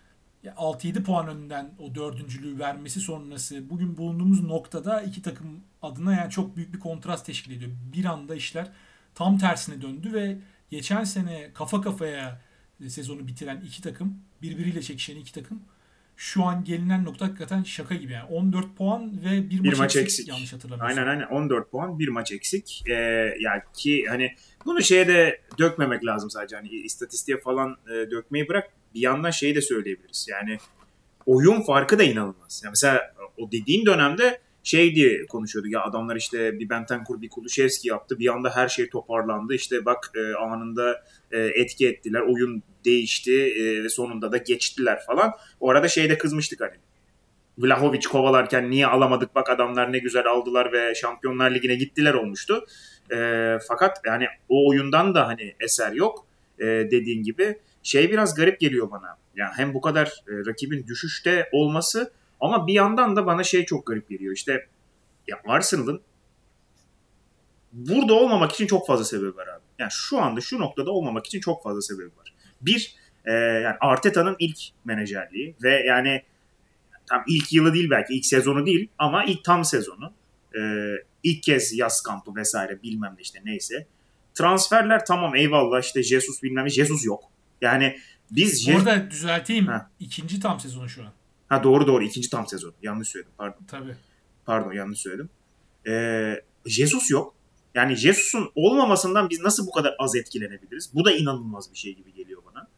6-7 0.44 1.02
puan 1.02 1.28
önünden 1.28 1.70
o 1.78 1.94
dördüncülüğü 1.94 2.58
vermesi 2.58 3.00
sonrası 3.00 3.70
bugün 3.70 3.96
bulunduğumuz 3.96 4.42
noktada 4.42 5.02
iki 5.02 5.22
takım 5.22 5.60
adına 5.82 6.14
yani 6.14 6.30
çok 6.30 6.56
büyük 6.56 6.74
bir 6.74 6.80
kontrast 6.80 7.26
teşkil 7.26 7.52
ediyor. 7.52 7.70
Bir 7.92 8.04
anda 8.04 8.34
işler 8.34 8.70
tam 9.14 9.38
tersine 9.38 9.82
döndü 9.82 10.12
ve 10.12 10.38
geçen 10.70 11.04
sene 11.04 11.50
kafa 11.54 11.80
kafaya 11.80 12.40
sezonu 12.88 13.26
bitiren 13.26 13.60
iki 13.66 13.82
takım 13.82 14.18
birbiriyle 14.42 14.82
çekişen 14.82 15.16
iki 15.16 15.32
takım 15.32 15.62
şu 16.16 16.44
an 16.44 16.64
gelinen 16.64 17.04
nokta 17.04 17.26
hakikaten 17.26 17.62
şaka 17.62 17.94
gibi 17.94 18.12
yani 18.12 18.28
14 18.30 18.76
puan 18.76 19.24
ve 19.24 19.50
bir, 19.50 19.64
bir 19.64 19.68
maç, 19.68 19.78
maç 19.78 19.96
eksik, 19.96 20.02
eksik 20.02 20.28
yanlış 20.28 20.52
hatırlamıyorsam. 20.52 20.98
Aynen 20.98 21.10
aynen 21.10 21.26
14 21.26 21.70
puan 21.70 21.98
bir 21.98 22.08
maç 22.08 22.32
eksik. 22.32 22.82
Ee, 22.88 22.92
yani 23.40 23.62
ki 23.74 24.04
hani 24.08 24.34
bunu 24.64 24.82
şeye 24.82 25.08
de 25.08 25.40
dökmemek 25.58 26.04
lazım 26.04 26.30
sadece 26.30 26.56
hani 26.56 26.68
istatistiğe 26.68 27.40
falan 27.40 27.76
e, 27.86 28.10
dökmeyi 28.10 28.48
bırak 28.48 28.70
bir 28.94 29.00
yandan 29.00 29.30
şeyi 29.30 29.54
de 29.54 29.62
söyleyebiliriz. 29.62 30.26
Yani 30.30 30.58
oyun 31.26 31.62
farkı 31.62 31.98
da 31.98 32.02
inanılmaz. 32.02 32.60
Yani 32.64 32.72
mesela 32.72 33.14
o 33.36 33.52
dediğin 33.52 33.86
dönemde 33.86 34.40
şey 34.68 34.94
diye 34.94 35.26
konuşuyordu 35.26 35.68
ya 35.68 35.82
adamlar 35.82 36.16
işte 36.16 36.58
bir 36.58 36.70
Bentancur 36.70 37.22
bir 37.22 37.28
Kulüşevski 37.28 37.88
yaptı 37.88 38.18
bir 38.18 38.32
anda 38.32 38.56
her 38.56 38.68
şey 38.68 38.88
toparlandı 38.88 39.54
işte 39.54 39.84
bak 39.84 40.10
e, 40.14 40.34
anında 40.34 41.04
e, 41.32 41.38
etki 41.38 41.88
ettiler 41.88 42.20
oyun 42.20 42.62
değişti 42.84 43.40
e, 43.42 43.84
ve 43.84 43.88
sonunda 43.88 44.32
da 44.32 44.36
geçtiler 44.36 44.98
falan. 45.06 45.32
O 45.60 45.70
arada 45.70 45.88
şeyde 45.88 46.18
kızmıştık 46.18 46.60
hani 46.60 46.74
Vlahovic 47.58 48.00
kovalarken 48.10 48.70
niye 48.70 48.86
alamadık 48.86 49.34
bak 49.34 49.50
adamlar 49.50 49.92
ne 49.92 49.98
güzel 49.98 50.26
aldılar 50.26 50.72
ve 50.72 50.94
Şampiyonlar 50.94 51.50
Ligi'ne 51.50 51.74
gittiler 51.74 52.14
olmuştu. 52.14 52.66
E, 53.12 53.58
fakat 53.68 54.00
yani 54.06 54.26
o 54.48 54.68
oyundan 54.68 55.14
da 55.14 55.26
hani 55.26 55.54
eser 55.60 55.92
yok 55.92 56.26
e, 56.58 56.64
dediğin 56.66 57.22
gibi. 57.22 57.58
Şey 57.82 58.10
biraz 58.10 58.34
garip 58.34 58.60
geliyor 58.60 58.90
bana. 58.90 59.18
Yani 59.36 59.52
hem 59.56 59.74
bu 59.74 59.80
kadar 59.80 60.06
e, 60.06 60.32
rakibin 60.46 60.86
düşüşte 60.86 61.48
olması 61.52 62.12
ama 62.40 62.66
bir 62.66 62.74
yandan 62.74 63.16
da 63.16 63.26
bana 63.26 63.44
şey 63.44 63.64
çok 63.64 63.86
garip 63.86 64.08
geliyor. 64.08 64.34
İşte 64.34 64.66
ya 65.28 65.40
Arsenal'ın 65.46 66.02
burada 67.72 68.14
olmamak 68.14 68.52
için 68.52 68.66
çok 68.66 68.86
fazla 68.86 69.04
sebebi 69.04 69.36
var 69.36 69.46
abi. 69.46 69.62
Yani 69.78 69.90
şu 69.92 70.20
anda 70.20 70.40
şu 70.40 70.58
noktada 70.58 70.90
olmamak 70.90 71.26
için 71.26 71.40
çok 71.40 71.62
fazla 71.62 71.82
sebebi 71.82 72.06
var. 72.06 72.34
Bir, 72.60 72.94
e, 73.24 73.32
yani 73.32 73.76
Arteta'nın 73.80 74.36
ilk 74.38 74.58
menajerliği 74.84 75.54
ve 75.62 75.82
yani 75.86 76.22
tam 77.06 77.24
ilk 77.28 77.52
yılı 77.52 77.74
değil 77.74 77.90
belki 77.90 78.14
ilk 78.14 78.26
sezonu 78.26 78.66
değil 78.66 78.88
ama 78.98 79.24
ilk 79.24 79.44
tam 79.44 79.64
sezonu. 79.64 80.12
E, 80.54 80.60
ilk 81.22 81.42
kez 81.42 81.78
yaz 81.78 82.02
kampı 82.02 82.34
vesaire 82.36 82.82
bilmem 82.82 83.14
ne 83.16 83.22
işte 83.22 83.40
neyse. 83.44 83.86
Transferler 84.34 85.04
tamam 85.06 85.36
eyvallah 85.36 85.82
işte 85.82 86.02
Jesus 86.02 86.42
bilmem 86.42 86.64
ne 86.64 86.70
Jesus 86.70 87.06
yok. 87.06 87.24
Yani 87.60 87.98
biz... 88.30 88.68
Orada 88.68 89.10
düzelteyim. 89.10 89.66
Ha. 89.66 89.90
İkinci 90.00 90.40
tam 90.40 90.60
sezonu 90.60 90.88
şu 90.88 91.02
an. 91.02 91.12
Ha 91.48 91.64
doğru 91.64 91.86
doğru 91.86 92.04
ikinci 92.04 92.30
tam 92.30 92.46
sezon. 92.46 92.74
Yanlış 92.82 93.08
söyledim 93.08 93.32
pardon. 93.38 93.64
Tabii. 93.68 93.96
Pardon 94.46 94.72
yanlış 94.72 94.98
söyledim. 94.98 95.30
Ee, 95.86 96.42
Jesus 96.66 97.10
yok. 97.10 97.34
Yani 97.74 97.94
Jesus'un 97.94 98.50
olmamasından 98.54 99.30
biz 99.30 99.40
nasıl 99.40 99.66
bu 99.66 99.70
kadar 99.70 99.94
az 99.98 100.16
etkilenebiliriz? 100.16 100.90
Bu 100.94 101.04
da 101.04 101.12
inanılmaz 101.12 101.72
bir 101.72 101.78
şey 101.78 101.94
gibi 101.94 102.14
geliyor 102.14 102.42
bana. 102.52 102.68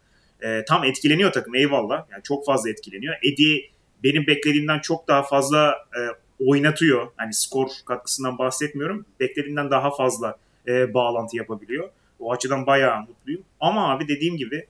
Ee, 0.42 0.64
tam 0.64 0.85
etkileniyor 0.85 1.33
takım 1.33 1.54
eyvallah. 1.54 2.06
Yani 2.11 2.22
çok 2.22 2.46
fazla 2.46 2.70
etkileniyor. 2.70 3.14
Eddie 3.22 3.70
benim 4.04 4.26
beklediğimden 4.26 4.78
çok 4.78 5.09
daha 5.09 5.22
fazla 5.22 5.70
e, 5.70 6.00
oynatıyor. 6.46 7.09
Hani 7.16 7.35
skor 7.35 7.68
katkısından 7.87 8.38
bahsetmiyorum. 8.38 9.06
Beklediğimden 9.20 9.70
daha 9.70 9.90
fazla 9.96 10.37
e, 10.68 10.94
bağlantı 10.94 11.37
yapabiliyor. 11.37 11.90
O 12.18 12.33
açıdan 12.33 12.66
bayağı 12.66 13.00
mutluyum. 13.00 13.42
Ama 13.61 13.90
abi 13.90 14.09
dediğim 14.09 14.37
gibi 14.37 14.66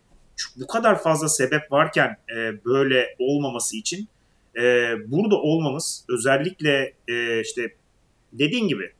bu 0.57 0.66
kadar 0.66 1.03
fazla 1.03 1.29
sebep 1.29 1.72
varken 1.72 2.16
e, 2.37 2.64
böyle 2.64 3.16
olmaması 3.18 3.76
için 3.76 4.09
e, 4.57 4.94
burada 5.07 5.37
olmamız 5.37 6.05
özellikle 6.09 6.94
e, 7.09 7.40
işte 7.40 7.74
dediğin 8.33 8.68
gibi 8.68 8.92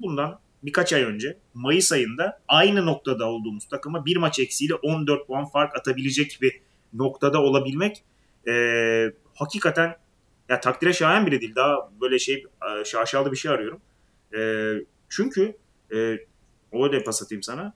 bundan 0.00 0.40
birkaç 0.62 0.92
ay 0.92 1.02
önce 1.02 1.38
Mayıs 1.54 1.92
ayında 1.92 2.40
aynı 2.48 2.86
noktada 2.86 3.28
olduğumuz 3.28 3.68
takıma 3.68 4.06
bir 4.06 4.16
maç 4.16 4.38
eksiğiyle 4.38 4.74
14 4.74 5.26
puan 5.26 5.44
fark 5.44 5.76
atabilecek 5.76 6.38
bir 6.42 6.60
noktada 6.92 7.42
olabilmek 7.42 8.04
e, 8.48 8.52
hakikaten 9.34 9.96
ya 10.48 10.60
takdire 10.60 10.92
şayan 10.92 11.26
bile 11.26 11.40
değil. 11.40 11.54
Daha 11.54 11.90
böyle 12.00 12.18
şey 12.18 12.34
e, 12.80 12.84
şaşalı 12.84 13.32
bir 13.32 13.36
şey 13.36 13.50
arıyorum. 13.50 13.80
E, 14.36 14.40
çünkü 15.08 15.56
e, 15.94 15.96
öyle 16.72 17.04
pas 17.04 17.22
atayım 17.22 17.42
sana. 17.42 17.74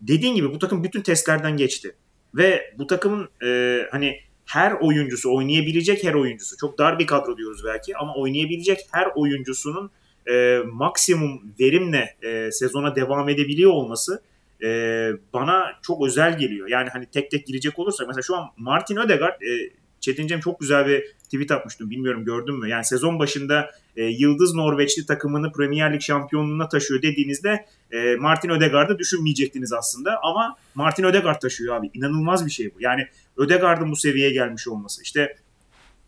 Dediğin 0.00 0.34
gibi 0.34 0.50
bu 0.50 0.58
takım 0.58 0.84
bütün 0.84 1.02
testlerden 1.02 1.56
geçti. 1.56 1.96
Ve 2.34 2.74
bu 2.78 2.86
takımın 2.86 3.28
e, 3.44 3.80
hani 3.90 4.20
her 4.46 4.72
oyuncusu 4.72 5.36
oynayabilecek 5.36 6.04
her 6.04 6.14
oyuncusu 6.14 6.56
çok 6.56 6.78
dar 6.78 6.98
bir 6.98 7.06
kadro 7.06 7.36
diyoruz 7.36 7.62
belki 7.66 7.96
ama 7.96 8.14
oynayabilecek 8.14 8.80
her 8.92 9.08
oyuncusunun 9.14 9.90
e, 10.30 10.58
maksimum 10.72 11.54
verimle 11.60 12.16
e, 12.22 12.52
sezona 12.52 12.96
devam 12.96 13.28
edebiliyor 13.28 13.72
olması 13.72 14.22
e, 14.64 15.10
bana 15.32 15.66
çok 15.82 16.06
özel 16.06 16.38
geliyor. 16.38 16.68
Yani 16.68 16.88
hani 16.88 17.06
tek 17.06 17.30
tek 17.30 17.46
girecek 17.46 17.78
olursa 17.78 18.04
mesela 18.06 18.22
şu 18.22 18.36
an 18.36 18.48
Martin 18.56 18.96
Ödegaard 18.96 19.42
e, 19.42 19.70
Çetin 20.00 20.40
çok 20.40 20.60
güzel 20.60 20.86
bir 20.86 21.14
tweet 21.24 21.50
atmıştım. 21.50 21.90
Bilmiyorum 21.90 22.24
gördün 22.24 22.54
mü? 22.54 22.68
Yani 22.68 22.84
sezon 22.84 23.18
başında 23.18 23.70
e, 23.96 24.04
Yıldız 24.04 24.54
Norveçli 24.54 25.06
takımını 25.06 25.52
Premier 25.52 25.92
Lig 25.92 26.00
şampiyonluğuna 26.00 26.68
taşıyor 26.68 27.02
dediğinizde 27.02 27.66
e, 27.90 28.16
Martin 28.16 28.48
Ödegaard'ı 28.48 28.98
düşünmeyecektiniz 28.98 29.72
aslında. 29.72 30.20
Ama 30.22 30.56
Martin 30.74 31.04
Ödegaard 31.04 31.40
taşıyor 31.40 31.76
abi. 31.76 31.90
İnanılmaz 31.94 32.46
bir 32.46 32.50
şey 32.50 32.74
bu. 32.74 32.80
Yani 32.80 33.06
Ödegaard'ın 33.36 33.90
bu 33.90 33.96
seviyeye 33.96 34.32
gelmiş 34.32 34.68
olması. 34.68 35.02
İşte 35.02 35.36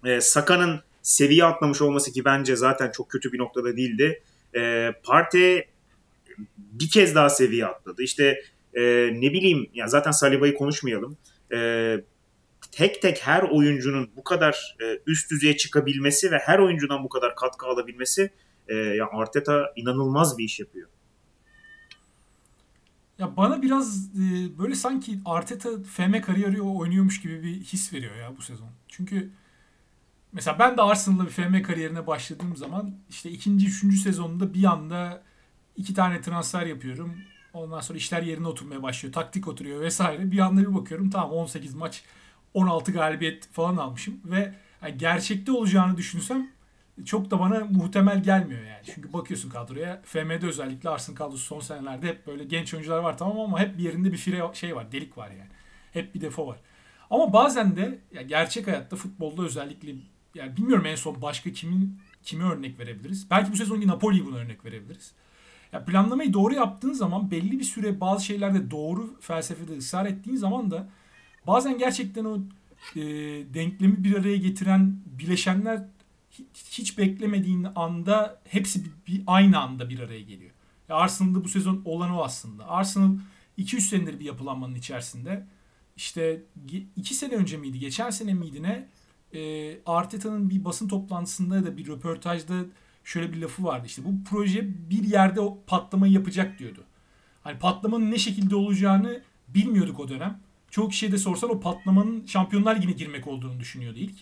e, 0.04 0.20
Saka'nın 0.20 0.80
seviye 1.02 1.44
atlamış 1.44 1.82
olması 1.82 2.12
ki 2.12 2.24
bence 2.24 2.56
zaten 2.56 2.90
çok 2.90 3.10
kötü 3.10 3.32
bir 3.32 3.38
noktada 3.38 3.76
değildi. 3.76 4.22
E, 4.56 4.92
Partey 5.04 5.64
bir 6.56 6.90
kez 6.90 7.14
daha 7.14 7.30
seviye 7.30 7.66
atladı. 7.66 8.02
İşte 8.02 8.42
e, 8.74 8.82
ne 9.12 9.32
bileyim 9.32 9.70
ya 9.74 9.88
zaten 9.88 10.10
Saliba'yı 10.10 10.54
konuşmayalım. 10.54 11.16
E, 11.52 11.58
tek 12.76 13.02
tek 13.02 13.26
her 13.26 13.42
oyuncunun 13.42 14.10
bu 14.16 14.24
kadar 14.24 14.76
e, 14.82 15.00
üst 15.06 15.30
düzeye 15.30 15.56
çıkabilmesi 15.56 16.30
ve 16.30 16.38
her 16.38 16.58
oyuncudan 16.58 17.04
bu 17.04 17.08
kadar 17.08 17.36
katkı 17.36 17.66
alabilmesi 17.66 18.30
e, 18.68 18.74
ya 18.74 19.08
Arteta 19.12 19.72
inanılmaz 19.76 20.38
bir 20.38 20.44
iş 20.44 20.60
yapıyor. 20.60 20.88
Ya 23.18 23.36
bana 23.36 23.62
biraz 23.62 24.06
e, 24.06 24.58
böyle 24.58 24.74
sanki 24.74 25.18
Arteta 25.24 25.70
FM 25.82 26.20
kariyeri 26.20 26.62
oynuyormuş 26.62 27.20
gibi 27.20 27.42
bir 27.42 27.60
his 27.60 27.92
veriyor 27.92 28.16
ya 28.16 28.36
bu 28.36 28.42
sezon. 28.42 28.68
Çünkü 28.88 29.30
mesela 30.32 30.58
ben 30.58 30.76
de 30.76 30.82
Arsenal'da 30.82 31.24
bir 31.24 31.30
FM 31.30 31.62
kariyerine 31.62 32.06
başladığım 32.06 32.56
zaman 32.56 32.94
işte 33.10 33.30
ikinci, 33.30 33.66
üçüncü 33.66 33.96
sezonunda 33.96 34.54
bir 34.54 34.64
anda 34.64 35.22
iki 35.76 35.94
tane 35.94 36.20
transfer 36.20 36.66
yapıyorum. 36.66 37.14
Ondan 37.52 37.80
sonra 37.80 37.98
işler 37.98 38.22
yerine 38.22 38.48
oturmaya 38.48 38.82
başlıyor. 38.82 39.12
Taktik 39.12 39.48
oturuyor 39.48 39.80
vesaire. 39.80 40.30
Bir 40.30 40.38
anda 40.38 40.60
bir 40.60 40.74
bakıyorum 40.74 41.10
tamam 41.10 41.30
18 41.30 41.74
maç 41.74 42.04
16 42.56 42.92
galibiyet 42.92 43.48
falan 43.52 43.76
almışım 43.76 44.20
ve 44.24 44.54
yani 44.82 44.98
gerçekte 44.98 45.52
olacağını 45.52 45.96
düşünsem 45.96 46.50
çok 47.04 47.30
da 47.30 47.40
bana 47.40 47.64
muhtemel 47.64 48.22
gelmiyor 48.22 48.62
yani. 48.62 48.82
Çünkü 48.94 49.12
bakıyorsun 49.12 49.50
kadroya 49.50 50.02
FM'de 50.04 50.46
özellikle 50.46 50.88
Arsenal 50.88 51.16
kadrosu 51.16 51.44
son 51.44 51.60
senelerde 51.60 52.06
hep 52.06 52.26
böyle 52.26 52.44
genç 52.44 52.74
oyuncular 52.74 52.98
var 52.98 53.18
tamam 53.18 53.40
ama 53.40 53.60
hep 53.60 53.78
bir 53.78 53.82
yerinde 53.82 54.12
bir 54.12 54.16
fire 54.16 54.42
şey 54.52 54.76
var, 54.76 54.92
delik 54.92 55.18
var 55.18 55.30
yani. 55.30 55.50
Hep 55.92 56.14
bir 56.14 56.20
defo 56.20 56.46
var. 56.46 56.56
Ama 57.10 57.32
bazen 57.32 57.76
de 57.76 57.98
ya 58.12 58.22
gerçek 58.22 58.66
hayatta 58.66 58.96
futbolda 58.96 59.42
özellikle 59.42 59.94
yani 60.34 60.56
bilmiyorum 60.56 60.86
en 60.86 60.94
son 60.94 61.22
başka 61.22 61.52
kimin 61.52 61.98
kimi 62.22 62.44
örnek 62.44 62.78
verebiliriz. 62.78 63.30
Belki 63.30 63.52
bu 63.52 63.56
sezonki 63.56 63.88
Napoli'yi 63.88 64.26
buna 64.26 64.36
örnek 64.36 64.64
verebiliriz. 64.64 65.12
Ya 65.72 65.84
planlamayı 65.84 66.32
doğru 66.32 66.54
yaptığın 66.54 66.92
zaman 66.92 67.30
belli 67.30 67.58
bir 67.58 67.64
süre 67.64 68.00
bazı 68.00 68.24
şeylerde 68.24 68.70
doğru 68.70 69.16
felsefede 69.20 69.76
ısrar 69.76 70.06
ettiğin 70.06 70.36
zaman 70.36 70.70
da 70.70 70.88
bazen 71.46 71.78
gerçekten 71.78 72.24
o 72.24 72.38
e, 72.96 73.02
denklemi 73.54 74.04
bir 74.04 74.16
araya 74.16 74.36
getiren 74.36 74.96
bileşenler 75.06 75.84
hiç 76.70 76.98
beklemediğin 76.98 77.66
anda 77.74 78.40
hepsi 78.44 78.84
bir, 78.84 78.90
bir 79.06 79.22
aynı 79.26 79.60
anda 79.60 79.88
bir 79.90 80.00
araya 80.00 80.22
geliyor. 80.22 80.50
Ya 80.88 80.96
Arsenal'da 80.96 81.44
bu 81.44 81.48
sezon 81.48 81.82
olan 81.84 82.10
o 82.10 82.22
aslında. 82.22 82.68
Arsenal 82.68 83.16
2-3 83.58 83.80
senedir 83.80 84.20
bir 84.20 84.24
yapılanmanın 84.24 84.74
içerisinde. 84.74 85.46
İşte 85.96 86.42
2 86.96 87.14
sene 87.14 87.34
önce 87.34 87.56
miydi, 87.56 87.78
geçen 87.78 88.10
sene 88.10 88.34
miydi 88.34 88.62
ne? 88.62 88.88
E, 89.32 89.78
Arteta'nın 89.86 90.50
bir 90.50 90.64
basın 90.64 90.88
toplantısında 90.88 91.66
da 91.66 91.76
bir 91.76 91.86
röportajda 91.86 92.54
şöyle 93.04 93.32
bir 93.32 93.38
lafı 93.38 93.64
vardı. 93.64 93.86
İşte 93.86 94.04
bu 94.04 94.24
proje 94.30 94.90
bir 94.90 95.04
yerde 95.04 95.40
o 95.40 95.58
patlamayı 95.66 96.12
yapacak 96.12 96.58
diyordu. 96.58 96.84
Hani 97.42 97.58
patlamanın 97.58 98.10
ne 98.10 98.18
şekilde 98.18 98.56
olacağını 98.56 99.22
bilmiyorduk 99.48 100.00
o 100.00 100.08
dönem. 100.08 100.40
Çok 100.76 100.90
kişiye 100.90 101.12
de 101.12 101.18
sorsan 101.18 101.50
o 101.50 101.60
patlamanın 101.60 102.26
Şampiyonlar 102.26 102.76
Ligi'ne 102.76 102.92
girmek 102.92 103.26
olduğunu 103.26 103.60
düşünüyordu 103.60 103.98
ilk. 103.98 104.14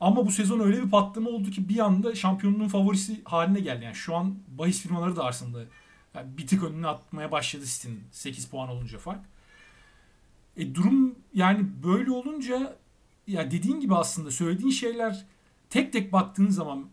Ama 0.00 0.26
bu 0.26 0.30
sezon 0.30 0.60
öyle 0.60 0.82
bir 0.82 0.90
patlama 0.90 1.30
oldu 1.30 1.50
ki 1.50 1.68
bir 1.68 1.78
anda 1.78 2.14
şampiyonluğun 2.14 2.68
favorisi 2.68 3.20
haline 3.24 3.60
geldi. 3.60 3.84
Yani 3.84 3.94
şu 3.94 4.16
an 4.16 4.38
bahis 4.48 4.82
firmaları 4.82 5.16
da 5.16 5.24
aslında 5.24 5.64
yani 6.14 6.38
bir 6.38 6.46
tık 6.46 6.62
önüne 6.62 6.86
atmaya 6.86 7.32
başladı 7.32 7.64
City'nin 7.66 8.02
8 8.12 8.46
puan 8.46 8.68
olunca 8.68 8.98
fark. 8.98 9.20
E 10.56 10.74
durum 10.74 11.14
yani 11.34 11.66
böyle 11.84 12.10
olunca 12.10 12.76
ya 13.26 13.50
dediğin 13.50 13.80
gibi 13.80 13.94
aslında 13.94 14.30
söylediğin 14.30 14.70
şeyler 14.70 15.26
tek 15.70 15.92
tek 15.92 16.12
baktığın 16.12 16.48
zaman 16.48 16.86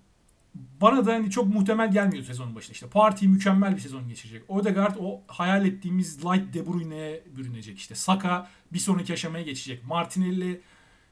bana 0.55 1.05
da 1.05 1.13
hani 1.13 1.31
çok 1.31 1.47
muhtemel 1.47 1.91
gelmiyor 1.91 2.23
sezonun 2.23 2.55
başında. 2.55 2.73
İşte 2.73 2.87
Parti 2.87 3.27
mükemmel 3.27 3.75
bir 3.75 3.81
sezon 3.81 4.07
geçirecek. 4.07 4.49
Odegaard 4.49 4.95
o 4.99 5.21
hayal 5.27 5.65
ettiğimiz 5.65 6.25
light 6.25 6.53
De 6.53 6.67
Bruyne'ye 6.67 7.23
bürünecek 7.35 7.77
işte. 7.77 7.95
Saka 7.95 8.49
bir 8.73 8.79
sonraki 8.79 9.13
aşamaya 9.13 9.43
geçecek. 9.43 9.85
Martinelli 9.85 10.61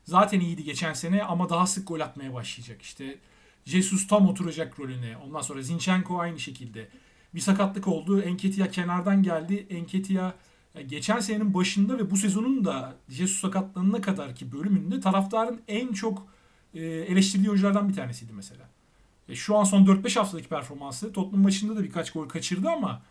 zaten 0.04 0.40
iyiydi 0.40 0.64
geçen 0.64 0.94
sene 0.94 1.24
ama 1.24 1.50
daha 1.50 1.68
sık 1.68 1.88
gol 1.88 2.00
atmaya 2.00 2.34
başlayacak. 2.34 2.82
İşte 2.82 3.20
Jesus 3.66 4.08
tam 4.08 4.28
oturacak 4.28 4.80
rolüne. 4.80 5.18
Ondan 5.18 5.42
sonra 5.42 5.62
Zinchenko 5.62 6.20
aynı 6.20 6.40
şekilde. 6.40 6.88
Bir 7.36 7.40
sakatlık 7.40 7.88
oldu. 7.88 8.22
Enketia 8.22 8.68
kenardan 8.68 9.24
geldi. 9.24 9.68
Enketia 9.70 10.34
geçen 10.88 11.20
senenin 11.20 11.54
başında 11.54 11.98
ve 11.98 12.12
bu 12.12 12.18
sezonun 12.18 12.66
da 12.66 12.96
Jesus 13.10 13.40
sakatlığına 13.40 14.02
kadar 14.02 14.36
ki 14.36 14.52
bölümünde 14.52 15.00
taraftarın 15.00 15.62
en 15.68 15.94
çok 15.94 16.28
eleştirdiği 16.74 17.50
oyunculardan 17.50 17.90
bir 17.90 17.94
tanesiydi 17.94 18.34
mesela. 18.34 18.70
E, 19.32 19.36
şu 19.36 19.58
an 19.58 19.64
son 19.64 19.86
4-5 19.86 20.20
haftadaki 20.20 20.50
performansı 20.50 21.14
Tottenham 21.14 21.44
maçında 21.44 21.76
da 21.76 21.84
birkaç 21.84 22.12
gol 22.12 22.30
kaçırdı 22.30 22.70
ama 22.70 23.02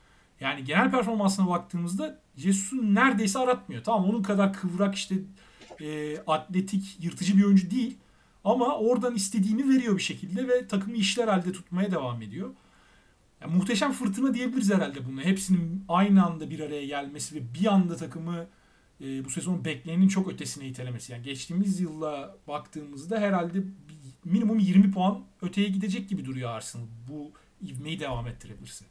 yani 0.41 0.65
genel 0.65 0.91
performansına 0.91 1.49
baktığımızda 1.49 2.21
Jesus'u 2.37 2.95
neredeyse 2.95 3.39
aratmıyor. 3.39 3.85
Tamam 3.85 4.11
onun 4.11 4.23
kadar 4.23 4.53
kıvrak 4.53 4.95
işte 4.95 5.15
e, 5.81 6.19
atletik, 6.27 6.97
yırtıcı 7.05 7.37
bir 7.37 7.45
oyuncu 7.45 7.71
değil. 7.71 7.99
Ama 8.45 8.79
oradan 8.79 9.15
istediğini 9.15 9.69
veriyor 9.69 9.97
bir 9.97 10.03
şekilde 10.03 10.49
ve 10.49 10.67
takımı 10.67 10.97
işler 10.97 11.29
halde 11.29 11.53
tutmaya 11.53 11.91
devam 11.91 12.23
ediyor. 12.23 12.51
Yani 13.41 13.55
muhteşem 13.55 13.93
fırtına 13.93 14.35
diyebiliriz 14.35 14.71
herhalde 14.73 15.07
bunu. 15.07 15.21
Hepsinin 15.21 15.85
aynı 15.89 16.27
anda 16.27 16.51
bir 16.51 16.61
araya 16.61 16.87
gelmesi 16.87 17.35
ve 17.35 17.41
bir 17.61 17.67
anda 17.67 17.97
takımı 17.97 18.47
e, 19.01 19.25
bu 19.25 19.31
sezon 19.31 19.65
beklenenin 19.65 20.09
çok 20.09 20.33
ötesine 20.33 20.67
itelemesi. 20.67 21.13
Yani 21.13 21.23
geçtiğimiz 21.23 21.81
yılla 21.81 22.37
baktığımızda 22.49 23.19
herhalde 23.19 23.63
minimum 24.25 24.59
20 24.59 24.91
puan 24.91 25.25
öteye 25.43 25.69
gidecek 25.69 26.09
gibi 26.09 26.25
duruyor 26.25 26.51
Arsenal. 26.51 26.87
Bu 27.09 27.33
ivmeyi 27.63 28.01
devam 28.01 28.27
ettirebilirse. 28.27 28.85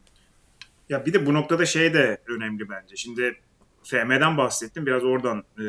Ya 0.89 1.05
bir 1.05 1.13
de 1.13 1.25
bu 1.25 1.33
noktada 1.33 1.65
şey 1.65 1.93
de 1.93 2.21
önemli 2.27 2.69
bence. 2.69 2.95
Şimdi 2.95 3.39
FM'den 3.83 4.37
bahsettim. 4.37 4.85
Biraz 4.85 5.03
oradan 5.03 5.43
e, 5.59 5.63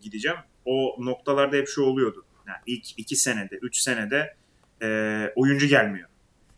gideceğim. 0.00 0.38
O 0.64 0.96
noktalarda 0.98 1.56
hep 1.56 1.68
şu 1.68 1.82
oluyordu. 1.82 2.24
Yani 2.46 2.58
ilk 2.66 2.98
iki 2.98 3.16
senede, 3.16 3.56
üç 3.62 3.76
senede 3.76 4.36
e, 4.82 4.86
oyuncu 5.36 5.66
gelmiyor. 5.66 6.08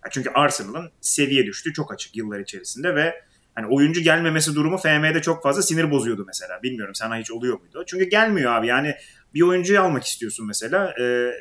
Yani 0.05 0.13
çünkü 0.13 0.31
Arsenal'ın 0.31 0.91
seviye 1.01 1.47
düştü 1.47 1.73
çok 1.73 1.93
açık 1.93 2.17
yıllar 2.17 2.41
içerisinde 2.41 2.95
ve 2.95 3.23
hani 3.55 3.67
oyuncu 3.67 4.01
gelmemesi 4.01 4.55
durumu 4.55 4.79
FM'de 4.79 5.23
çok 5.23 5.43
fazla 5.43 5.63
sinir 5.63 5.91
bozuyordu 5.91 6.25
mesela. 6.27 6.63
Bilmiyorum 6.63 6.95
sana 6.95 7.17
hiç 7.17 7.31
oluyor 7.31 7.61
muydu? 7.61 7.85
Çünkü 7.87 8.05
gelmiyor 8.05 8.53
abi. 8.53 8.67
Yani 8.67 8.95
bir 9.35 9.43
oyuncuyu 9.43 9.81
almak 9.81 10.05
istiyorsun 10.05 10.47
mesela. 10.47 10.95
E, 11.01 11.33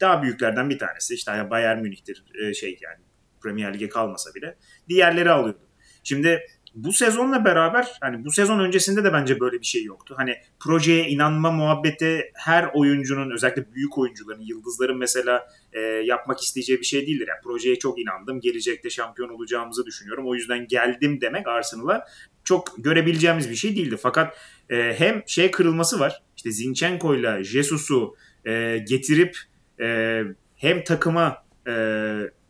daha 0.00 0.22
büyüklerden 0.22 0.70
bir 0.70 0.78
tanesi. 0.78 1.14
İşte 1.14 1.50
Bayern 1.50 1.78
Münih'tir 1.78 2.24
e, 2.42 2.54
şey 2.54 2.78
yani 2.82 3.04
Premier 3.42 3.74
Lig'e 3.74 3.88
kalmasa 3.88 4.34
bile. 4.34 4.56
Diğerleri 4.88 5.30
alıyordu. 5.30 5.60
Şimdi 6.04 6.40
bu 6.74 6.92
sezonla 6.92 7.44
beraber 7.44 7.88
hani 8.00 8.24
bu 8.24 8.32
sezon 8.32 8.58
öncesinde 8.58 9.04
de 9.04 9.12
bence 9.12 9.40
böyle 9.40 9.60
bir 9.60 9.66
şey 9.66 9.84
yoktu. 9.84 10.14
Hani 10.18 10.36
projeye 10.60 11.08
inanma 11.08 11.50
muhabbeti 11.50 12.30
her 12.34 12.70
oyuncunun 12.74 13.30
özellikle 13.30 13.74
büyük 13.74 13.98
oyuncuların, 13.98 14.42
yıldızların 14.42 14.98
mesela 14.98 15.48
e, 15.72 15.80
yapmak 15.80 16.40
isteyeceği 16.40 16.78
bir 16.78 16.84
şey 16.84 17.06
değildir. 17.06 17.28
Yani 17.28 17.40
projeye 17.44 17.78
çok 17.78 18.00
inandım. 18.00 18.40
Gelecekte 18.40 18.90
şampiyon 18.90 19.28
olacağımızı 19.28 19.86
düşünüyorum. 19.86 20.28
O 20.28 20.34
yüzden 20.34 20.66
geldim 20.66 21.20
demek 21.20 21.48
Arsenal'a 21.48 22.06
çok 22.44 22.74
görebileceğimiz 22.78 23.50
bir 23.50 23.56
şey 23.56 23.76
değildi. 23.76 23.96
Fakat 24.02 24.36
e, 24.70 24.94
hem 24.98 25.22
şey 25.26 25.50
kırılması 25.50 26.00
var. 26.00 26.22
İşte 26.36 26.50
Zinchenko 26.50 27.14
ile 27.14 27.44
Jesus'u 27.44 28.16
e, 28.46 28.78
getirip 28.88 29.36
e, 29.80 30.22
hem 30.56 30.84
takıma 30.84 31.44
e, 31.66 31.72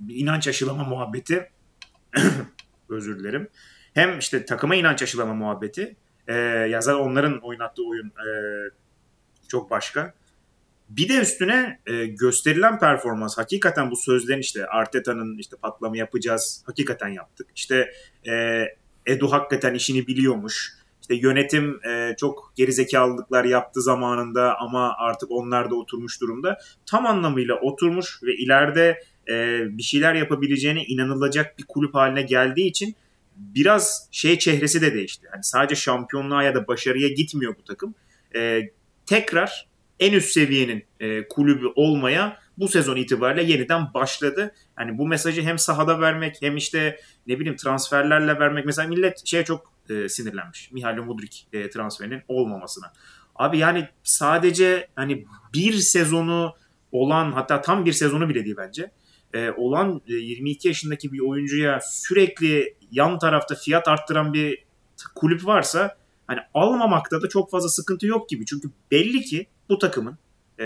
bir 0.01 0.17
inanç 0.17 0.49
aşılama 0.49 0.85
muhabbeti 0.85 1.51
özür 2.89 3.19
dilerim. 3.19 3.49
Hem 3.95 4.19
işte 4.19 4.45
takıma 4.45 4.75
inanç 4.75 5.03
aşılama 5.03 5.35
muhabbeti. 5.35 5.97
E, 6.29 6.35
ya 6.35 6.81
zaten 6.81 7.01
onların 7.01 7.39
oynattığı 7.39 7.87
oyun 7.87 8.07
e, 8.07 8.29
çok 9.49 9.71
başka. 9.71 10.15
Bir 10.89 11.09
de 11.09 11.21
üstüne 11.21 11.81
e, 11.87 12.07
gösterilen 12.07 12.79
performans 12.79 13.39
hakikaten 13.39 13.91
bu 13.91 13.97
sözlerin 13.97 14.41
işte 14.41 14.67
Arteta'nın 14.67 15.39
işte 15.39 15.57
patlama 15.63 15.97
yapacağız 15.97 16.63
hakikaten 16.67 17.09
yaptık. 17.09 17.47
İşte 17.55 17.91
e, 18.29 18.65
Edu 19.07 19.33
hakikaten 19.33 19.75
işini 19.75 20.07
biliyormuş. 20.07 20.80
İşte 21.11 21.29
yönetim 21.29 21.81
e, 21.89 22.17
çok 22.17 22.53
gerizekalılıklar 22.57 23.45
yaptı 23.45 23.83
zamanında 23.83 24.59
ama 24.59 24.95
artık 24.99 25.31
onlar 25.31 25.71
da 25.71 25.75
oturmuş 25.75 26.21
durumda. 26.21 26.59
Tam 26.87 27.07
anlamıyla 27.07 27.55
oturmuş 27.55 28.23
ve 28.23 28.35
ileride 28.35 29.03
e, 29.29 29.59
bir 29.79 29.83
şeyler 29.83 30.15
yapabileceğine 30.15 30.85
inanılacak 30.85 31.59
bir 31.59 31.65
kulüp 31.69 31.95
haline 31.95 32.23
geldiği 32.23 32.67
için 32.67 32.95
biraz 33.37 34.09
şey 34.11 34.39
çehresi 34.39 34.81
de 34.81 34.95
değişti. 34.95 35.27
Hani 35.31 35.45
sadece 35.45 35.75
şampiyonluğa 35.75 36.43
ya 36.43 36.55
da 36.55 36.67
başarıya 36.67 37.09
gitmiyor 37.09 37.55
bu 37.59 37.65
takım. 37.65 37.95
E, 38.37 38.71
tekrar 39.07 39.69
en 40.01 40.13
üst 40.13 40.31
seviyenin 40.31 40.85
e, 41.01 41.29
kulübü 41.29 41.67
olmaya 41.77 42.37
bu 42.59 42.69
sezon 42.69 42.97
itibariyle 42.97 43.53
yeniden 43.53 43.95
başladı. 43.95 44.55
Hani 44.77 44.99
bu 44.99 45.07
mesajı 45.07 45.43
hem 45.43 45.59
sahada 45.59 46.01
vermek 46.01 46.37
hem 46.43 46.57
işte 46.57 47.01
ne 47.27 47.41
bileyim 47.41 47.57
transferlerle 47.57 48.39
vermek. 48.39 48.67
Mesela 48.67 48.89
millet 48.89 49.27
şeye 49.27 49.45
çok 49.45 49.70
e, 49.91 50.09
sinirlenmiş. 50.09 50.73
Mihailo 50.73 51.05
Mudrik 51.05 51.49
e, 51.53 51.71
transferinin 51.71 52.23
olmamasına. 52.29 52.93
Abi 53.37 53.59
yani 53.59 53.89
sadece 54.03 54.89
hani 54.97 55.27
bir 55.55 55.73
sezonu 55.73 56.55
olan 56.93 57.33
hatta 57.33 57.61
tam 57.61 57.85
bir 57.85 57.93
sezonu 57.93 58.29
bile 58.29 58.45
değil 58.45 58.57
bence. 58.59 58.91
E, 59.35 59.51
olan 59.51 60.01
e, 60.09 60.13
22 60.13 60.69
yaşındaki 60.69 61.13
bir 61.13 61.21
oyuncuya 61.21 61.81
sürekli 61.83 62.75
yan 62.91 63.19
tarafta 63.19 63.55
fiyat 63.55 63.89
arttıran 63.89 64.35
bir 64.35 64.65
kulüp 65.15 65.47
varsa 65.47 65.97
hani 66.27 66.41
almamakta 66.55 67.23
da 67.23 67.29
çok 67.29 67.51
fazla 67.51 67.69
sıkıntı 67.69 68.07
yok 68.07 68.29
gibi. 68.29 68.47
Çünkü 68.47 68.69
belli 68.91 69.21
ki 69.21 69.47
bu 69.69 69.79
takımın 69.79 70.19
e, 70.61 70.65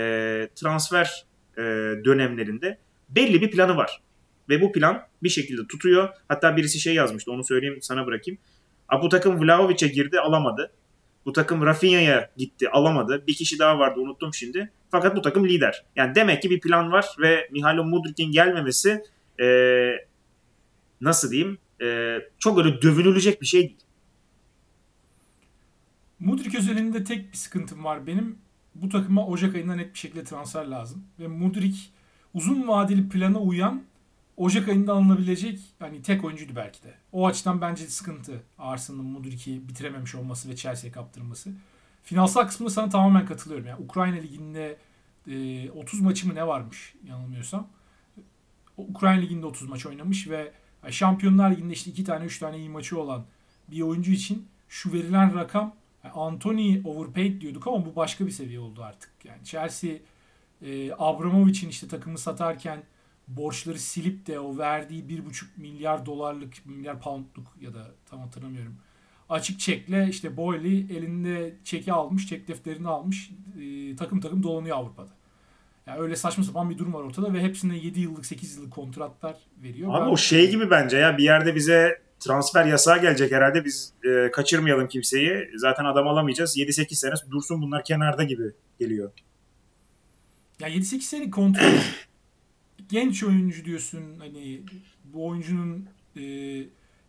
transfer 0.55 1.25
e, 1.57 1.61
dönemlerinde 2.05 2.77
belli 3.09 3.41
bir 3.41 3.51
planı 3.51 3.77
var. 3.77 4.01
Ve 4.49 4.61
bu 4.61 4.71
plan 4.71 5.01
bir 5.23 5.29
şekilde 5.29 5.67
tutuyor. 5.67 6.09
Hatta 6.27 6.57
birisi 6.57 6.79
şey 6.79 6.93
yazmıştı 6.93 7.31
onu 7.31 7.43
söyleyeyim 7.43 7.77
sana 7.81 8.05
bırakayım. 8.05 8.39
Bu 9.03 9.09
takım 9.09 9.41
Vlahovic'e 9.41 9.87
girdi 9.87 10.19
alamadı. 10.19 10.71
Bu 11.25 11.33
takım 11.33 11.65
Rafinha'ya 11.65 12.31
gitti 12.37 12.69
alamadı. 12.69 13.23
Bir 13.27 13.33
kişi 13.33 13.59
daha 13.59 13.79
vardı 13.79 13.99
unuttum 13.99 14.33
şimdi. 14.33 14.71
Fakat 14.91 15.15
bu 15.15 15.21
takım 15.21 15.47
lider. 15.47 15.85
Yani 15.95 16.15
demek 16.15 16.41
ki 16.41 16.49
bir 16.49 16.59
plan 16.59 16.91
var 16.91 17.05
ve 17.21 17.49
Mihailo 17.51 17.83
Mudrik'in 17.83 18.31
gelmemesi 18.31 19.03
e, 19.41 19.47
nasıl 21.01 21.31
diyeyim 21.31 21.57
e, 21.81 22.19
çok 22.39 22.57
öyle 22.57 22.81
dövünülecek 22.81 23.41
bir 23.41 23.45
şey 23.45 23.61
değil. 23.61 23.77
Mudrik 26.19 26.55
özelinde 26.55 27.03
tek 27.03 27.31
bir 27.31 27.37
sıkıntım 27.37 27.83
var 27.83 28.07
benim. 28.07 28.37
Bu 28.75 28.89
takıma 28.89 29.27
Ocak 29.27 29.55
ayında 29.55 29.75
net 29.75 29.93
bir 29.93 29.99
şekilde 29.99 30.23
transfer 30.23 30.65
lazım. 30.65 31.03
Ve 31.19 31.27
Mudrik 31.27 31.91
uzun 32.33 32.67
vadeli 32.67 33.09
plana 33.09 33.39
uyan 33.39 33.83
Ocak 34.37 34.67
ayında 34.67 34.93
alınabilecek 34.93 35.59
hani 35.79 36.01
tek 36.01 36.23
oyuncuydu 36.23 36.55
belki 36.55 36.83
de. 36.83 36.93
O 37.11 37.27
açıdan 37.27 37.61
bence 37.61 37.87
sıkıntı 37.87 38.43
Arsenal'ın 38.57 39.05
Mudrik'i 39.05 39.67
bitirememiş 39.67 40.15
olması 40.15 40.49
ve 40.49 40.55
Chelsea'ye 40.55 40.91
kaptırması. 40.91 41.51
Finansal 42.03 42.47
kısmında 42.47 42.69
sana 42.69 42.89
tamamen 42.89 43.25
katılıyorum. 43.25 43.67
Yani 43.67 43.83
Ukrayna 43.83 44.15
Ligi'nde 44.15 44.77
e, 45.27 45.69
30 45.71 46.01
maçı 46.01 46.27
mı 46.27 46.35
ne 46.35 46.47
varmış 46.47 46.95
yanılmıyorsam. 47.07 47.67
Ukrayna 48.77 49.21
Ligi'nde 49.21 49.45
30 49.45 49.69
maç 49.69 49.85
oynamış 49.85 50.29
ve 50.29 50.51
Şampiyonlar 50.89 51.51
Ligi'nde 51.51 51.73
işte 51.73 51.91
2 51.91 52.03
tane 52.03 52.25
3 52.25 52.39
tane 52.39 52.57
iyi 52.57 52.69
maçı 52.69 52.99
olan 52.99 53.25
bir 53.67 53.81
oyuncu 53.81 54.11
için 54.11 54.47
şu 54.69 54.93
verilen 54.93 55.35
rakam 55.35 55.75
yani 56.03 56.13
Anthony 56.13 56.81
overpaid 56.85 57.41
diyorduk 57.41 57.67
ama 57.67 57.85
bu 57.85 57.95
başka 57.95 58.25
bir 58.25 58.31
seviye 58.31 58.59
oldu 58.59 58.83
artık. 58.83 59.11
Yani 59.23 59.43
Chelsea 59.43 59.91
e, 60.61 60.91
Abramovich'in 60.97 61.69
işte 61.69 61.87
takımı 61.87 62.17
satarken 62.17 62.83
borçları 63.27 63.79
silip 63.79 64.27
de 64.27 64.39
o 64.39 64.57
verdiği 64.57 65.03
1,5 65.03 65.45
milyar 65.57 66.05
dolarlık, 66.05 66.65
milyar 66.65 67.01
poundluk 67.01 67.57
ya 67.61 67.73
da 67.73 67.91
tam 68.09 68.19
hatırlamıyorum. 68.19 68.75
Açık 69.29 69.59
çekle 69.59 70.07
işte 70.09 70.37
Boyle 70.37 70.67
elinde 70.69 71.55
çeki 71.63 71.93
almış, 71.93 72.27
çek 72.27 72.47
defterini 72.47 72.87
almış, 72.87 73.31
e, 73.61 73.95
takım 73.95 74.19
takım 74.19 74.43
dolanıyor 74.43 74.77
Avrupa'da. 74.77 75.09
Yani 75.87 75.99
öyle 75.99 76.15
saçma 76.15 76.43
sapan 76.43 76.69
bir 76.69 76.77
durum 76.77 76.93
var 76.93 77.01
ortada 77.01 77.33
ve 77.33 77.41
hepsine 77.41 77.77
7 77.77 77.99
yıllık 77.99 78.25
8 78.25 78.57
yıllık 78.57 78.73
kontratlar 78.73 79.35
veriyor. 79.63 79.93
Abi 79.93 80.05
ben... 80.05 80.11
o 80.11 80.17
şey 80.17 80.51
gibi 80.51 80.69
bence 80.69 80.97
ya 80.97 81.17
bir 81.17 81.23
yerde 81.23 81.55
bize 81.55 82.01
transfer 82.19 82.65
yasağı 82.65 83.01
gelecek 83.01 83.31
herhalde 83.31 83.65
biz 83.65 83.93
e, 84.03 84.31
kaçırmayalım 84.31 84.87
kimseyi. 84.87 85.49
Zaten 85.55 85.85
adam 85.85 86.07
alamayacağız. 86.07 86.57
7-8 86.57 86.95
sene 86.95 87.13
dursun 87.31 87.61
bunlar 87.61 87.83
kenarda 87.83 88.23
gibi 88.23 88.51
geliyor. 88.79 89.11
Ya 90.59 90.69
7-8 90.69 91.01
sene 91.01 91.31
kontrat 91.31 91.73
genç 92.89 93.23
oyuncu 93.23 93.65
diyorsun 93.65 94.03
hani 94.19 94.61
bu 95.13 95.27
oyuncunun 95.27 95.85
e, 96.17 96.23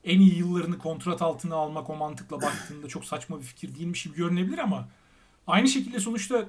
en 0.04 0.20
iyi 0.20 0.38
yıllarını 0.38 0.78
kontrat 0.78 1.22
altına 1.22 1.54
almak 1.54 1.90
o 1.90 1.96
mantıkla 1.96 2.42
baktığında 2.42 2.88
çok 2.88 3.04
saçma 3.04 3.38
bir 3.38 3.44
fikir 3.44 3.74
değilmiş 3.74 4.02
gibi 4.02 4.16
görünebilir 4.16 4.58
ama 4.58 4.88
aynı 5.46 5.68
şekilde 5.68 6.00
sonuçta 6.00 6.48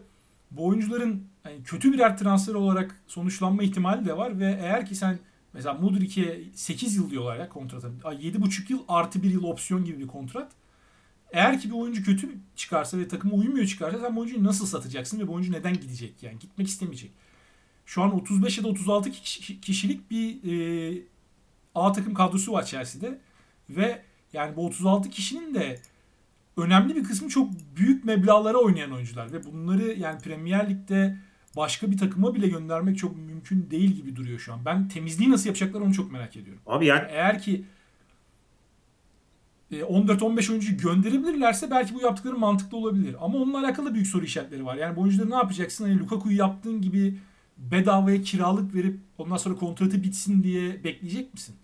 bu 0.51 0.67
oyuncuların 0.67 1.23
yani 1.45 1.63
kötü 1.63 1.93
birer 1.93 2.17
transfer 2.17 2.53
olarak 2.53 3.01
sonuçlanma 3.07 3.63
ihtimali 3.63 4.05
de 4.05 4.17
var 4.17 4.39
ve 4.39 4.59
eğer 4.61 4.85
ki 4.85 4.95
sen 4.95 5.19
mesela 5.53 5.73
Mudrik'e 5.73 6.43
8 6.53 6.95
yıl 6.95 7.09
diyorlar 7.09 7.37
ya 7.37 7.49
kontrata 7.49 7.87
7,5 7.87 8.71
yıl 8.71 8.79
artı 8.87 9.23
1 9.23 9.31
yıl 9.31 9.43
opsiyon 9.43 9.85
gibi 9.85 9.99
bir 9.99 10.07
kontrat. 10.07 10.51
Eğer 11.31 11.61
ki 11.61 11.69
bir 11.69 11.75
oyuncu 11.75 12.03
kötü 12.03 12.29
çıkarsa 12.55 12.97
ve 12.97 13.07
takıma 13.07 13.33
uymuyor 13.33 13.65
çıkarsa 13.65 13.99
sen 13.99 14.15
bu 14.15 14.19
oyuncuyu 14.19 14.43
nasıl 14.43 14.65
satacaksın 14.65 15.19
ve 15.19 15.27
bu 15.27 15.33
oyuncu 15.33 15.51
neden 15.51 15.73
gidecek 15.73 16.23
yani 16.23 16.39
gitmek 16.39 16.67
istemeyecek. 16.67 17.11
Şu 17.88 18.04
an 18.04 18.15
35 18.15 18.58
ya 18.58 18.63
da 18.63 18.67
36 18.67 19.12
kişilik 19.62 20.12
bir 20.12 20.38
e, 20.43 21.02
A 21.76 21.91
takım 21.91 22.13
kadrosu 22.13 22.54
var 22.54 22.65
Chelsea'de. 22.65 23.19
Ve 23.69 24.02
yani 24.34 24.56
bu 24.56 24.65
36 24.65 25.10
kişinin 25.10 25.54
de 25.54 25.80
önemli 26.58 26.95
bir 26.95 27.04
kısmı 27.04 27.30
çok 27.30 27.50
büyük 27.76 28.06
meblağlara 28.06 28.58
oynayan 28.58 28.91
oyuncular. 28.91 29.34
Ve 29.34 29.43
bunları 29.43 29.84
yani 29.84 30.21
Premier 30.21 30.69
Lig'de 30.69 31.17
başka 31.58 31.91
bir 31.91 31.97
takıma 31.97 32.36
bile 32.36 32.47
göndermek 32.47 32.97
çok 32.97 33.17
mümkün 33.17 33.71
değil 33.71 33.91
gibi 33.91 34.15
duruyor 34.15 34.39
şu 34.39 34.54
an. 34.54 34.65
Ben 34.65 34.88
temizliği 34.88 35.32
nasıl 35.32 35.45
yapacaklar 35.45 35.82
onu 35.82 35.93
çok 35.93 36.12
merak 36.12 36.36
ediyorum. 36.36 36.62
Abi 36.67 36.86
yani 36.86 37.08
eğer 37.10 37.41
ki 37.41 37.65
14-15 39.71 40.47
e, 40.47 40.52
oyuncuyu 40.52 40.78
gönderebilirlerse 40.78 41.71
belki 41.71 41.95
bu 41.95 42.02
yaptıkları 42.02 42.38
mantıklı 42.38 42.78
olabilir. 42.78 43.15
Ama 43.21 43.38
onunla 43.38 43.60
alakalı 43.60 43.93
büyük 43.93 44.08
soru 44.08 44.26
işaretleri 44.26 44.65
var. 44.65 44.76
Yani 44.76 44.95
bu 44.95 45.02
oyuncuları 45.02 45.30
ne 45.30 45.36
yapacaksın? 45.36 45.86
Hani 45.86 46.00
Lukaku'yu 46.00 46.38
yaptığın 46.38 46.82
gibi 46.82 47.17
bedavaya 47.57 48.21
kiralık 48.21 48.75
verip 48.75 48.99
ondan 49.17 49.37
sonra 49.37 49.55
kontratı 49.55 50.03
bitsin 50.03 50.43
diye 50.43 50.83
bekleyecek 50.83 51.33
misin? 51.33 51.55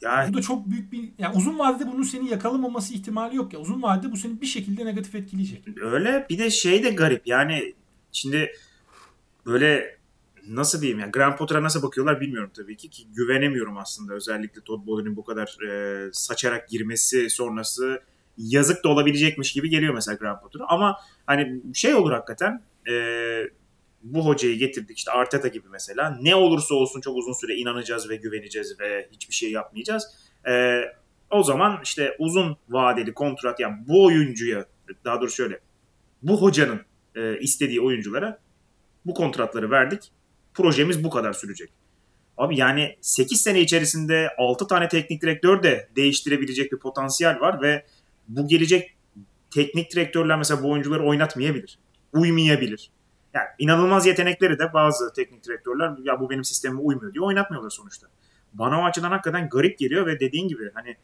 Yani, 0.00 0.32
bu 0.32 0.36
da 0.36 0.42
çok 0.42 0.70
büyük 0.70 0.92
bir 0.92 1.08
yani 1.18 1.36
uzun 1.36 1.58
vadede 1.58 1.92
bunun 1.92 2.02
seni 2.02 2.30
yakalamaması 2.30 2.94
ihtimali 2.94 3.36
yok 3.36 3.52
ya. 3.52 3.60
Uzun 3.60 3.82
vadede 3.82 4.12
bu 4.12 4.16
seni 4.16 4.40
bir 4.40 4.46
şekilde 4.46 4.84
negatif 4.84 5.14
etkileyecek. 5.14 5.64
Öyle. 5.80 6.26
Bir 6.30 6.38
de 6.38 6.50
şey 6.50 6.84
de 6.84 6.90
garip. 6.90 7.26
Yani 7.26 7.74
şimdi 8.12 8.52
böyle 9.46 9.98
nasıl 10.48 10.80
diyeyim 10.80 11.00
yani 11.00 11.10
Graham 11.10 11.36
Potter'a 11.36 11.62
nasıl 11.62 11.82
bakıyorlar 11.82 12.20
bilmiyorum 12.20 12.50
tabii 12.56 12.76
ki 12.76 12.90
ki 12.90 13.06
güvenemiyorum 13.14 13.78
aslında 13.78 14.14
özellikle 14.14 14.60
Todd 14.60 14.86
Bowley'nin 14.86 15.16
bu 15.16 15.24
kadar 15.24 15.56
e, 15.68 16.10
saçarak 16.12 16.68
girmesi 16.68 17.30
sonrası 17.30 18.02
yazık 18.38 18.84
da 18.84 18.88
olabilecekmiş 18.88 19.52
gibi 19.52 19.70
geliyor 19.70 19.94
mesela 19.94 20.16
Graham 20.16 20.40
Potter'a 20.40 20.66
ama 20.68 20.96
hani 21.26 21.60
şey 21.74 21.94
olur 21.94 22.12
hakikaten 22.12 22.62
e, 22.90 22.92
bu 24.02 24.26
hocayı 24.26 24.58
getirdik 24.58 24.98
işte 24.98 25.10
Arteta 25.10 25.48
gibi 25.48 25.66
mesela 25.72 26.18
ne 26.22 26.34
olursa 26.34 26.74
olsun 26.74 27.00
çok 27.00 27.16
uzun 27.16 27.32
süre 27.32 27.54
inanacağız 27.54 28.10
ve 28.10 28.16
güveneceğiz 28.16 28.80
ve 28.80 29.08
hiçbir 29.12 29.34
şey 29.34 29.50
yapmayacağız. 29.50 30.04
Ee, 30.48 30.82
o 31.30 31.42
zaman 31.42 31.80
işte 31.84 32.16
uzun 32.18 32.56
vadeli 32.68 33.14
kontrat 33.14 33.60
yani 33.60 33.76
bu 33.88 34.04
oyuncuya 34.04 34.64
daha 35.04 35.20
doğrusu 35.20 35.36
şöyle 35.36 35.60
bu 36.22 36.42
hocanın 36.42 36.80
e, 37.16 37.38
istediği 37.38 37.80
oyunculara 37.80 38.38
bu 39.06 39.14
kontratları 39.14 39.70
verdik. 39.70 40.10
Projemiz 40.54 41.04
bu 41.04 41.10
kadar 41.10 41.32
sürecek. 41.32 41.70
Abi 42.36 42.56
yani 42.56 42.96
8 43.00 43.40
sene 43.40 43.60
içerisinde 43.60 44.28
6 44.38 44.66
tane 44.66 44.88
teknik 44.88 45.22
direktör 45.22 45.62
de 45.62 45.88
değiştirebilecek 45.96 46.72
bir 46.72 46.78
potansiyel 46.78 47.40
var 47.40 47.62
ve 47.62 47.84
bu 48.28 48.48
gelecek 48.48 48.94
teknik 49.50 49.92
direktörler 49.92 50.38
mesela 50.38 50.62
bu 50.62 50.70
oyuncuları 50.70 51.06
oynatmayabilir. 51.06 51.78
Uymayabilir. 52.12 52.90
Yani 53.34 53.46
inanılmaz 53.58 54.06
yetenekleri 54.06 54.58
de 54.58 54.72
bazı 54.72 55.12
teknik 55.12 55.44
direktörler 55.44 55.92
ya 56.02 56.20
bu 56.20 56.30
benim 56.30 56.44
sistemime 56.44 56.80
uymuyor 56.80 57.14
diye 57.14 57.22
oynatmıyorlar 57.22 57.70
sonuçta. 57.70 58.06
Bana 58.52 58.80
o 58.80 58.84
açıdan 58.84 59.10
hakikaten 59.10 59.48
garip 59.48 59.78
geliyor 59.78 60.06
ve 60.06 60.20
dediğin 60.20 60.48
gibi 60.48 60.70
hani 60.74 60.96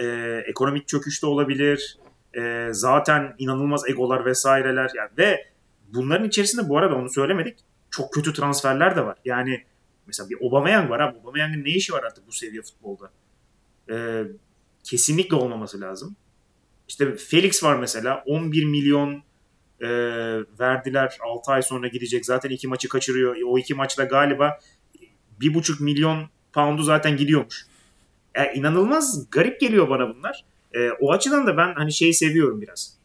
e, 0.00 0.36
ekonomik 0.46 0.88
çöküş 0.88 1.22
de 1.22 1.26
olabilir. 1.26 1.98
E, 2.36 2.68
zaten 2.72 3.34
inanılmaz 3.38 3.88
egolar 3.88 4.24
vesaireler 4.24 4.90
yani 4.94 5.10
ve 5.18 5.46
bunların 5.88 6.28
içerisinde 6.28 6.68
bu 6.68 6.78
arada 6.78 6.94
onu 6.94 7.10
söylemedik. 7.10 7.58
Çok 7.90 8.12
kötü 8.12 8.32
transferler 8.32 8.96
de 8.96 9.04
var. 9.04 9.18
Yani 9.24 9.64
mesela 10.06 10.30
bir 10.30 10.46
Aubameyang 10.46 10.90
var 10.90 11.00
abi. 11.00 11.18
Aubameyang'ın 11.18 11.64
ne 11.64 11.70
işi 11.70 11.92
var 11.92 12.02
artık 12.02 12.26
bu 12.26 12.32
seviye 12.32 12.62
futbolda? 12.62 13.10
E, 13.90 14.24
kesinlikle 14.84 15.36
olmaması 15.36 15.80
lazım. 15.80 16.16
İşte 16.88 17.16
Felix 17.16 17.64
var 17.64 17.76
mesela 17.76 18.22
11 18.26 18.64
milyon 18.64 19.22
e, 19.84 19.88
verdiler. 20.60 21.18
6 21.20 21.52
ay 21.52 21.62
sonra 21.62 21.88
gidecek. 21.88 22.26
Zaten 22.26 22.50
iki 22.50 22.68
maçı 22.68 22.88
kaçırıyor. 22.88 23.36
O 23.46 23.58
iki 23.58 23.74
maçta 23.74 24.04
galiba 24.04 24.58
bir 25.40 25.54
buçuk 25.54 25.80
milyon 25.80 26.28
poundu 26.52 26.82
zaten 26.82 27.16
gidiyormuş. 27.16 27.66
Yani 28.36 28.52
inanılmaz 28.54 29.30
garip 29.30 29.60
geliyor 29.60 29.88
bana 29.88 30.14
bunlar. 30.14 30.44
E, 30.72 30.90
o 30.90 31.12
açıdan 31.12 31.46
da 31.46 31.56
ben 31.56 31.74
hani 31.74 31.92
şeyi 31.92 32.14
seviyorum 32.14 32.60
biraz. 32.60 32.96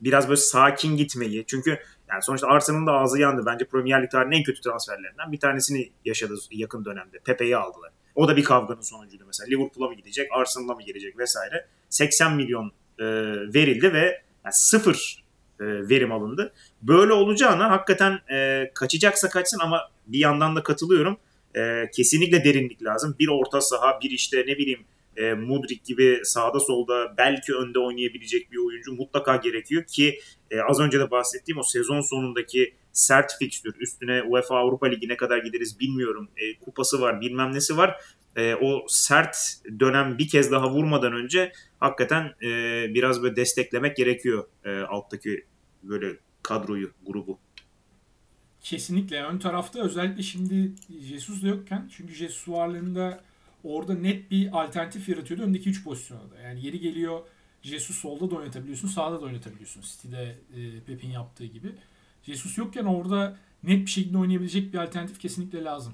Biraz 0.00 0.28
böyle 0.28 0.40
sakin 0.40 0.96
gitmeyi. 0.96 1.44
Çünkü 1.46 1.78
yani 2.10 2.22
sonuçta 2.22 2.48
Arsenal'ın 2.48 2.86
da 2.86 2.92
ağzı 2.92 3.18
yandı. 3.18 3.42
Bence 3.46 3.64
Premier 3.64 4.02
Lig 4.02 4.10
tarihinin 4.10 4.36
en 4.36 4.42
kötü 4.42 4.60
transferlerinden 4.60 5.32
bir 5.32 5.40
tanesini 5.40 5.90
yaşadı 6.04 6.34
yakın 6.50 6.84
dönemde. 6.84 7.18
Pepe'yi 7.18 7.56
aldılar. 7.56 7.90
O 8.14 8.28
da 8.28 8.36
bir 8.36 8.44
kavganın 8.44 8.80
sonucuydu 8.80 9.24
mesela. 9.26 9.48
Liverpool'a 9.48 9.88
mı 9.88 9.94
gidecek, 9.94 10.28
Arsenal'a 10.32 10.74
mı 10.74 10.82
gelecek 10.82 11.18
vesaire. 11.18 11.66
80 11.88 12.36
milyon 12.36 12.72
e, 12.98 13.04
verildi 13.54 13.92
ve 13.92 14.22
yani 14.44 14.52
sıfır 14.52 15.23
e, 15.60 15.64
verim 15.64 16.12
alındı. 16.12 16.52
Böyle 16.82 17.12
olacağına 17.12 17.70
hakikaten 17.70 18.18
e, 18.32 18.70
kaçacaksa 18.74 19.28
kaçsın 19.28 19.58
ama 19.58 19.80
bir 20.06 20.18
yandan 20.18 20.56
da 20.56 20.62
katılıyorum. 20.62 21.16
E, 21.56 21.90
kesinlikle 21.96 22.44
derinlik 22.44 22.82
lazım. 22.82 23.16
Bir 23.18 23.28
orta 23.28 23.60
saha, 23.60 24.00
bir 24.00 24.10
işte 24.10 24.44
ne 24.46 24.58
bileyim 24.58 24.84
e, 25.16 25.34
Mudrik 25.34 25.84
gibi 25.84 26.20
sağda 26.24 26.60
solda 26.60 27.14
belki 27.18 27.54
önde 27.54 27.78
oynayabilecek 27.78 28.52
bir 28.52 28.58
oyuncu 28.58 28.92
mutlaka 28.92 29.36
gerekiyor 29.36 29.84
ki 29.84 30.18
e, 30.50 30.60
az 30.60 30.80
önce 30.80 30.98
de 31.00 31.10
bahsettiğim 31.10 31.58
o 31.58 31.62
sezon 31.62 32.00
sonundaki 32.00 32.74
sert 32.92 33.38
fikstür 33.38 33.74
üstüne 33.80 34.22
UEFA 34.22 34.58
Avrupa 34.58 34.86
Ligi 34.86 35.08
ne 35.08 35.16
kadar 35.16 35.38
gideriz 35.38 35.80
bilmiyorum. 35.80 36.28
E, 36.36 36.58
kupası 36.58 37.00
var 37.00 37.20
bilmem 37.20 37.52
nesi 37.52 37.76
var. 37.76 38.00
E, 38.36 38.54
o 38.54 38.86
sert 38.88 39.36
dönem 39.80 40.18
bir 40.18 40.28
kez 40.28 40.52
daha 40.52 40.70
vurmadan 40.70 41.12
önce 41.12 41.52
hakikaten 41.80 42.34
e, 42.42 42.50
biraz 42.94 43.22
böyle 43.22 43.36
desteklemek 43.36 43.96
gerekiyor 43.96 44.44
e, 44.64 44.78
alttaki 44.78 45.44
böyle 45.82 46.16
kadroyu, 46.42 46.90
grubu. 47.06 47.38
Kesinlikle. 48.60 49.22
Ön 49.22 49.38
tarafta 49.38 49.80
özellikle 49.80 50.22
şimdi 50.22 50.72
Jesus 51.08 51.42
da 51.42 51.48
yokken 51.48 51.88
çünkü 51.96 52.14
Jesus 52.14 52.48
varlığında 52.48 53.24
orada 53.64 53.94
net 53.94 54.30
bir 54.30 54.62
alternatif 54.62 55.08
yaratıyordu 55.08 55.42
öndeki 55.42 55.70
3 55.70 55.84
pozisyonda. 55.84 56.40
Yani 56.40 56.66
yeri 56.66 56.80
geliyor 56.80 57.20
Jesus 57.62 57.96
solda 57.96 58.30
da 58.30 58.36
oynatabiliyorsun, 58.36 58.88
sağda 58.88 59.20
da 59.20 59.24
oynatabiliyorsun. 59.24 59.82
City'de 59.82 60.36
e, 60.56 60.80
Pep'in 60.80 61.10
yaptığı 61.10 61.44
gibi. 61.44 61.72
Jesus 62.22 62.58
yokken 62.58 62.84
orada 62.84 63.36
net 63.62 63.86
bir 63.86 63.90
şekilde 63.90 64.18
oynayabilecek 64.18 64.72
bir 64.72 64.78
alternatif 64.78 65.20
kesinlikle 65.20 65.64
lazım. 65.64 65.92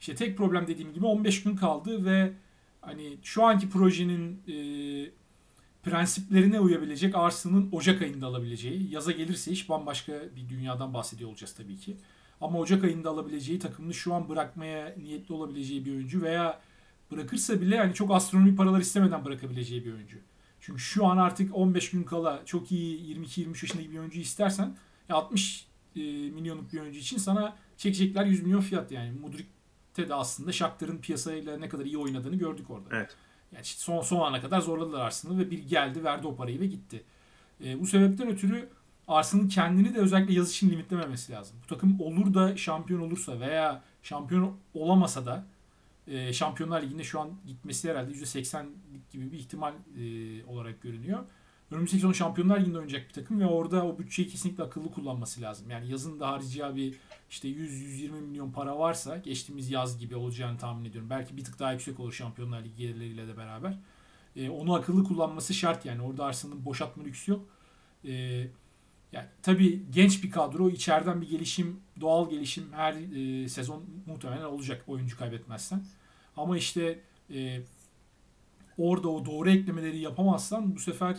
İşte 0.00 0.14
tek 0.14 0.36
problem 0.36 0.66
dediğim 0.66 0.92
gibi 0.92 1.06
15 1.06 1.42
gün 1.42 1.56
kaldı 1.56 2.04
ve 2.04 2.32
hani 2.80 3.16
şu 3.22 3.44
anki 3.44 3.70
projenin 3.70 4.42
e, 4.48 4.54
prensiplerine 5.82 6.60
uyabilecek 6.60 7.14
Arsenal'ın 7.14 7.68
Ocak 7.72 8.02
ayında 8.02 8.26
alabileceği, 8.26 8.90
yaza 8.90 9.12
gelirse 9.12 9.50
iş 9.50 9.68
bambaşka 9.68 10.12
bir 10.36 10.48
dünyadan 10.48 10.94
bahsediyor 10.94 11.30
olacağız 11.30 11.54
tabii 11.54 11.76
ki. 11.76 11.96
Ama 12.40 12.58
Ocak 12.58 12.84
ayında 12.84 13.10
alabileceği 13.10 13.58
takımını 13.58 13.94
şu 13.94 14.14
an 14.14 14.28
bırakmaya 14.28 14.94
niyetli 15.02 15.34
olabileceği 15.34 15.84
bir 15.84 15.90
oyuncu 15.90 16.22
veya 16.22 16.60
bırakırsa 17.10 17.60
bile 17.60 17.78
hani 17.78 17.94
çok 17.94 18.10
astronomik 18.10 18.56
paralar 18.56 18.80
istemeden 18.80 19.24
bırakabileceği 19.24 19.84
bir 19.84 19.92
oyuncu. 19.92 20.16
Çünkü 20.60 20.80
şu 20.80 21.06
an 21.06 21.16
artık 21.16 21.56
15 21.56 21.90
gün 21.90 22.02
kala 22.02 22.42
çok 22.44 22.72
iyi 22.72 23.16
22-23 23.16 23.48
yaşındaki 23.48 23.92
bir 23.92 23.98
oyuncu 23.98 24.20
istersen 24.20 24.76
60 25.10 25.66
e, 25.96 26.00
milyonluk 26.00 26.72
bir 26.72 26.80
oyuncu 26.80 26.98
için 26.98 27.18
sana 27.18 27.56
çekecekler 27.76 28.24
100 28.24 28.42
milyon 28.42 28.60
fiyat 28.60 28.92
yani. 28.92 29.12
Mudrik'te 29.20 30.08
de 30.08 30.14
aslında 30.14 30.52
Shakhtar'ın 30.52 30.98
piyasayla 30.98 31.58
ne 31.58 31.68
kadar 31.68 31.84
iyi 31.84 31.98
oynadığını 31.98 32.36
gördük 32.36 32.70
orada. 32.70 32.88
Evet. 32.92 33.16
Yani 33.52 33.62
işte 33.62 33.80
son 33.80 34.02
son 34.02 34.20
ana 34.20 34.40
kadar 34.40 34.60
zorladılar 34.60 35.00
Arsenal'ı 35.00 35.38
ve 35.38 35.50
bir 35.50 35.58
geldi 35.58 36.04
verdi 36.04 36.26
o 36.26 36.36
parayı 36.36 36.60
ve 36.60 36.66
gitti. 36.66 37.04
E, 37.64 37.80
bu 37.80 37.86
sebepten 37.86 38.28
ötürü 38.28 38.68
Arsenal'ın 39.08 39.48
kendini 39.48 39.94
de 39.94 39.98
özellikle 39.98 40.34
yaz 40.34 40.50
için 40.50 40.70
limitlememesi 40.70 41.32
lazım. 41.32 41.56
Bu 41.62 41.66
takım 41.66 42.00
olur 42.00 42.34
da 42.34 42.56
şampiyon 42.56 43.00
olursa 43.00 43.40
veya 43.40 43.82
şampiyon 44.02 44.56
olamasa 44.74 45.26
da 45.26 45.46
e, 46.10 46.32
Şampiyonlar 46.32 46.82
Ligi'nde 46.82 47.04
şu 47.04 47.20
an 47.20 47.30
gitmesi 47.46 47.90
herhalde 47.90 48.12
%80'lik 48.12 49.10
gibi 49.10 49.32
bir 49.32 49.38
ihtimal 49.38 49.72
e, 49.72 50.44
olarak 50.44 50.82
görünüyor. 50.82 51.24
Önümüzdeki 51.70 52.00
sezon 52.00 52.12
Şampiyonlar 52.12 52.60
Ligi'nde 52.60 52.78
oynayacak 52.78 53.08
bir 53.08 53.14
takım 53.14 53.40
ve 53.40 53.46
orada 53.46 53.86
o 53.86 53.98
bütçeyi 53.98 54.28
kesinlikle 54.28 54.64
akıllı 54.64 54.90
kullanması 54.90 55.40
lazım. 55.40 55.70
Yani 55.70 55.90
yazın 55.90 56.20
da 56.20 56.28
harcayacağı 56.28 56.76
bir 56.76 56.94
işte 57.30 57.48
100-120 57.48 58.10
milyon 58.10 58.52
para 58.52 58.78
varsa 58.78 59.16
geçtiğimiz 59.16 59.70
yaz 59.70 59.98
gibi 59.98 60.16
olacağını 60.16 60.58
tahmin 60.58 60.84
ediyorum. 60.84 61.10
Belki 61.10 61.36
bir 61.36 61.44
tık 61.44 61.58
daha 61.58 61.72
yüksek 61.72 62.00
olur 62.00 62.12
Şampiyonlar 62.12 62.62
Ligi 62.62 62.76
gelirleriyle 62.76 63.28
de 63.28 63.36
beraber. 63.36 63.78
E, 64.36 64.50
onu 64.50 64.74
akıllı 64.74 65.04
kullanması 65.04 65.54
şart 65.54 65.84
yani. 65.84 66.02
Orada 66.02 66.24
Arsenal'ın 66.24 66.64
boşaltma 66.64 67.02
lüksü 67.02 67.30
yok. 67.30 67.46
E, 68.04 68.12
yani 69.12 69.26
tabii 69.42 69.82
genç 69.90 70.24
bir 70.24 70.30
kadro, 70.30 70.70
içeriden 70.70 71.20
bir 71.20 71.28
gelişim, 71.28 71.80
doğal 72.00 72.30
gelişim 72.30 72.72
her 72.72 72.94
e, 72.94 73.48
sezon 73.48 73.84
muhtemelen 74.06 74.44
olacak 74.44 74.84
oyuncu 74.86 75.18
kaybetmezsen. 75.18 75.82
Ama 76.38 76.56
işte 76.56 76.98
e, 77.34 77.60
orada 78.78 79.08
o 79.08 79.24
doğru 79.24 79.50
eklemeleri 79.50 79.98
yapamazsan 79.98 80.74
bu 80.74 80.80
sefer 80.80 81.16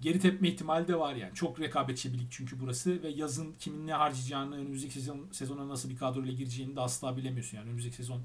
geri 0.00 0.20
tepme 0.20 0.48
ihtimali 0.48 0.88
de 0.88 0.98
var 0.98 1.14
yani. 1.14 1.34
Çok 1.34 1.60
rekabetçi 1.60 2.12
bir 2.12 2.18
lig 2.18 2.26
çünkü 2.30 2.60
burası 2.60 3.02
ve 3.02 3.08
yazın 3.08 3.54
kimin 3.58 3.86
ne 3.86 3.92
harcayacağını, 3.92 4.56
önümüzdeki 4.56 4.94
sezon 4.94 5.28
sezona 5.32 5.68
nasıl 5.68 5.90
bir 5.90 5.96
kadroyla 5.96 6.32
gireceğini 6.32 6.76
de 6.76 6.80
asla 6.80 7.16
bilemiyorsun 7.16 7.56
yani. 7.56 7.66
Önümüzdeki 7.66 7.96
sezon 7.96 8.20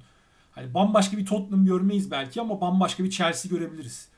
hani 0.52 0.74
bambaşka 0.74 1.18
bir 1.18 1.26
Tottenham 1.26 1.66
görmeyiz 1.66 2.12
belki 2.12 2.42
ama 2.42 2.62
bambaşka 2.62 3.04
bir 3.04 3.10
Chelsea 3.10 3.50
görebiliriz. 3.50 4.10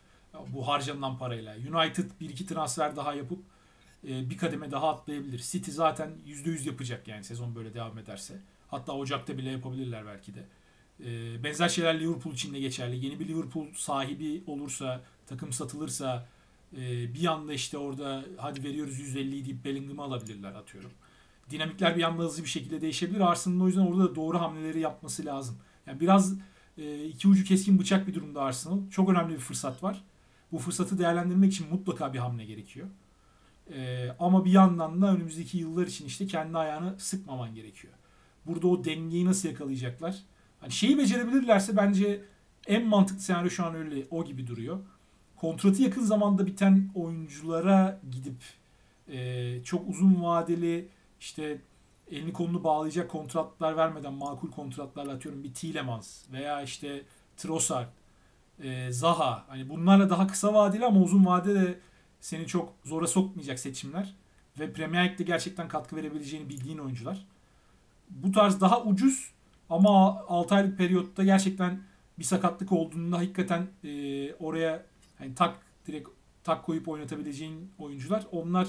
Bu 0.47 0.67
harcanan 0.67 1.17
parayla. 1.17 1.55
United 1.55 2.11
bir 2.21 2.29
iki 2.29 2.45
transfer 2.45 2.95
daha 2.95 3.13
yapıp 3.13 3.39
e, 4.07 4.29
bir 4.29 4.37
kademe 4.37 4.71
daha 4.71 4.89
atlayabilir. 4.89 5.39
City 5.39 5.71
zaten 5.71 6.11
%100 6.27 6.67
yapacak 6.67 7.07
yani 7.07 7.23
sezon 7.23 7.55
böyle 7.55 7.73
devam 7.73 7.97
ederse. 7.97 8.37
Hatta 8.67 8.93
Ocak'ta 8.93 9.37
bile 9.37 9.49
yapabilirler 9.49 10.05
belki 10.05 10.35
de. 10.35 10.43
E, 11.05 11.43
benzer 11.43 11.69
şeyler 11.69 11.99
Liverpool 11.99 12.33
için 12.33 12.53
de 12.53 12.59
geçerli. 12.59 13.05
Yeni 13.05 13.19
bir 13.19 13.27
Liverpool 13.27 13.65
sahibi 13.75 14.43
olursa, 14.47 15.01
takım 15.25 15.53
satılırsa 15.53 16.27
e, 16.77 17.13
bir 17.13 17.25
anda 17.25 17.53
işte 17.53 17.77
orada 17.77 18.25
hadi 18.37 18.63
veriyoruz 18.63 18.99
150 18.99 19.45
deyip 19.45 19.65
Bellingham'ı 19.65 20.01
alabilirler 20.03 20.53
atıyorum. 20.53 20.91
Dinamikler 21.49 21.97
bir 21.97 22.03
anda 22.03 22.23
hızlı 22.23 22.43
bir 22.43 22.49
şekilde 22.49 22.81
değişebilir. 22.81 23.19
Arsenal'ın 23.19 23.59
o 23.59 23.67
yüzden 23.67 23.81
orada 23.81 24.03
da 24.03 24.15
doğru 24.15 24.39
hamleleri 24.39 24.79
yapması 24.79 25.25
lazım. 25.25 25.57
Yani 25.87 25.99
biraz 25.99 26.33
iki 27.07 27.27
ucu 27.27 27.43
keskin 27.43 27.79
bıçak 27.79 28.07
bir 28.07 28.13
durumda 28.13 28.41
Arsenal. 28.41 28.89
Çok 28.89 29.09
önemli 29.09 29.33
bir 29.33 29.39
fırsat 29.39 29.83
var. 29.83 30.03
Bu 30.51 30.57
fırsatı 30.57 30.99
değerlendirmek 30.99 31.53
için 31.53 31.67
mutlaka 31.71 32.13
bir 32.13 32.19
hamle 32.19 32.45
gerekiyor. 32.45 32.87
Ee, 33.73 34.09
ama 34.19 34.45
bir 34.45 34.51
yandan 34.51 35.01
da 35.01 35.13
önümüzdeki 35.13 35.57
yıllar 35.57 35.87
için 35.87 36.05
işte 36.05 36.27
kendi 36.27 36.57
ayağını 36.57 36.95
sıkmaman 36.99 37.55
gerekiyor. 37.55 37.93
Burada 38.45 38.67
o 38.67 38.83
dengeyi 38.83 39.25
nasıl 39.25 39.49
yakalayacaklar? 39.49 40.23
Hani 40.59 40.71
şeyi 40.71 40.97
becerebilirlerse 40.97 41.77
bence 41.77 42.21
en 42.67 42.85
mantıklı 42.85 43.21
senaryo 43.21 43.49
şu 43.49 43.65
an 43.65 43.75
öyle 43.75 44.05
o 44.11 44.25
gibi 44.25 44.47
duruyor. 44.47 44.79
Kontratı 45.35 45.81
yakın 45.81 46.01
zamanda 46.01 46.45
biten 46.45 46.89
oyunculara 46.95 47.99
gidip 48.11 48.43
e, 49.07 49.63
çok 49.63 49.89
uzun 49.89 50.23
vadeli 50.23 50.87
işte 51.19 51.57
elini 52.11 52.33
kolunu 52.33 52.63
bağlayacak 52.63 53.11
kontratlar 53.11 53.77
vermeden 53.77 54.13
makul 54.13 54.51
kontratlarla 54.51 55.11
atıyorum 55.11 55.43
bir 55.43 55.53
Tielemans 55.53 56.23
veya 56.31 56.61
işte 56.61 57.01
Trossard, 57.37 57.87
e, 58.63 58.91
Zaha 58.91 59.45
hani 59.47 59.69
bunlarla 59.69 60.09
daha 60.09 60.27
kısa 60.27 60.53
vadeli 60.53 60.85
ama 60.85 60.99
uzun 60.99 61.25
vadede 61.25 61.79
seni 62.21 62.47
çok 62.47 62.73
zora 62.85 63.07
sokmayacak 63.07 63.59
seçimler 63.59 64.15
ve 64.59 64.73
Premier 64.73 65.11
Lig'de 65.11 65.23
gerçekten 65.23 65.67
katkı 65.67 65.95
verebileceğini 65.95 66.49
bildiğin 66.49 66.77
oyuncular. 66.77 67.25
Bu 68.09 68.31
tarz 68.31 68.61
daha 68.61 68.83
ucuz 68.83 69.31
ama 69.69 70.25
6 70.27 70.55
aylık 70.55 70.77
periyotta 70.77 71.23
gerçekten 71.23 71.81
bir 72.19 72.23
sakatlık 72.23 72.71
olduğunda 72.71 73.17
hakikaten 73.17 73.67
e, 73.83 74.33
oraya 74.33 74.85
hani 75.17 75.35
tak 75.35 75.59
direkt 75.87 76.09
tak 76.43 76.65
koyup 76.65 76.87
oynatabileceğin 76.87 77.71
oyuncular 77.77 78.23
onlar 78.31 78.67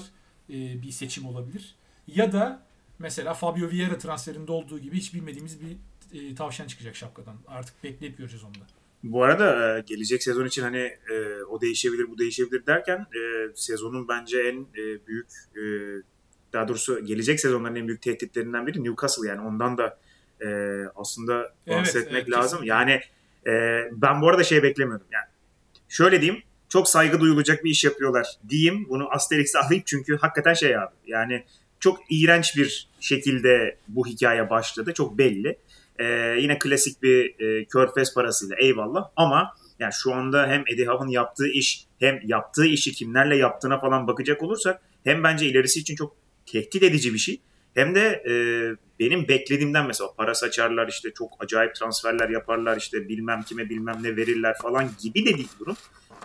e, 0.49 0.81
bir 0.81 0.91
seçim 0.91 1.25
olabilir. 1.25 1.75
Ya 2.07 2.31
da 2.31 2.63
mesela 2.99 3.33
Fabio 3.33 3.69
Vieira 3.69 3.97
transferinde 3.97 4.51
olduğu 4.51 4.79
gibi 4.79 4.97
hiç 4.97 5.13
bilmediğimiz 5.13 5.57
bir 5.61 5.77
e, 6.13 6.35
tavşan 6.35 6.67
çıkacak 6.67 6.95
şapkadan. 6.95 7.35
Artık 7.47 7.83
bekleyip 7.83 8.17
göreceğiz 8.17 8.43
onu 8.43 8.55
da. 8.55 8.67
Bu 9.03 9.23
arada 9.23 9.77
e, 9.77 9.81
gelecek 9.81 10.23
sezon 10.23 10.45
için 10.45 10.61
hani 10.61 10.77
e, 11.11 11.43
o 11.49 11.61
değişebilir 11.61 12.09
bu 12.09 12.17
değişebilir 12.17 12.65
derken 12.65 12.99
e, 12.99 13.51
sezonun 13.55 14.07
bence 14.07 14.39
en 14.39 14.65
büyük 15.07 15.27
daha 16.53 16.67
doğrusu 16.67 17.05
gelecek 17.05 17.39
sezonların 17.39 17.75
en 17.75 17.87
büyük 17.87 18.01
tehditlerinden 18.01 18.67
biri 18.67 18.83
Newcastle 18.83 19.27
yani 19.27 19.41
ondan 19.41 19.77
da 19.77 19.99
aslında 20.95 21.53
bahsetmek 21.67 22.13
evet, 22.13 22.23
evet, 22.27 22.31
lazım. 22.31 22.59
Kesinlikle. 22.59 22.73
Yani 22.73 23.01
ben 23.91 24.21
bu 24.21 24.29
arada 24.29 24.43
şey 24.43 24.63
beklemiyordum 24.63 25.07
yani 25.11 25.27
şöyle 25.89 26.21
diyeyim 26.21 26.43
çok 26.69 26.89
saygı 26.89 27.19
duyulacak 27.19 27.63
bir 27.63 27.69
iş 27.69 27.83
yapıyorlar 27.83 28.27
diyeyim 28.49 28.85
bunu 28.89 29.11
Asterix'e 29.11 29.59
alayım 29.65 29.83
çünkü 29.85 30.17
hakikaten 30.17 30.53
şey 30.53 30.77
abi 30.77 30.93
yani 31.07 31.43
çok 31.79 31.99
iğrenç 32.09 32.57
bir 32.57 32.89
şekilde 32.99 33.77
bu 33.87 34.07
hikaye 34.07 34.49
başladı 34.49 34.93
çok 34.93 35.17
belli. 35.17 35.57
Ee, 35.99 36.35
yine 36.39 36.59
klasik 36.59 37.03
bir 37.03 37.39
e, 37.39 37.65
körfez 37.65 38.13
parasıyla 38.13 38.55
eyvallah 38.59 39.09
ama 39.15 39.55
yani 39.79 39.93
şu 39.93 40.13
anda 40.13 40.47
hem 40.47 40.63
Eddie 40.67 40.85
Howe'ın 40.85 41.09
yaptığı 41.09 41.47
iş 41.47 41.85
hem 41.99 42.19
yaptığı 42.23 42.65
işi 42.65 42.91
kimlerle 42.91 43.37
yaptığına 43.37 43.79
falan 43.79 44.07
bakacak 44.07 44.43
olursak 44.43 44.81
hem 45.03 45.23
bence 45.23 45.45
ilerisi 45.45 45.79
için 45.79 45.95
çok 45.95 46.15
tehdit 46.45 46.83
edici 46.83 47.13
bir 47.13 47.19
şey 47.19 47.41
hem 47.73 47.95
de 47.95 48.23
e, 48.29 48.33
benim 48.99 49.27
beklediğimden 49.27 49.87
mesela 49.87 50.09
para 50.17 50.35
saçarlar 50.35 50.87
işte 50.87 51.09
çok 51.17 51.43
acayip 51.43 51.75
transferler 51.75 52.29
yaparlar 52.29 52.77
işte 52.77 53.09
bilmem 53.09 53.41
kime 53.43 53.69
bilmem 53.69 53.97
ne 54.01 54.15
verirler 54.15 54.55
falan 54.61 54.89
gibi 55.03 55.25
de 55.25 55.37
değil 55.37 55.49
durum. 55.59 55.75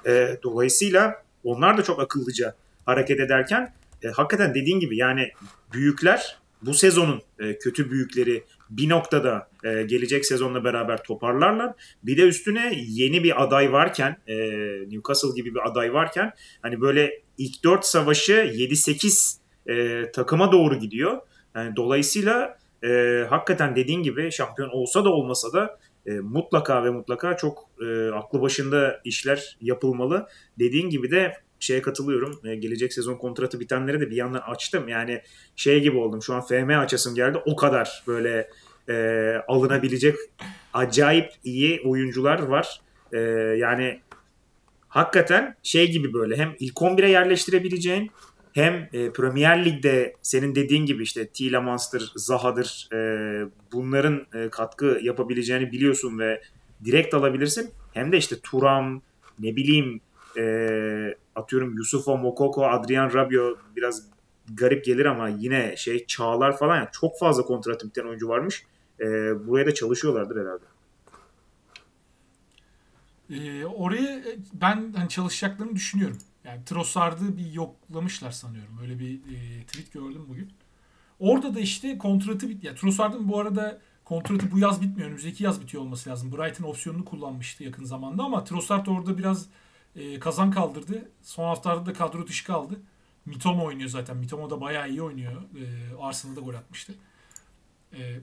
E, 0.07 0.39
dolayısıyla 0.43 1.23
onlar 1.45 1.79
da 1.79 1.83
çok 1.83 2.01
akıllıca 2.01 2.55
hareket 2.87 3.21
ederken 3.21 3.75
e, 4.03 4.09
hakikaten 4.09 4.55
dediğin 4.55 4.81
gibi 4.81 4.97
yani 4.97 5.33
büyükler 5.73 6.39
bu 6.63 6.75
sezonun 6.75 7.23
e, 7.39 7.59
kötü 7.59 7.91
büyükleri 7.91 8.45
bir 8.71 8.89
noktada 8.89 9.49
e, 9.65 9.83
gelecek 9.83 10.27
sezonla 10.27 10.65
beraber 10.65 11.03
toparlarlar. 11.03 11.73
Bir 12.03 12.17
de 12.17 12.23
üstüne 12.23 12.73
yeni 12.87 13.25
bir 13.25 13.43
aday 13.43 13.73
varken 13.73 14.17
e, 14.27 14.37
Newcastle 14.89 15.35
gibi 15.37 15.55
bir 15.55 15.69
aday 15.71 15.93
varken 15.93 16.33
hani 16.63 16.81
böyle 16.81 17.23
ilk 17.39 17.65
dört 17.65 17.87
savaşı 17.87 18.33
7-8 18.33 19.37
e, 19.67 20.11
takıma 20.11 20.53
doğru 20.53 20.79
gidiyor. 20.79 21.21
Yani 21.55 21.77
dolayısıyla 21.77 22.59
e, 22.85 23.25
hakikaten 23.31 23.77
dediğin 23.77 24.03
gibi 24.03 24.33
şampiyon 24.33 24.69
olsa 24.69 25.05
da 25.05 25.11
olmasa 25.13 25.53
da 25.53 25.79
e, 26.07 26.13
mutlaka 26.13 26.85
ve 26.85 26.91
mutlaka 26.91 27.37
çok 27.37 27.71
e, 27.81 28.09
aklı 28.09 28.43
başında 28.43 29.01
işler 29.05 29.57
yapılmalı. 29.61 30.27
Dediğin 30.59 30.91
gibi 30.91 31.11
de 31.11 31.33
şeye 31.61 31.83
katılıyorum. 31.83 32.41
E, 32.45 32.55
gelecek 32.55 32.93
sezon 32.93 33.15
kontratı 33.15 33.61
bitenleri 33.61 34.01
de 34.01 34.11
bir 34.11 34.17
yandan 34.17 34.41
açtım. 34.41 34.89
Yani 34.89 35.23
şey 35.57 35.81
gibi 35.81 35.97
oldum. 35.97 36.23
Şu 36.23 36.35
an 36.35 36.41
FM 36.41 36.69
açasım 36.69 37.15
geldi. 37.15 37.39
O 37.47 37.57
kadar 37.57 38.03
böyle 38.07 38.51
e, 38.89 38.95
alınabilecek 39.49 40.17
acayip 40.75 41.31
iyi 41.45 41.81
oyuncular 41.85 42.39
var. 42.39 42.81
E, 43.13 43.19
yani 43.59 44.01
hakikaten 44.89 45.55
şey 45.63 45.91
gibi 45.91 46.13
böyle 46.13 46.37
hem 46.37 46.55
ilk 46.59 46.75
11'e 46.75 47.11
yerleştirebileceğin 47.11 48.11
hem 48.55 48.89
e, 48.93 49.13
Premier 49.13 49.65
Lig'de 49.65 50.17
senin 50.23 50.55
dediğin 50.55 50.87
gibi 50.87 51.03
işte 51.03 51.29
Tielemans'tır, 51.29 52.13
Zaha'dır 52.17 52.89
e, 52.93 52.99
bunların 53.73 54.27
e, 54.35 54.49
katkı 54.49 54.99
yapabileceğini 55.03 55.73
biliyorsun 55.73 56.19
ve 56.19 56.43
direkt 56.85 57.15
alabilirsin. 57.15 57.71
Hem 57.93 58.13
de 58.13 58.17
işte 58.17 58.37
Turam, 58.43 59.03
ne 59.39 59.57
bileyim 59.57 60.01
e, 60.39 60.45
atıyorum 61.35 61.77
Yusufo 61.77 62.19
Mokoko, 62.19 62.67
Adrian 62.67 63.13
Rabiot 63.15 63.59
biraz 63.77 64.03
garip 64.55 64.85
gelir 64.85 65.05
ama 65.05 65.29
yine 65.29 65.77
şey 65.77 66.07
Çağlar 66.07 66.59
falan 66.59 66.77
yani 66.77 66.89
çok 66.93 67.19
fazla 67.19 67.43
kontratı 67.43 67.89
biten 67.89 68.05
oyuncu 68.05 68.29
varmış. 68.29 68.67
E, 69.01 69.07
buraya 69.47 69.67
da 69.67 69.75
çalışıyorlardır 69.75 70.41
herhalde. 70.41 70.65
E, 73.31 73.65
oraya 73.65 74.23
ben 74.53 74.93
hani 74.97 75.09
çalışacaklarını 75.09 75.75
düşünüyorum. 75.75 76.19
Yani 76.45 76.65
Trossard'ı 76.65 77.37
bir 77.37 77.53
yoklamışlar 77.53 78.31
sanıyorum. 78.31 78.79
Öyle 78.83 78.99
bir 78.99 79.15
e, 79.15 79.65
tweet 79.67 79.93
gördüm 79.93 80.27
bugün. 80.29 80.53
Orada 81.19 81.55
da 81.55 81.61
işte 81.61 81.99
kontratı 81.99 82.49
bit. 82.49 82.65
Ya 82.65 82.75
Trossard'ın 82.75 83.29
bu 83.29 83.41
arada 83.41 83.81
kontratı 84.05 84.51
bu 84.53 84.59
yaz 84.59 84.83
bitmiyor. 84.83 85.09
Önümüzdeki 85.09 85.45
yaz 85.45 85.63
bitiyor 85.63 85.83
olması 85.83 86.11
lazım. 86.11 86.33
Brighton 86.33 86.65
opsiyonunu 86.65 87.05
kullanmıştı 87.05 87.65
yakın 87.65 87.85
zamanda 87.85 88.23
ama 88.23 88.45
Trossard 88.45 88.87
orada 88.87 89.19
biraz 89.19 89.49
e, 89.97 90.19
kazan 90.19 90.51
kaldırdı. 90.51 91.11
Son 91.23 91.45
haftalarda 91.45 91.87
da 91.87 91.93
kadro 91.93 92.27
dışı 92.27 92.47
kaldı. 92.47 92.81
Mitoma 93.27 93.65
oynuyor 93.65 93.89
zaten. 93.89 94.17
Mitoma 94.17 94.51
da 94.51 94.61
bayağı 94.61 94.91
iyi 94.91 95.03
oynuyor. 95.03 95.43
E, 95.43 95.97
Arsenal'da 96.01 96.41
gol 96.41 96.55
atmıştı. 96.55 96.95
E, 97.93 98.21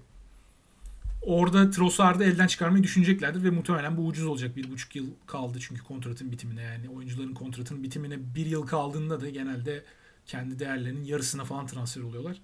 orada 1.22 1.72
Trossard'ı 1.72 2.24
elden 2.24 2.48
çıkarmayı 2.48 2.84
düşüneceklerdir 2.84 3.44
ve 3.44 3.50
muhtemelen 3.50 3.98
bu 3.98 4.06
ucuz 4.06 4.26
olacak. 4.26 4.56
Bir 4.56 4.72
buçuk 4.72 4.96
yıl 4.96 5.08
kaldı 5.28 5.58
çünkü 5.62 5.84
kontratın 5.84 6.32
bitimine 6.32 6.62
yani 6.62 6.90
oyuncuların 6.90 7.34
kontratının 7.34 7.84
bitimine 7.84 8.36
bir 8.36 8.46
yıl 8.46 8.68
kaldığında 8.68 9.22
da 9.22 9.30
genelde 9.30 9.84
kendi 10.26 10.60
değerlerinin 10.60 11.04
yarısına 11.04 11.46
falan 11.46 11.68
transfer 11.68 12.02
oluyorlar. 12.02 12.38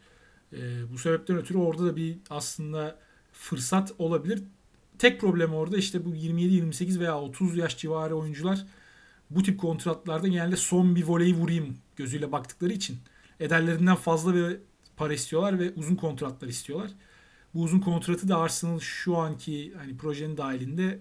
E, 0.54 0.92
bu 0.94 0.98
sebepten 0.98 1.38
ötürü 1.38 1.58
orada 1.58 1.86
da 1.86 1.96
bir 1.96 2.18
aslında 2.30 3.00
fırsat 3.34 3.94
olabilir. 4.00 4.44
Tek 5.00 5.22
problem 5.22 5.54
orada 5.54 5.78
işte 5.78 6.06
bu 6.06 6.10
27-28 6.10 7.00
veya 7.00 7.20
30 7.20 7.58
yaş 7.58 7.78
civarı 7.78 8.16
oyuncular 8.16 8.66
bu 9.30 9.44
tip 9.44 9.60
kontratlarda 9.60 10.28
genelde 10.28 10.56
son 10.56 10.96
bir 10.96 11.04
voleyi 11.04 11.36
vurayım 11.36 11.78
gözüyle 11.96 12.32
baktıkları 12.32 12.74
için 12.74 12.98
ederlerinden 13.40 13.96
fazla 13.96 14.36
bir 14.36 14.58
para 14.98 15.14
istiyorlar 15.14 15.60
ve 15.60 15.74
uzun 15.76 15.96
kontratlar 15.96 16.48
istiyorlar. 16.48 16.92
Bu 17.58 17.62
uzun 17.62 17.80
kontratı 17.80 18.30
da 18.30 18.38
Arsenal 18.38 18.80
şu 18.80 19.18
anki 19.18 19.74
hani 19.78 19.98
projenin 19.98 20.38
dahilinde 20.38 21.00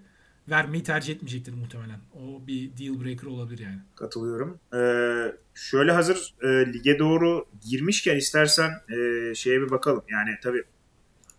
vermeyi 0.49 0.83
tercih 0.83 1.15
etmeyecektir 1.15 1.53
muhtemelen. 1.53 2.01
O 2.15 2.47
bir 2.47 2.71
deal 2.77 3.05
breaker 3.05 3.27
olabilir 3.27 3.59
yani. 3.59 3.79
Katılıyorum. 3.95 4.59
Ee, 4.75 5.37
şöyle 5.55 5.93
hazır 5.93 6.35
e, 6.43 6.73
lige 6.73 6.99
doğru 6.99 7.47
girmişken 7.71 8.17
istersen 8.17 8.71
e, 8.71 9.35
şeye 9.35 9.61
bir 9.61 9.71
bakalım. 9.71 10.05
Yani 10.11 10.31
tabii 10.43 10.65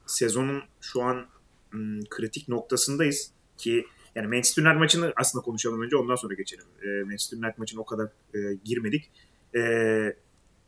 sezonun 0.05 0.63
şu 0.81 1.01
an 1.03 1.25
m, 1.71 1.99
kritik 2.09 2.47
noktasındayız 2.47 3.31
ki 3.57 3.85
yani 4.15 4.27
Manchester 4.27 4.63
United 4.63 4.79
maçını 4.79 5.13
aslında 5.15 5.45
konuşalım 5.45 5.81
önce 5.81 5.95
ondan 5.95 6.15
sonra 6.15 6.33
geçelim. 6.33 6.65
E, 6.83 7.03
Manchester 7.03 7.37
United 7.37 7.57
maçına 7.57 7.81
o 7.81 7.85
kadar 7.85 8.07
e, 8.35 8.39
girmedik. 8.65 9.11
E, 9.55 9.61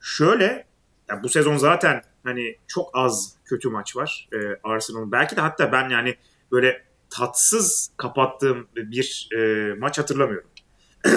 şöyle 0.01 0.68
yani 1.09 1.23
bu 1.23 1.29
sezon 1.29 1.57
zaten 1.57 2.01
hani 2.23 2.55
çok 2.67 2.89
az 2.93 3.35
kötü 3.45 3.69
maç 3.69 3.95
var 3.95 4.29
e, 4.33 4.37
Arsenal'ın. 4.63 5.11
Belki 5.11 5.35
de 5.35 5.41
hatta 5.41 5.71
ben 5.71 5.89
yani 5.89 6.15
böyle 6.51 6.83
tatsız 7.09 7.91
kapattığım 7.97 8.67
bir 8.75 9.29
e, 9.37 9.73
maç 9.73 9.99
hatırlamıyorum. 9.99 10.49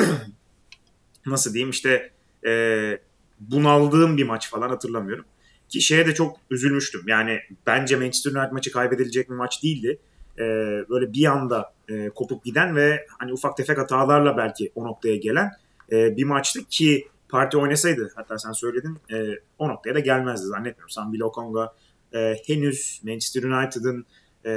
Nasıl 1.27 1.55
diyeyim 1.55 1.71
işte 1.71 2.11
e, 2.47 2.99
bunaldığım 3.41 4.17
bir 4.17 4.25
maç 4.25 4.51
falan 4.51 4.69
hatırlamıyorum. 4.69 5.25
Ki 5.69 5.81
şeye 5.81 6.07
de 6.07 6.15
çok 6.15 6.37
üzülmüştüm. 6.51 7.03
Yani 7.07 7.41
bence 7.67 7.97
Manchester 7.97 8.31
United 8.31 8.53
maçı 8.53 8.73
kaybedilecek 8.73 9.31
bir 9.31 9.35
maç 9.35 9.63
değildi. 9.63 9.99
E, 10.39 10.43
böyle 10.91 11.13
bir 11.13 11.27
anda 11.27 11.75
e, 11.89 12.09
kopup 12.09 12.45
giden 12.45 12.77
ve 12.77 13.07
hani 13.19 13.33
ufak 13.33 13.57
tefek 13.57 13.79
hatalarla 13.79 14.37
belki 14.37 14.73
o 14.75 14.85
noktaya 14.85 15.17
gelen 15.17 15.51
e, 15.93 16.17
bir 16.17 16.25
maçtı 16.25 16.65
ki 16.65 17.09
parti 17.33 17.59
oynasaydı 17.59 18.13
hatta 18.15 18.39
sen 18.39 18.53
söyledin 18.53 18.99
e, 19.13 19.39
o 19.59 19.69
noktaya 19.69 19.95
da 19.95 20.01
gelmezdi 20.01 20.47
zannetmiyorum. 20.47 20.91
Sambi 20.91 21.19
Lokonga 21.19 21.75
e, 22.15 22.37
henüz 22.47 23.01
Manchester 23.05 23.43
United'ın 23.43 24.07
e, 24.45 24.53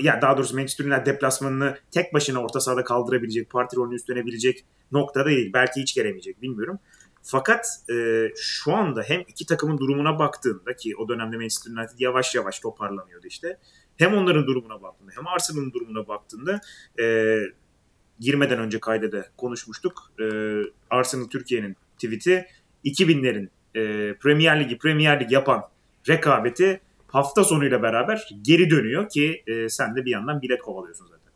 ya 0.00 0.22
daha 0.22 0.36
doğrusu 0.36 0.56
Manchester 0.56 0.84
United 0.84 1.06
deplasmanını 1.06 1.78
tek 1.90 2.14
başına 2.14 2.42
orta 2.42 2.60
sahada 2.60 2.84
kaldırabilecek, 2.84 3.50
parti 3.50 3.76
rolünü 3.76 3.94
üstlenebilecek 3.94 4.64
noktada 4.92 5.26
değil. 5.26 5.52
Belki 5.54 5.80
hiç 5.80 5.94
gelemeyecek 5.94 6.42
bilmiyorum. 6.42 6.78
Fakat 7.22 7.66
e, 7.90 8.28
şu 8.36 8.74
anda 8.74 9.02
hem 9.02 9.20
iki 9.20 9.46
takımın 9.46 9.78
durumuna 9.78 10.18
baktığında 10.18 10.76
ki 10.76 10.96
o 10.96 11.08
dönemde 11.08 11.36
Manchester 11.36 11.72
United 11.72 11.98
yavaş 11.98 12.34
yavaş 12.34 12.60
toparlanıyordu 12.60 13.26
işte. 13.26 13.58
Hem 13.96 14.14
onların 14.14 14.46
durumuna 14.46 14.82
baktığında 14.82 15.10
hem 15.14 15.26
Arsenal'ın 15.26 15.72
durumuna 15.72 16.08
baktığında 16.08 16.60
e, 17.00 17.36
girmeden 18.20 18.58
önce 18.58 18.80
kayda 18.80 19.12
da 19.12 19.26
konuşmuştuk. 19.36 20.12
E, 20.20 20.24
Arsenal 20.90 21.28
Türkiye'nin 21.28 21.76
tweet'i 21.94 22.46
2000'lerin 22.84 23.48
e, 23.74 24.14
Premier 24.14 24.60
Ligi 24.60 24.78
Premier 24.78 25.20
Lig 25.20 25.32
yapan 25.32 25.62
rekabeti 26.08 26.80
hafta 27.06 27.44
sonuyla 27.44 27.82
beraber 27.82 28.28
geri 28.42 28.70
dönüyor 28.70 29.08
ki 29.08 29.42
e, 29.46 29.68
sen 29.68 29.96
de 29.96 30.04
bir 30.04 30.10
yandan 30.10 30.42
bilet 30.42 30.62
kovalıyorsun 30.62 31.06
zaten. 31.06 31.32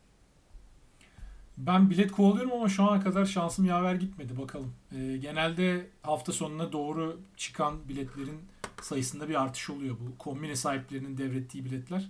Ben 1.57 1.89
bilet 1.89 2.11
kovalıyorum 2.11 2.51
ama 2.51 2.69
şu 2.69 2.83
ana 2.83 3.03
kadar 3.03 3.25
şansım 3.25 3.65
yaver 3.65 3.95
gitmedi 3.95 4.37
bakalım. 4.37 4.73
E, 4.91 5.17
genelde 5.17 5.87
hafta 6.01 6.31
sonuna 6.31 6.71
doğru 6.71 7.19
çıkan 7.37 7.89
biletlerin 7.89 8.39
sayısında 8.81 9.29
bir 9.29 9.41
artış 9.43 9.69
oluyor 9.69 9.95
bu. 9.99 10.17
Kombine 10.17 10.55
sahiplerinin 10.55 11.17
devrettiği 11.17 11.65
biletler. 11.65 12.09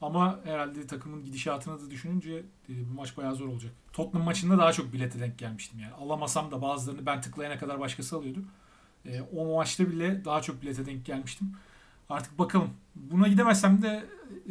Ama 0.00 0.40
herhalde 0.44 0.86
takımın 0.86 1.24
gidişatını 1.24 1.80
da 1.80 1.90
düşününce 1.90 2.44
e, 2.68 2.90
bu 2.90 2.94
maç 2.94 3.16
bayağı 3.16 3.34
zor 3.34 3.48
olacak. 3.48 3.72
Tottenham 3.92 4.24
maçında 4.24 4.58
daha 4.58 4.72
çok 4.72 4.92
bilete 4.92 5.20
denk 5.20 5.38
gelmiştim 5.38 5.80
yani. 5.80 5.92
Alamasam 5.92 6.50
da 6.50 6.62
bazılarını 6.62 7.06
ben 7.06 7.20
tıklayana 7.20 7.58
kadar 7.58 7.80
başkası 7.80 8.16
alıyordu. 8.16 8.44
E, 9.06 9.20
o 9.20 9.56
maçta 9.56 9.88
bile 9.88 10.24
daha 10.24 10.42
çok 10.42 10.62
bilete 10.62 10.86
denk 10.86 11.06
gelmiştim. 11.06 11.52
Artık 12.08 12.38
bakalım. 12.38 12.70
Buna 12.94 13.28
gidemezsem 13.28 13.82
de 13.82 14.04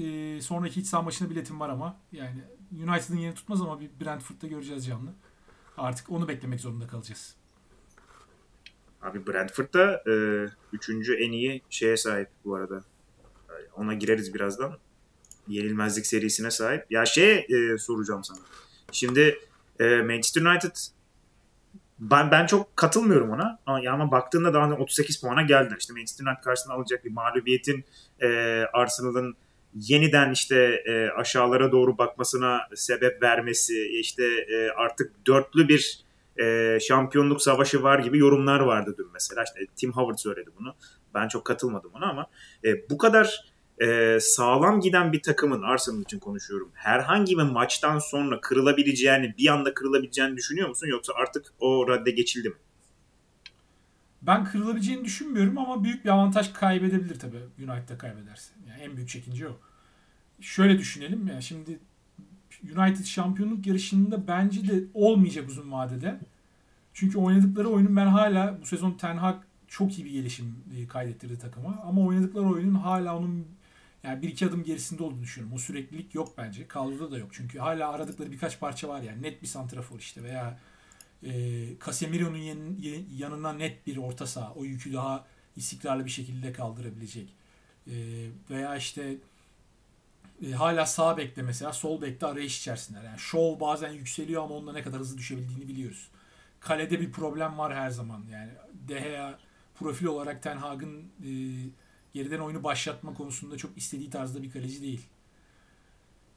e, 0.04 0.42
sonraki 0.42 0.80
iç 0.80 0.88
saha 0.88 1.02
maçına 1.02 1.30
biletim 1.30 1.60
var 1.60 1.70
ama 1.70 1.98
yani 2.12 2.44
United'ın 2.72 3.18
yerini 3.18 3.36
tutmaz 3.36 3.62
ama 3.62 3.80
bir 3.80 3.90
Brentford'da 4.02 4.48
göreceğiz 4.48 4.86
canlı. 4.86 5.14
Artık 5.78 6.12
onu 6.12 6.28
beklemek 6.28 6.60
zorunda 6.60 6.88
kalacağız. 6.88 7.36
Abi 9.02 9.28
Brentford'da 9.28 10.04
e, 10.12 10.14
üçüncü 10.74 11.16
en 11.16 11.32
iyi 11.32 11.62
şeye 11.70 11.98
sahip 11.98 12.30
bu 12.46 12.56
arada. 12.56 12.84
Ona 13.76 13.94
gireriz 13.94 14.34
birazdan. 14.34 14.78
Yenilmezlik 15.48 16.06
serisine 16.06 16.52
sahip. 16.52 16.86
Ya 16.90 17.06
şey 17.06 17.34
e, 17.38 17.78
soracağım 17.78 18.24
sana. 18.24 18.40
Şimdi 18.92 19.40
e, 19.80 20.02
Manchester 20.02 20.42
United 20.42 20.76
ben 22.00 22.32
ben 22.32 22.46
çok 22.46 22.78
katılmıyorum 22.78 23.30
ona. 23.30 23.60
Ama, 23.66 23.90
ama 23.92 24.12
baktığında 24.12 24.54
daha 24.54 24.74
38 24.74 25.22
puana 25.22 25.42
geldi. 25.42 25.76
İşte 25.80 25.94
Manchester 25.94 26.26
United 26.26 26.44
karşısında 26.44 26.74
alacak 26.74 27.06
bir 27.06 27.12
mağlubiyetin 27.12 27.86
e, 28.22 28.28
Arsenal'ın 28.74 29.36
yeniden 29.74 30.32
işte 30.32 30.84
e, 30.86 31.10
aşağılara 31.10 31.72
doğru 31.72 31.98
bakmasına 31.98 32.62
sebep 32.76 33.22
vermesi, 33.22 33.88
işte 34.00 34.24
e, 34.26 34.70
artık 34.70 35.26
dörtlü 35.28 35.68
bir 35.68 36.08
e, 36.40 36.78
şampiyonluk 36.80 37.42
savaşı 37.42 37.84
var 37.84 38.00
gibi 38.00 38.18
yorumlar 38.18 38.60
vardı 38.60 38.96
dün 38.98 39.08
mesela. 39.14 39.44
İşte 39.44 39.60
Tim 39.76 39.92
Howard 39.92 40.18
söyledi 40.18 40.50
bunu. 40.60 40.76
Ben 41.14 41.28
çok 41.28 41.46
katılmadım 41.46 41.92
ona 41.94 42.10
ama 42.10 42.28
e, 42.66 42.90
bu 42.90 42.98
kadar 42.98 43.52
e, 43.82 44.18
sağlam 44.22 44.80
giden 44.82 45.14
bir 45.14 45.22
takımın 45.22 45.62
Arsenal 45.62 46.02
için 46.02 46.20
konuşuyorum. 46.20 46.72
Herhangi 46.74 47.38
bir 47.38 47.44
maçtan 47.44 48.00
sonra 48.00 48.42
kırılabileceğini, 48.42 49.36
bir 49.38 49.48
anda 49.48 49.74
kırılabileceğini 49.74 50.38
düşünüyor 50.38 50.70
musun? 50.70 50.88
Yoksa 50.88 51.14
artık 51.14 51.46
o 51.60 51.88
radde 51.88 52.12
geçildi 52.12 52.50
mi? 52.50 52.56
Ben 54.22 54.46
kırılabileceğini 54.46 55.06
düşünmüyorum 55.06 55.58
ama 55.58 55.84
büyük 55.84 56.06
bir 56.06 56.10
avantaj 56.10 56.54
kaybedebilir 56.54 57.20
tabii 57.20 57.38
United'da 57.60 57.98
kaybederse. 57.98 58.54
Yani 58.70 58.82
en 58.82 58.96
büyük 58.96 59.10
çekince 59.10 59.48
o. 59.48 59.60
Şöyle 60.42 60.80
düşünelim 60.80 61.28
ya 61.28 61.42
şimdi 61.42 61.80
United 62.64 63.06
şampiyonluk 63.06 63.68
yarışında 63.68 64.28
bence 64.28 64.68
de 64.68 64.84
olmayacak 64.94 65.50
uzun 65.50 65.72
vadede. 65.72 66.20
Çünkü 66.94 67.18
oynadıkları 67.18 67.68
oyunun 67.68 67.96
ben 67.96 68.08
hala 68.08 68.62
bu 68.62 68.66
sezon 68.66 68.92
Ten 68.92 69.18
Hag 69.18 69.36
çok 69.68 70.00
iyi 70.00 70.06
bir 70.06 70.12
gelişim 70.12 70.56
e, 70.78 70.88
kaydettirdi 70.88 71.40
takıma. 71.40 71.84
Ama 71.86 72.02
oynadıkları 72.02 72.46
oyunun 72.46 72.76
hala 72.76 73.18
onun 73.18 73.46
yani 74.04 74.22
bir 74.22 74.30
iki 74.30 74.48
adım 74.48 74.64
gerisinde 74.64 75.04
olduğunu 75.04 75.22
düşünüyorum. 75.22 75.56
O 75.56 75.60
süreklilik 75.60 76.16
yok 76.16 76.34
bence. 76.38 76.68
Kadroda 76.68 77.12
da 77.12 77.18
yok. 77.18 77.30
Çünkü 77.34 77.60
hala 77.60 77.90
aradıkları 77.90 78.32
birkaç 78.32 78.60
parça 78.60 78.90
var 78.90 79.02
yani. 79.02 79.22
Net 79.22 79.42
bir 79.42 79.48
santrafor 79.48 80.00
işte 80.00 80.24
veya 80.24 80.60
e, 81.24 81.32
Casemiro'nun 81.86 82.38
yan, 82.38 82.78
yanına 83.18 83.54
net 83.54 83.88
bir 83.88 83.98
orta 83.98 84.28
saha. 84.28 84.54
O 84.54 84.64
yükü 84.64 84.94
daha 84.94 85.26
istikrarlı 85.56 86.06
bir 86.06 86.10
şekilde 86.10 86.54
kaldırabilecek. 86.54 87.30
E, 87.88 87.94
veya 88.50 88.76
işte 88.76 89.18
e, 90.46 90.52
hala 90.52 90.86
sağ 90.86 91.18
bekte 91.18 91.42
mesela 91.42 91.74
sol 91.74 92.02
bekte 92.02 92.26
arayış 92.26 92.60
içerisindeler. 92.60 93.04
Yani 93.04 93.20
Shaw 93.20 93.60
bazen 93.60 93.92
yükseliyor 93.92 94.44
ama 94.44 94.56
onunla 94.56 94.74
ne 94.74 94.84
kadar 94.84 95.00
hızlı 95.00 95.18
düşebildiğini 95.18 95.68
biliyoruz. 95.68 96.08
Kalede 96.60 97.02
bir 97.02 97.12
problem 97.12 97.58
var 97.58 97.76
her 97.76 97.90
zaman. 97.90 98.24
Yani 98.32 98.52
De 98.88 99.00
Gea 99.00 99.40
profil 99.76 100.06
olarak 100.06 100.44
Ten 100.44 100.58
Hag'ın 100.58 101.00
e, 101.00 101.30
geriden 102.18 102.40
oyunu 102.40 102.64
başlatma 102.64 103.14
konusunda 103.14 103.58
çok 103.58 103.78
istediği 103.78 104.10
tarzda 104.10 104.44
bir 104.44 104.52
kaleci 104.52 104.82
değil. 104.82 105.02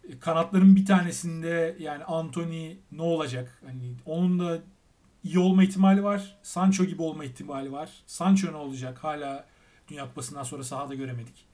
E, 0.09 0.19
kanatların 0.19 0.77
bir 0.77 0.87
tanesinde 0.87 1.77
yani 1.81 2.05
Anthony 2.05 2.77
ne 2.93 3.03
olacak? 3.03 3.63
Hani 3.67 3.95
onun 4.07 4.39
da 4.39 4.63
iyi 5.25 5.39
olma 5.39 5.65
ihtimali 5.65 6.05
var. 6.05 6.39
Sancho 6.43 6.85
gibi 6.85 7.03
olma 7.03 7.25
ihtimali 7.25 7.73
var. 7.73 7.91
Sancho 8.07 8.53
ne 8.53 8.57
olacak? 8.57 9.05
Hala 9.05 9.47
Dünya 9.89 10.09
Kupası'ndan 10.09 10.43
sonra 10.43 10.65
sahada 10.65 10.95
göremedik. 10.95 11.47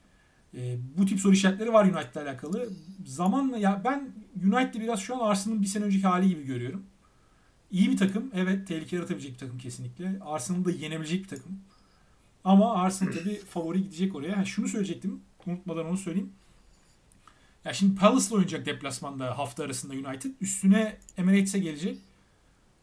E, 0.57 0.77
bu 0.97 1.05
tip 1.05 1.19
soru 1.19 1.33
işaretleri 1.33 1.73
var 1.73 1.85
United'la 1.85 2.21
alakalı. 2.21 2.69
Zamanla 3.05 3.57
ya 3.57 3.81
ben 3.83 4.11
United'i 4.43 4.81
biraz 4.81 4.99
şu 4.99 5.15
an 5.15 5.29
Arsenal'ın 5.29 5.61
bir 5.61 5.67
sene 5.67 5.83
önceki 5.83 6.07
hali 6.07 6.29
gibi 6.29 6.45
görüyorum. 6.45 6.83
İyi 7.71 7.91
bir 7.91 7.97
takım. 7.97 8.31
Evet 8.33 8.67
tehlike 8.67 8.95
yaratabilecek 8.95 9.33
bir 9.33 9.37
takım 9.37 9.57
kesinlikle. 9.57 10.19
Arsenal'ı 10.25 10.65
da 10.65 10.71
yenebilecek 10.71 11.23
bir 11.23 11.27
takım. 11.27 11.59
Ama 12.47 12.73
Arsenal 12.73 13.11
tabii 13.11 13.35
favori 13.35 13.83
gidecek 13.83 14.15
oraya. 14.15 14.37
Ha, 14.37 14.45
şunu 14.45 14.67
söyleyecektim. 14.67 15.21
Unutmadan 15.45 15.85
onu 15.85 15.97
söyleyeyim. 15.97 16.33
Ya 17.65 17.73
şimdi 17.73 17.99
Palace'la 17.99 18.35
oynayacak 18.35 18.65
deplasmanda 18.65 19.37
hafta 19.37 19.63
arasında 19.63 19.93
United. 19.93 20.31
Üstüne 20.41 20.97
Emirates'e 21.17 21.59
gelecek. 21.59 21.97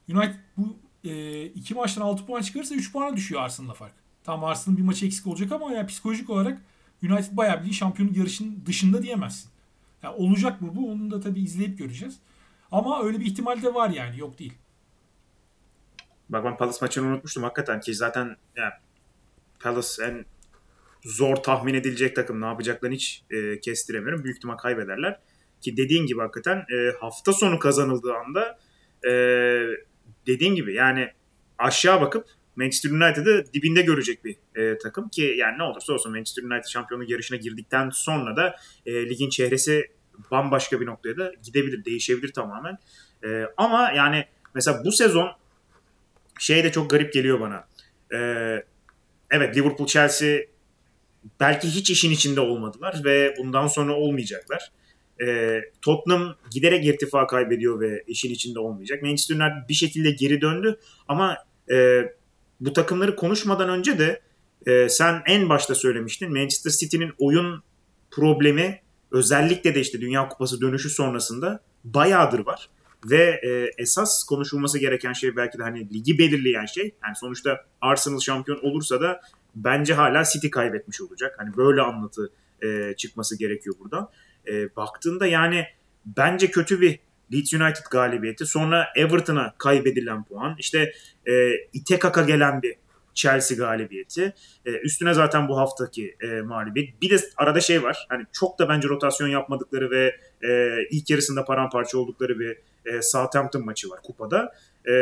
United 0.09 0.35
bu 0.57 0.77
e, 1.05 1.45
iki 1.47 1.75
maçtan 1.75 2.03
6 2.03 2.27
puan 2.27 2.43
çıkarırsa 2.43 2.75
3 2.75 2.93
puana 2.93 3.17
düşüyor 3.17 3.43
Arsenal'la 3.43 3.75
fark. 3.75 3.93
Tam 4.25 4.45
Arsenal'ın 4.45 4.79
bir 4.79 4.87
maçı 4.87 5.07
eksik 5.07 5.27
olacak 5.27 5.53
ama 5.53 5.73
ya 5.73 5.87
psikolojik 5.87 6.31
olarak 6.31 6.63
United 7.03 7.37
bayağı 7.37 7.65
bir 7.65 7.73
şampiyonluk 7.73 8.17
yarışının 8.17 8.63
dışında 8.67 9.03
diyemezsin. 9.03 9.51
Yani 10.03 10.17
olacak 10.17 10.61
mı 10.61 10.71
bu? 10.75 10.91
Onu 10.91 11.11
da 11.11 11.21
tabii 11.21 11.41
izleyip 11.41 11.79
göreceğiz. 11.79 12.19
Ama 12.73 13.03
öyle 13.03 13.21
bir 13.21 13.27
ihtimal 13.27 13.63
de 13.63 13.75
var 13.75 13.91
yani. 13.91 14.19
Yok 14.19 14.39
değil. 14.39 14.55
Bak 16.29 16.45
ben 16.45 16.57
Palace 16.57 16.79
maçını 16.81 17.07
unutmuştum 17.07 17.43
hakikaten 17.43 17.81
ki 17.81 17.95
zaten 17.95 18.37
yani 18.57 18.73
Palace 19.61 20.05
en 20.05 20.25
zor 21.05 21.37
tahmin 21.37 21.75
edilecek 21.75 22.17
takım. 22.17 22.41
Ne 22.41 22.47
yapacaklarını 22.47 22.95
hiç 22.95 23.25
e, 23.31 23.61
kestiremiyorum. 23.61 24.25
Büyük 24.25 24.37
ihtimal 24.37 24.57
kaybederler. 24.57 25.21
Ki 25.61 25.77
dediğin 25.77 26.07
gibi 26.07 26.21
hakikaten 26.21 26.57
e, 26.57 26.93
hafta 27.01 27.33
sonu 27.33 27.59
kazanıldığı 27.59 28.15
anda 28.15 28.59
e, 29.07 29.13
dediğin 30.27 30.55
gibi 30.55 30.75
yani 30.75 31.09
aşağı 31.59 32.01
bakıp 32.01 32.27
Manchester 32.57 32.91
United'ı 32.91 33.45
dibinde 33.55 33.83
görecek 33.83 34.25
bir 34.25 34.37
e, 34.57 34.79
takım 34.79 35.09
ki 35.09 35.35
yani 35.39 35.59
ne 35.59 35.63
olursa 35.63 35.93
olsun 35.93 36.13
Manchester 36.13 36.43
United 36.43 36.69
şampiyonluk 36.69 37.11
yarışına 37.11 37.37
girdikten 37.37 37.91
sonra 37.91 38.37
da 38.37 38.57
e, 38.87 39.09
ligin 39.09 39.29
çehresi 39.29 39.91
bambaşka 40.31 40.81
bir 40.81 40.87
noktaya 40.87 41.17
da 41.17 41.33
gidebilir, 41.45 41.85
değişebilir 41.85 42.33
tamamen. 42.33 42.79
E, 43.25 43.45
ama 43.57 43.93
yani 43.93 44.27
mesela 44.55 44.85
bu 44.85 44.93
sezon 44.93 45.31
şey 46.39 46.65
de 46.65 46.73
çok 46.73 46.91
garip 46.91 47.13
geliyor 47.13 47.41
bana. 47.41 47.69
E, 48.13 48.19
evet 49.31 49.57
Liverpool, 49.57 49.87
Chelsea 49.87 50.39
belki 51.41 51.69
hiç 51.69 51.91
işin 51.91 52.11
içinde 52.11 52.41
olmadılar 52.41 53.01
ve 53.05 53.35
bundan 53.39 53.67
sonra 53.67 53.95
olmayacaklar. 53.95 54.73
E, 55.27 55.61
Tottenham 55.83 56.37
giderek 56.51 56.85
irtifa 56.85 57.27
kaybediyor 57.27 57.81
ve 57.81 58.05
işin 58.07 58.31
içinde 58.31 58.59
olmayacak. 58.59 59.03
Manchester 59.03 59.37
United 59.37 59.69
bir 59.69 59.75
şekilde 59.75 60.11
geri 60.11 60.41
döndü 60.41 60.79
ama 61.09 61.37
e, 61.71 62.03
bu 62.61 62.73
takımları 62.73 63.17
konuşmadan 63.17 63.69
önce 63.69 63.99
de 63.99 64.21
e, 64.67 64.89
sen 64.89 65.23
en 65.27 65.49
başta 65.49 65.75
söylemiştin 65.75 66.33
Manchester 66.33 66.71
City'nin 66.71 67.13
oyun 67.19 67.63
problemi 68.11 68.81
özellikle 69.11 69.75
de 69.75 69.81
işte 69.81 70.01
Dünya 70.01 70.29
Kupası 70.29 70.61
dönüşü 70.61 70.91
sonrasında 70.91 71.61
bayağıdır 71.85 72.47
var. 72.47 72.69
Ve 73.11 73.41
e, 73.45 73.71
esas 73.83 74.25
konuşulması 74.25 74.79
gereken 74.79 75.13
şey 75.13 75.37
belki 75.37 75.59
de 75.59 75.63
hani 75.63 75.95
ligi 75.95 76.19
belirleyen 76.19 76.67
şey. 76.67 76.95
Yani 77.05 77.17
sonuçta 77.17 77.65
Arsenal 77.81 78.21
şampiyon 78.21 78.59
olursa 78.63 79.01
da 79.01 79.21
bence 79.55 79.95
hala 79.95 80.25
City 80.25 80.49
kaybetmiş 80.49 81.01
olacak. 81.01 81.35
Hani 81.39 81.57
böyle 81.57 81.81
anlatı 81.83 82.33
e, 82.63 82.95
çıkması 82.97 83.39
gerekiyor 83.39 83.77
burada. 83.79 84.13
E, 84.49 84.77
baktığında 84.77 85.27
yani 85.27 85.67
bence 86.07 86.51
kötü 86.51 86.81
bir 86.81 86.99
Leeds 87.33 87.55
United 87.55 87.85
galibiyeti. 87.91 88.47
Sonra 88.47 88.87
Everton'a 88.97 89.55
kaybedilen 89.59 90.25
puan. 90.25 90.57
İşte 90.59 90.93
e, 91.27 91.51
ite 91.73 91.99
kaka 91.99 92.23
gelen 92.23 92.63
bir 92.63 92.75
Chelsea 93.15 93.59
galibiyeti. 93.59 94.35
E, 94.67 94.71
üstüne 94.71 95.15
zaten 95.15 95.49
bu 95.49 95.59
haftaki 95.59 96.17
e, 96.21 96.41
mağlubiyet. 96.41 97.03
Bir 97.03 97.11
de 97.11 97.17
arada 97.37 97.61
şey 97.61 97.83
var. 97.83 98.07
Hani 98.09 98.25
çok 98.33 98.59
da 98.59 98.69
bence 98.69 98.89
rotasyon 98.89 99.29
yapmadıkları 99.29 99.91
ve 99.91 100.17
e, 100.49 100.79
ilk 100.91 101.11
yarısında 101.11 101.45
paramparça 101.45 101.99
oldukları 101.99 102.39
bir 102.39 102.59
e, 102.87 103.03
Southampton 103.03 103.65
maçı 103.65 103.91
var 103.91 104.01
kupada. 104.03 104.53
E, 104.91 104.95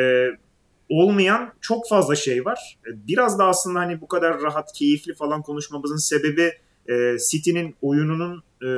olmayan 0.89 1.53
çok 1.61 1.89
fazla 1.89 2.17
şey 2.17 2.45
var. 2.45 2.79
E, 2.87 3.07
biraz 3.07 3.39
da 3.39 3.45
aslında 3.47 3.81
hani 3.81 4.01
bu 4.01 4.09
kadar 4.09 4.43
rahat, 4.43 4.73
keyifli 4.73 5.15
falan 5.15 5.43
konuşmamızın 5.43 5.97
sebebi 5.97 6.53
e, 6.89 7.17
City'nin 7.31 7.77
oyununun 7.83 8.43
e, 8.63 8.69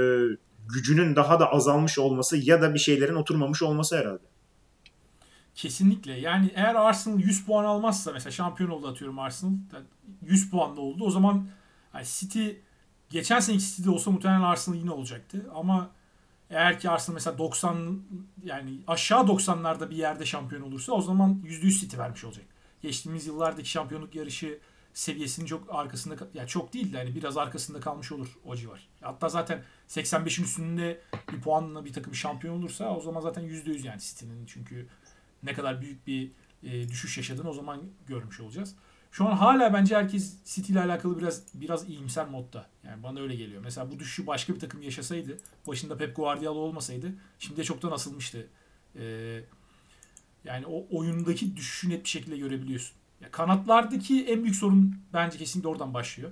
gücünün 0.75 1.17
daha 1.17 1.41
da 1.41 1.53
azalmış 1.53 1.99
olması 1.99 2.37
ya 2.37 2.63
da 2.63 2.75
bir 2.75 2.79
şeylerin 2.79 3.15
oturmamış 3.15 3.63
olması 3.63 3.97
herhalde. 3.97 4.23
Kesinlikle. 5.55 6.13
Yani 6.13 6.51
eğer 6.55 6.75
Arsenal 6.75 7.21
100 7.21 7.47
puan 7.47 7.65
almazsa 7.65 8.13
mesela 8.13 8.31
şampiyon 8.31 8.71
oldu 8.71 8.89
atıyorum 8.89 9.19
Arsenal 9.19 9.53
100 10.23 10.51
puan 10.51 10.77
da 10.77 10.81
oldu. 10.81 11.05
O 11.05 11.11
zaman 11.11 11.47
yani 11.95 12.07
City 12.07 12.49
geçen 13.11 13.41
seneki 13.41 13.65
City'de 13.65 13.91
olsa 13.91 14.11
muhtemelen 14.11 14.41
Arsenal 14.41 14.77
yine 14.77 14.91
olacaktı. 14.91 15.47
Ama 15.55 15.91
eğer 16.51 16.81
ki 16.81 16.91
Arsenal 16.91 17.15
mesela 17.15 17.39
90 17.39 18.03
yani 18.45 18.81
aşağı 18.87 19.21
90'larda 19.21 19.91
bir 19.91 19.97
yerde 19.97 20.27
şampiyon 20.27 20.63
olursa 20.63 20.93
o 20.93 21.01
zaman 21.01 21.43
%100 21.45 21.81
City 21.81 21.99
vermiş 21.99 22.25
olacak. 22.25 22.45
Geçtiğimiz 22.83 23.27
yıllardaki 23.27 23.71
şampiyonluk 23.71 24.15
yarışı 24.15 24.59
seviyesinin 24.95 25.47
çok 25.47 25.75
arkasında 25.75 26.15
ya 26.15 26.29
yani 26.35 26.49
çok 26.49 26.73
değil 26.73 26.93
de 26.93 26.97
hani 26.97 27.15
biraz 27.15 27.37
arkasında 27.37 27.81
kalmış 27.81 28.13
olur 28.13 28.29
o 28.45 28.57
civar. 28.57 28.89
Hatta 29.01 29.29
zaten 29.29 29.63
85'in 29.89 30.45
üstünde 30.45 31.01
bir 31.33 31.41
puanla 31.41 31.85
bir 31.85 31.93
takım 31.93 32.15
şampiyon 32.15 32.59
olursa 32.59 32.97
o 32.97 33.01
zaman 33.01 33.21
zaten 33.21 33.45
%100 33.45 33.87
yani 33.87 34.01
City'nin 34.01 34.47
çünkü 34.47 34.89
ne 35.43 35.53
kadar 35.53 35.81
büyük 35.81 36.07
bir 36.07 36.31
e, 36.63 36.89
düşüş 36.89 37.17
yaşadığını 37.17 37.51
o 37.51 37.53
zaman 37.53 37.83
görmüş 38.07 38.41
olacağız. 38.41 38.75
Şu 39.15 39.29
an 39.29 39.37
hala 39.37 39.73
bence 39.73 39.97
herkes 39.97 40.45
City 40.45 40.73
ile 40.73 40.81
alakalı 40.81 41.19
biraz 41.19 41.43
biraz 41.55 41.89
iyimser 41.89 42.29
modda. 42.29 42.67
Yani 42.85 43.03
bana 43.03 43.21
öyle 43.21 43.35
geliyor. 43.35 43.63
Mesela 43.65 43.91
bu 43.91 43.99
düşüşü 43.99 44.27
başka 44.27 44.55
bir 44.55 44.61
takım 44.61 44.83
yaşasaydı, 44.83 45.39
başında 45.67 45.97
Pep 45.97 46.17
Guardiola 46.17 46.59
olmasaydı 46.59 47.15
şimdi 47.39 47.65
çoktan 47.65 47.91
asılmıştı. 47.91 48.47
Ee, 48.97 49.41
yani 50.45 50.67
o 50.67 50.99
oyundaki 50.99 51.57
düşüşü 51.57 51.91
net 51.91 52.05
bir 52.05 52.09
şekilde 52.09 52.37
görebiliyorsun. 52.37 52.97
Ya 53.21 53.31
kanatlardaki 53.31 54.25
en 54.25 54.43
büyük 54.43 54.57
sorun 54.57 54.97
bence 55.13 55.39
kesinlikle 55.39 55.69
oradan 55.69 55.95
başlıyor. 55.95 56.31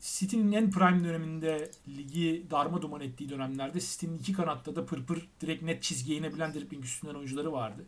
City'nin 0.00 0.52
en 0.52 0.70
prime 0.70 1.04
döneminde 1.04 1.70
ligi 1.88 2.46
darma 2.50 2.82
duman 2.82 3.00
ettiği 3.00 3.28
dönemlerde 3.28 3.80
City'nin 3.80 4.18
iki 4.18 4.32
kanatta 4.32 4.76
da 4.76 4.86
pırpır 4.86 5.14
pır, 5.14 5.28
direkt 5.40 5.62
net 5.62 5.82
çizgiye 5.82 6.18
inebilen 6.18 6.54
dribbling 6.54 6.84
üstünden 6.84 7.14
oyuncuları 7.14 7.52
vardı. 7.52 7.84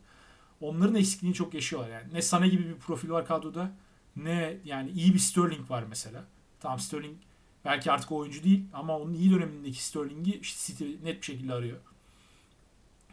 Onların 0.59 0.95
eksikliğini 0.95 1.35
çok 1.35 1.53
yaşıyorlar 1.53 1.89
yani. 1.89 2.13
Ne 2.13 2.21
Sana 2.21 2.47
gibi 2.47 2.69
bir 2.69 2.75
profil 2.75 3.09
var 3.09 3.25
kadroda 3.25 3.71
ne 4.15 4.57
yani 4.65 4.89
iyi 4.89 5.13
bir 5.13 5.19
Sterling 5.19 5.71
var 5.71 5.83
mesela. 5.89 6.25
Tamam 6.59 6.79
Sterling 6.79 7.17
belki 7.65 7.91
artık 7.91 8.11
oyuncu 8.11 8.43
değil 8.43 8.63
ama 8.73 8.99
onun 8.99 9.13
iyi 9.13 9.31
dönemindeki 9.31 9.83
Sterling'i 9.83 10.41
City 10.41 10.85
net 11.03 11.21
bir 11.21 11.25
şekilde 11.25 11.53
arıyor. 11.53 11.77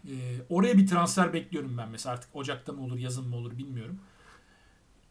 Ee, 0.09 0.13
oraya 0.49 0.79
bir 0.79 0.87
transfer 0.87 1.33
bekliyorum 1.33 1.79
ben 1.79 1.89
mesela 1.89 2.13
artık 2.13 2.37
Ocak'ta 2.37 2.73
mı 2.73 2.85
olur 2.85 2.99
yazın 2.99 3.29
mı 3.29 3.37
olur 3.37 3.59
bilmiyorum. 3.59 4.01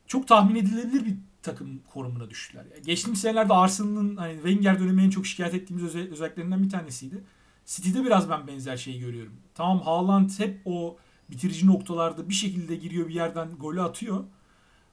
Çok 0.08 0.28
tahmin 0.28 0.56
edilebilir 0.56 1.06
bir 1.06 1.16
takım 1.42 1.82
korumuna 1.94 2.30
düştüler. 2.30 2.66
Yani 2.74 2.86
geçtiğimiz 2.86 3.22
senelerde 3.22 3.54
Arsenal'ın 3.54 4.16
hani 4.16 4.34
Wenger 4.34 4.80
dönemi 4.80 5.04
en 5.04 5.10
çok 5.10 5.26
şikayet 5.26 5.54
ettiğimiz 5.54 5.84
özel, 5.84 6.12
özelliklerinden 6.12 6.64
bir 6.64 6.70
tanesiydi. 6.70 7.24
City'de 7.66 8.06
biraz 8.06 8.30
ben 8.30 8.48
benzer 8.48 8.78
şeyi 8.78 9.00
görüyorum. 9.00 9.34
Tamam 9.56 9.82
Haaland 9.82 10.30
hep 10.38 10.62
o 10.66 10.98
bitirici 11.30 11.68
noktalarda 11.68 12.30
bir 12.30 12.34
şekilde 12.34 12.76
giriyor 12.76 13.08
bir 13.08 13.14
yerden 13.14 13.56
golü 13.56 13.82
atıyor. 13.82 14.24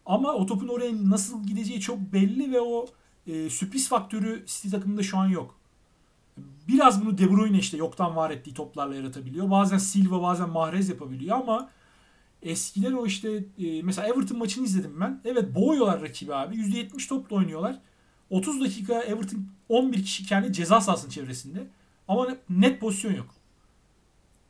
Ama 0.07 0.33
o 0.33 0.47
topun 0.47 0.69
oraya 0.69 1.11
nasıl 1.11 1.47
gideceği 1.47 1.81
çok 1.81 1.99
belli 1.99 2.53
ve 2.53 2.61
o 2.61 2.87
e, 3.27 3.51
sürpriz 3.51 3.89
faktörü 3.89 4.45
City 4.47 4.69
takımında 4.69 5.03
şu 5.03 5.19
an 5.19 5.27
yok. 5.27 5.59
Biraz 6.69 7.05
bunu 7.05 7.19
De 7.19 7.31
Bruyne 7.31 7.59
işte 7.59 7.77
yoktan 7.77 8.17
var 8.17 8.31
ettiği 8.31 8.55
toplarla 8.55 8.95
yaratabiliyor. 8.95 9.51
Bazen 9.51 9.79
Silva 9.79 10.23
bazen 10.23 10.51
Mahrez 10.51 10.89
yapabiliyor 10.89 11.37
ama 11.37 11.71
Eskiden 12.45 12.93
o 12.93 13.07
işte 13.07 13.45
e, 13.59 13.83
mesela 13.83 14.09
Everton 14.09 14.39
maçını 14.39 14.65
izledim 14.65 15.01
ben. 15.01 15.21
Evet 15.25 15.55
boğuyorlar 15.55 16.03
rakibi 16.03 16.35
abi. 16.35 16.57
%70 16.57 17.09
topla 17.09 17.37
oynuyorlar. 17.37 17.81
30 18.31 18.61
dakika 18.61 19.03
Everton 19.03 19.47
11 19.69 20.03
kişi 20.03 20.27
kendi 20.27 20.53
ceza 20.53 20.81
sahasının 20.81 21.11
çevresinde. 21.11 21.67
Ama 22.09 22.37
net 22.51 22.81
pozisyon 22.81 23.15
yok. 23.15 23.27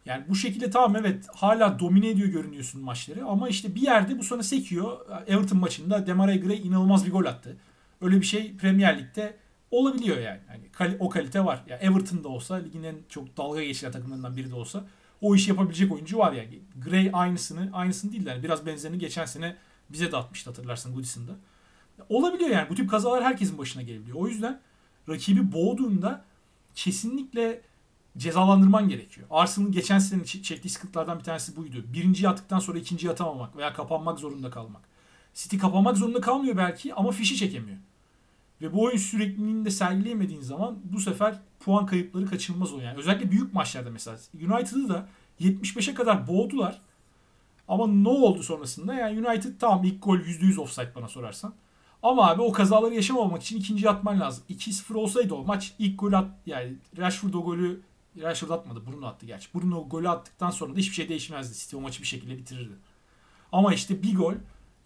Yani 0.06 0.24
bu 0.28 0.34
şekilde 0.34 0.70
tamam 0.70 0.96
evet 0.96 1.26
hala 1.34 1.78
domine 1.78 2.08
ediyor 2.08 2.28
görünüyorsun 2.28 2.82
maçları 2.82 3.24
ama 3.24 3.48
işte 3.48 3.74
bir 3.74 3.80
yerde 3.80 4.18
bu 4.18 4.24
sana 4.24 4.42
sekiyor. 4.42 4.98
Everton 5.26 5.58
maçında 5.58 6.06
Demarai 6.06 6.40
Gray 6.40 6.66
inanılmaz 6.66 7.06
bir 7.06 7.10
gol 7.10 7.24
attı. 7.24 7.56
Öyle 8.00 8.20
bir 8.20 8.26
şey 8.26 8.56
Premier 8.56 8.98
Lig'de 8.98 9.36
olabiliyor 9.70 10.16
yani. 10.16 10.40
yani 10.80 10.96
o 11.00 11.08
kalite 11.08 11.44
var. 11.44 11.64
Yani 11.68 11.82
Everton'da 11.82 12.28
olsa 12.28 12.54
ligin 12.54 12.82
en 12.82 12.96
çok 13.08 13.36
dalga 13.36 13.64
geçilen 13.64 13.92
takımlarından 13.92 14.36
biri 14.36 14.50
de 14.50 14.54
olsa 14.54 14.84
o 15.20 15.34
işi 15.34 15.50
yapabilecek 15.50 15.92
oyuncu 15.92 16.18
var 16.18 16.32
yani. 16.32 16.58
Gray 16.84 17.10
aynısını, 17.12 17.70
aynısını 17.72 18.12
değil 18.12 18.26
yani 18.26 18.42
biraz 18.42 18.66
benzerini 18.66 18.98
geçen 18.98 19.24
sene 19.24 19.56
bize 19.90 20.12
de 20.12 20.16
atmıştı 20.16 20.50
hatırlarsın 20.50 20.94
Goodison'da. 20.94 21.32
Olabiliyor 22.08 22.50
yani. 22.50 22.70
Bu 22.70 22.74
tip 22.74 22.90
kazalar 22.90 23.24
herkesin 23.24 23.58
başına 23.58 23.82
gelebiliyor. 23.82 24.16
O 24.16 24.28
yüzden 24.28 24.60
rakibi 25.08 25.52
boğduğunda 25.52 26.24
kesinlikle 26.74 27.60
cezalandırman 28.18 28.88
gerekiyor. 28.88 29.26
Arsenal'ın 29.30 29.72
geçen 29.72 29.98
sene 29.98 30.24
çektiği 30.24 30.68
sıkıntılardan 30.68 31.18
bir 31.18 31.24
tanesi 31.24 31.56
buydu. 31.56 31.84
Birinci 31.92 32.28
attıktan 32.28 32.58
sonra 32.58 32.78
ikinci 32.78 33.10
atamamak 33.10 33.56
veya 33.56 33.72
kapanmak 33.72 34.18
zorunda 34.18 34.50
kalmak. 34.50 34.82
City 35.34 35.56
kapanmak 35.56 35.96
zorunda 35.96 36.20
kalmıyor 36.20 36.56
belki 36.56 36.94
ama 36.94 37.10
fişi 37.10 37.36
çekemiyor. 37.36 37.78
Ve 38.60 38.72
bu 38.72 38.82
oyun 38.82 38.96
sürekliliğini 38.96 39.64
de 39.64 39.70
sergileyemediğin 39.70 40.40
zaman 40.40 40.78
bu 40.84 41.00
sefer 41.00 41.38
puan 41.60 41.86
kayıpları 41.86 42.26
kaçınılmaz 42.26 42.72
o 42.72 42.80
yani. 42.80 42.98
Özellikle 42.98 43.30
büyük 43.30 43.54
maçlarda 43.54 43.90
mesela 43.90 44.18
United'ı 44.34 44.88
da 44.88 45.08
75'e 45.40 45.94
kadar 45.94 46.28
boğdular. 46.28 46.80
Ama 47.68 47.86
ne 47.86 48.08
oldu 48.08 48.42
sonrasında? 48.42 48.94
Yani 48.94 49.26
United 49.26 49.52
tamam 49.58 49.84
ilk 49.84 50.02
gol 50.02 50.18
%100 50.18 50.60
offside 50.60 50.92
bana 50.94 51.08
sorarsan. 51.08 51.54
Ama 52.02 52.30
abi 52.30 52.42
o 52.42 52.52
kazaları 52.52 52.94
yaşamamak 52.94 53.42
için 53.42 53.58
ikinci 53.58 53.90
atman 53.90 54.20
lazım. 54.20 54.44
2-0 54.50 54.94
olsaydı 54.94 55.34
o 55.34 55.44
maç 55.44 55.74
ilk 55.78 56.00
gol 56.00 56.12
at 56.12 56.28
yani 56.46 56.74
Rashford 56.96 57.34
o 57.34 57.44
golü 57.44 57.80
Rashford 58.22 58.50
atmadı. 58.50 58.86
Bruno 58.86 59.06
attı 59.06 59.26
gerçi. 59.26 59.48
Bruno 59.54 59.88
golü 59.88 60.08
attıktan 60.08 60.50
sonra 60.50 60.74
da 60.74 60.78
hiçbir 60.78 60.94
şey 60.94 61.08
değişmezdi. 61.08 61.58
City 61.58 61.76
o 61.76 61.80
maçı 61.80 62.02
bir 62.02 62.06
şekilde 62.06 62.38
bitirirdi. 62.38 62.74
Ama 63.52 63.74
işte 63.74 64.02
bir 64.02 64.16
gol 64.16 64.34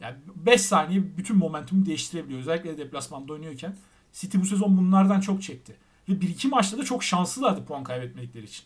yani 0.01 0.17
5 0.37 0.61
saniye 0.61 1.17
bütün 1.17 1.37
momentumu 1.37 1.87
değiştirebiliyor. 1.87 2.41
Özellikle 2.41 2.71
de 2.71 2.79
deplasmanda 2.79 3.33
oynuyorken. 3.33 3.77
City 4.13 4.39
bu 4.39 4.47
sezon 4.47 4.77
bunlardan 4.77 5.21
çok 5.21 5.43
çekti. 5.43 5.77
Ve 6.09 6.13
1-2 6.13 6.49
maçta 6.49 6.79
da 6.79 6.85
çok 6.85 7.05
şanslılardı 7.05 7.65
puan 7.65 7.85
kaybetmedikleri 7.85 8.45
için. 8.45 8.65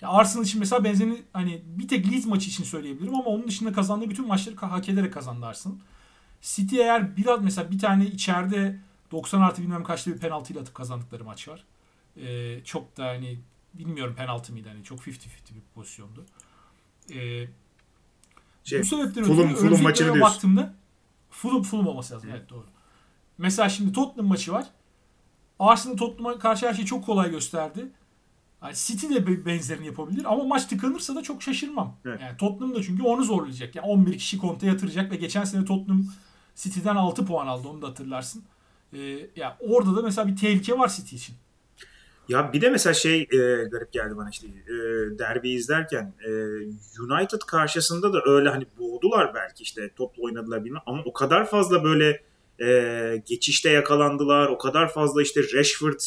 Ya 0.00 0.08
Arsenal 0.08 0.44
için 0.44 0.60
mesela 0.60 0.84
benzerini 0.84 1.22
hani 1.32 1.62
bir 1.66 1.88
tek 1.88 2.12
Leeds 2.12 2.26
maçı 2.26 2.48
için 2.48 2.64
söyleyebilirim 2.64 3.14
ama 3.14 3.24
onun 3.24 3.48
dışında 3.48 3.72
kazandığı 3.72 4.10
bütün 4.10 4.26
maçları 4.26 4.56
hak 4.56 4.88
ederek 4.88 5.12
kazandı 5.12 5.46
Arsenal. 5.46 5.74
City 6.42 6.80
eğer 6.80 7.16
biraz 7.16 7.42
mesela 7.42 7.70
bir 7.70 7.78
tane 7.78 8.06
içeride 8.06 8.80
90 9.10 9.40
artı 9.40 9.62
bilmem 9.62 9.84
kaçta 9.84 10.10
bir 10.10 10.18
penaltıyla 10.18 10.62
atıp 10.62 10.74
kazandıkları 10.74 11.24
maç 11.24 11.48
var. 11.48 11.64
Ee, 12.20 12.64
çok 12.64 12.96
da 12.96 13.06
hani 13.06 13.38
bilmiyorum 13.74 14.14
penaltı 14.16 14.52
mıydı 14.52 14.68
hani 14.68 14.84
çok 14.84 15.00
50-50 15.00 15.10
bir 15.54 15.60
pozisyondu. 15.74 16.26
Ee, 17.10 17.48
şey, 18.64 18.80
bu 18.80 18.84
sebepten 18.84 19.24
Fulham, 19.24 19.44
ötürü 19.44 19.68
Fulham 19.68 19.82
maçını 19.82 20.20
baktığımda 20.20 20.74
Fulham, 21.30 21.62
Fulham 21.62 21.86
olması 21.86 22.14
lazım. 22.14 22.30
Evet 22.32 22.50
doğru. 22.50 22.66
Mesela 23.38 23.68
şimdi 23.68 23.92
Tottenham 23.92 24.28
maçı 24.28 24.52
var. 24.52 24.66
Arsenal 25.58 25.96
Tottenham'a 25.96 26.38
karşı 26.38 26.68
her 26.68 26.74
şeyi 26.74 26.86
çok 26.86 27.06
kolay 27.06 27.30
gösterdi. 27.30 27.88
Yani 28.62 28.74
City 28.76 29.14
de 29.14 29.46
benzerini 29.46 29.86
yapabilir 29.86 30.24
ama 30.32 30.44
maç 30.44 30.64
tıkanırsa 30.64 31.14
da 31.14 31.22
çok 31.22 31.42
şaşırmam. 31.42 31.96
Evet. 32.04 32.20
Yani 32.20 32.36
Tottenham 32.36 32.74
da 32.74 32.82
çünkü 32.82 33.02
onu 33.02 33.24
zorlayacak. 33.24 33.76
Yani 33.76 33.86
11 33.86 34.18
kişi 34.18 34.38
konta 34.38 34.66
yatıracak 34.66 35.12
ve 35.12 35.16
geçen 35.16 35.44
sene 35.44 35.64
Tottenham 35.64 36.04
City'den 36.54 36.96
6 36.96 37.26
puan 37.26 37.46
aldı 37.46 37.68
onu 37.68 37.82
da 37.82 37.88
hatırlarsın. 37.88 38.44
Ee, 38.92 38.98
ya 38.98 39.26
yani 39.36 39.54
orada 39.60 39.96
da 39.96 40.02
mesela 40.02 40.28
bir 40.28 40.36
tehlike 40.36 40.78
var 40.78 40.88
City 40.88 41.16
için. 41.16 41.36
Ya 42.28 42.52
bir 42.52 42.60
de 42.60 42.70
mesela 42.70 42.94
şey 42.94 43.20
e, 43.20 43.36
garip 43.70 43.92
geldi 43.92 44.16
bana 44.16 44.30
işte 44.30 44.46
e, 44.46 44.72
derbi 45.18 45.50
izlerken 45.50 46.14
e, 46.24 46.30
United 47.02 47.38
karşısında 47.46 48.12
da 48.12 48.22
öyle 48.26 48.48
hani 48.48 48.66
boğdular 48.78 49.34
belki 49.34 49.62
işte 49.62 49.90
topla 49.96 50.22
oynadılar 50.22 50.64
bilmem 50.64 50.82
ama 50.86 51.02
o 51.04 51.12
kadar 51.12 51.50
fazla 51.50 51.84
böyle 51.84 52.22
e, 52.60 53.22
geçişte 53.26 53.70
yakalandılar 53.70 54.48
o 54.48 54.58
kadar 54.58 54.92
fazla 54.92 55.22
işte 55.22 55.40
Rashford 55.54 56.00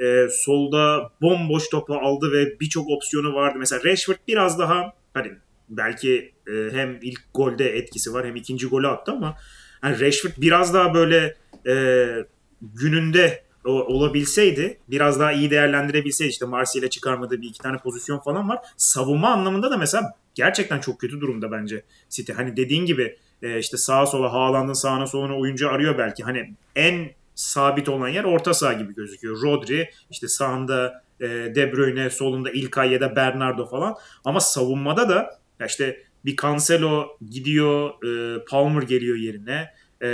e, 0.00 0.28
solda 0.30 1.10
bomboş 1.22 1.68
topu 1.68 1.94
aldı 1.94 2.32
ve 2.32 2.60
birçok 2.60 2.90
opsiyonu 2.90 3.34
vardı. 3.34 3.58
Mesela 3.58 3.84
Rashford 3.84 4.16
biraz 4.28 4.58
daha 4.58 4.92
hani 5.14 5.32
belki 5.68 6.32
e, 6.52 6.68
hem 6.72 6.98
ilk 7.02 7.20
golde 7.34 7.76
etkisi 7.76 8.12
var 8.12 8.26
hem 8.26 8.36
ikinci 8.36 8.66
golü 8.66 8.88
attı 8.88 9.12
ama 9.12 9.36
yani 9.82 10.00
Rashford 10.00 10.32
biraz 10.38 10.74
daha 10.74 10.94
böyle 10.94 11.36
e, 11.66 12.06
gününde 12.62 13.47
olabilseydi 13.70 14.78
biraz 14.90 15.20
daha 15.20 15.32
iyi 15.32 15.50
değerlendirebilseydi 15.50 16.30
işte 16.30 16.46
Marsilya'yla 16.46 16.90
çıkarmadığı 16.90 17.42
bir 17.42 17.48
iki 17.48 17.58
tane 17.58 17.78
pozisyon 17.78 18.18
falan 18.18 18.48
var. 18.48 18.58
Savunma 18.76 19.28
anlamında 19.28 19.70
da 19.70 19.76
mesela 19.76 20.12
gerçekten 20.34 20.80
çok 20.80 21.00
kötü 21.00 21.20
durumda 21.20 21.52
bence 21.52 21.82
City. 22.10 22.32
Hani 22.32 22.56
dediğin 22.56 22.86
gibi 22.86 23.16
e, 23.42 23.58
işte 23.58 23.76
sağa 23.76 24.06
sola 24.06 24.32
Haaland'ın 24.32 24.72
sağına 24.72 25.06
soluna 25.06 25.38
oyuncu 25.38 25.70
arıyor 25.70 25.98
belki. 25.98 26.22
Hani 26.22 26.54
en 26.76 27.10
sabit 27.34 27.88
olan 27.88 28.08
yer 28.08 28.24
orta 28.24 28.54
saha 28.54 28.72
gibi 28.72 28.94
gözüküyor. 28.94 29.42
Rodri 29.42 29.90
işte 30.10 30.28
sağında 30.28 31.02
e, 31.20 31.26
De 31.28 31.72
Bruyne, 31.72 32.10
solunda 32.10 32.50
İlkay 32.50 32.92
ya 32.92 33.00
da 33.00 33.16
Bernardo 33.16 33.66
falan. 33.66 33.94
Ama 34.24 34.40
savunmada 34.40 35.08
da 35.08 35.40
işte 35.66 36.02
bir 36.24 36.36
Cancelo 36.36 37.06
gidiyor, 37.30 37.90
e, 38.04 38.44
Palmer 38.44 38.82
geliyor 38.82 39.16
yerine. 39.16 39.70
E, 40.02 40.08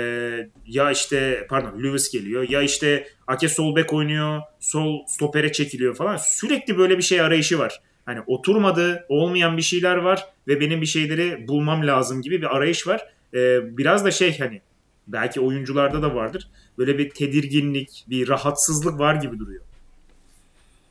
ya 0.67 0.91
işte 0.91 1.47
pardon 1.51 1.83
Lewis 1.83 2.13
geliyor. 2.13 2.49
Ya 2.49 2.63
işte 2.63 3.09
Ake 3.27 3.49
sol 3.49 3.77
bek 3.77 3.93
oynuyor, 3.93 4.43
sol 4.61 5.07
stopere 5.07 5.53
çekiliyor 5.53 5.95
falan. 5.95 6.17
Sürekli 6.17 6.79
böyle 6.79 6.99
bir 6.99 7.03
şey 7.03 7.21
arayışı 7.21 7.59
var. 7.59 7.81
Hani 8.07 8.21
oturmadı, 8.27 9.07
olmayan 9.09 9.57
bir 9.57 9.63
şeyler 9.63 9.97
var 9.97 10.27
ve 10.49 10.61
benim 10.61 10.81
bir 10.81 10.87
şeyleri 10.87 11.49
bulmam 11.49 11.87
lazım 11.87 12.23
gibi 12.23 12.39
bir 12.43 12.57
arayış 12.57 12.87
var. 12.87 13.09
E, 13.35 13.61
biraz 13.79 14.05
da 14.05 14.11
şey 14.11 14.39
hani 14.39 14.61
belki 15.07 15.41
oyuncularda 15.41 16.03
da 16.03 16.15
vardır. 16.15 16.49
Böyle 16.79 16.99
bir 16.99 17.11
tedirginlik, 17.11 18.05
bir 18.11 18.29
rahatsızlık 18.29 18.99
var 18.99 19.15
gibi 19.15 19.39
duruyor. 19.39 19.63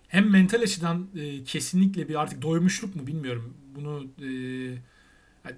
Hem 0.07 0.31
mental 0.31 0.61
açıdan 0.61 1.07
e, 1.15 1.43
kesinlikle 1.43 2.09
bir 2.09 2.21
artık 2.21 2.41
doymuşluk 2.41 2.95
mu 2.95 3.07
bilmiyorum. 3.07 3.53
Bunu 3.75 4.07
e, 4.21 4.29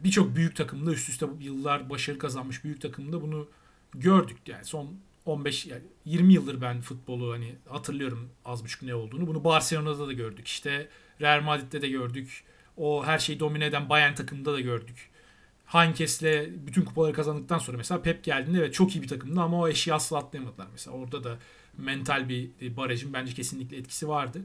birçok 0.03 0.35
büyük 0.35 0.55
takımda 0.55 0.91
üst 0.91 1.09
üste 1.09 1.25
yıllar 1.39 1.89
başarı 1.89 2.17
kazanmış 2.17 2.63
büyük 2.63 2.81
takımda 2.81 3.21
bunu 3.21 3.47
gördük. 3.93 4.37
Yani 4.47 4.65
son 4.65 4.95
15 5.25 5.65
yani 5.65 5.81
20 6.05 6.33
yıldır 6.33 6.61
ben 6.61 6.81
futbolu 6.81 7.33
hani 7.33 7.55
hatırlıyorum 7.69 8.29
az 8.45 8.63
buçuk 8.63 8.81
ne 8.83 8.95
olduğunu. 8.95 9.27
Bunu 9.27 9.43
Barcelona'da 9.43 10.07
da 10.07 10.13
gördük. 10.13 10.47
İşte 10.47 10.89
Real 11.21 11.41
Madrid'de 11.41 11.81
de 11.81 11.89
gördük. 11.89 12.43
O 12.77 13.05
her 13.05 13.19
şeyi 13.19 13.39
domine 13.39 13.65
eden 13.65 13.89
Bayern 13.89 14.13
takımında 14.13 14.53
da 14.53 14.59
gördük. 14.59 15.09
Heinkes'le 15.65 16.49
bütün 16.67 16.81
kupaları 16.81 17.13
kazandıktan 17.13 17.57
sonra 17.57 17.77
mesela 17.77 18.01
Pep 18.01 18.23
geldiğinde 18.23 18.59
evet 18.59 18.73
çok 18.73 18.95
iyi 18.95 19.01
bir 19.01 19.07
takımdı 19.07 19.41
ama 19.41 19.59
o 19.59 19.67
eşiği 19.67 19.93
asla 19.93 20.17
atlayamadılar 20.17 20.67
mesela. 20.71 20.97
Orada 20.97 21.23
da 21.23 21.37
mental 21.77 22.29
bir 22.29 22.77
barajın 22.77 23.13
bence 23.13 23.33
kesinlikle 23.33 23.77
etkisi 23.77 24.07
vardı. 24.07 24.41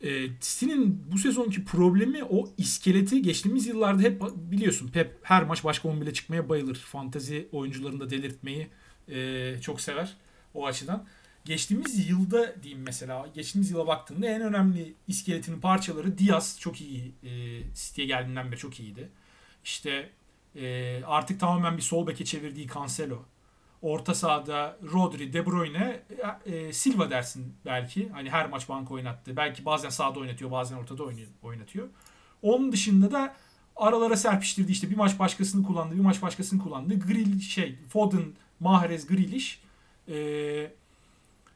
E, 0.00 0.26
City'nin 0.40 1.04
bu 1.12 1.18
sezonki 1.18 1.64
problemi 1.64 2.24
o 2.24 2.48
iskeleti 2.58 3.22
geçtiğimiz 3.22 3.66
yıllarda 3.66 4.02
hep 4.02 4.22
biliyorsun 4.36 4.88
Pep 4.88 5.18
her 5.22 5.42
maç 5.42 5.64
başka 5.64 5.88
11'le 5.88 6.12
çıkmaya 6.12 6.48
bayılır. 6.48 6.76
Fantezi 6.76 7.48
oyuncularını 7.52 8.00
da 8.00 8.10
delirtmeyi 8.10 8.68
e, 9.08 9.54
çok 9.60 9.80
sever 9.80 10.16
o 10.54 10.66
açıdan. 10.66 11.06
Geçtiğimiz 11.44 12.08
yılda 12.08 12.62
diyeyim 12.62 12.82
mesela 12.82 13.28
geçtiğimiz 13.34 13.70
yıla 13.70 13.86
baktığında 13.86 14.26
en 14.26 14.42
önemli 14.42 14.94
iskeletinin 15.08 15.60
parçaları 15.60 16.18
Diaz 16.18 16.60
çok 16.60 16.80
iyi 16.80 17.12
e, 17.22 17.30
City'ye 17.74 18.06
geldiğinden 18.06 18.52
beri 18.52 18.58
çok 18.58 18.80
iyiydi. 18.80 19.08
İşte 19.64 20.10
e, 20.56 21.02
artık 21.06 21.40
tamamen 21.40 21.76
bir 21.76 21.82
sol 21.82 22.06
beke 22.06 22.24
çevirdiği 22.24 22.68
Cancelo. 22.74 23.22
Orta 23.82 24.14
sahada 24.14 24.78
Rodri, 24.92 25.32
De 25.32 25.46
Bruyne, 25.46 26.02
e, 26.46 26.72
Silva 26.72 27.10
dersin 27.10 27.54
belki. 27.64 28.08
Hani 28.08 28.30
her 28.30 28.48
maç 28.48 28.68
banka 28.68 28.94
oynattı. 28.94 29.36
Belki 29.36 29.64
bazen 29.64 29.88
sağda 29.88 30.20
oynatıyor, 30.20 30.50
bazen 30.50 30.76
ortada 30.76 31.04
oynatıyor. 31.42 31.88
Onun 32.42 32.72
dışında 32.72 33.12
da 33.12 33.36
aralara 33.76 34.16
serpiştirdi 34.16 34.72
işte 34.72 34.90
bir 34.90 34.96
maç 34.96 35.18
başkasını 35.18 35.66
kullandı, 35.66 35.94
bir 35.94 36.00
maç 36.00 36.22
başkasını 36.22 36.62
kullandı. 36.62 36.98
Grill 36.98 37.40
şey, 37.40 37.78
Foden, 37.88 38.32
Mahrez, 38.60 39.06
Grealish. 39.06 39.60
Ee, 40.08 40.72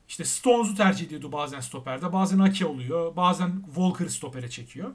işte 0.08 0.24
Stones'u 0.24 0.74
tercih 0.74 1.06
ediyordu 1.06 1.32
bazen 1.32 1.60
stoperde. 1.60 2.12
Bazen 2.12 2.38
Ake 2.38 2.66
oluyor. 2.66 3.16
Bazen 3.16 3.62
Walker'ı 3.66 4.10
stopere 4.10 4.50
çekiyor. 4.50 4.90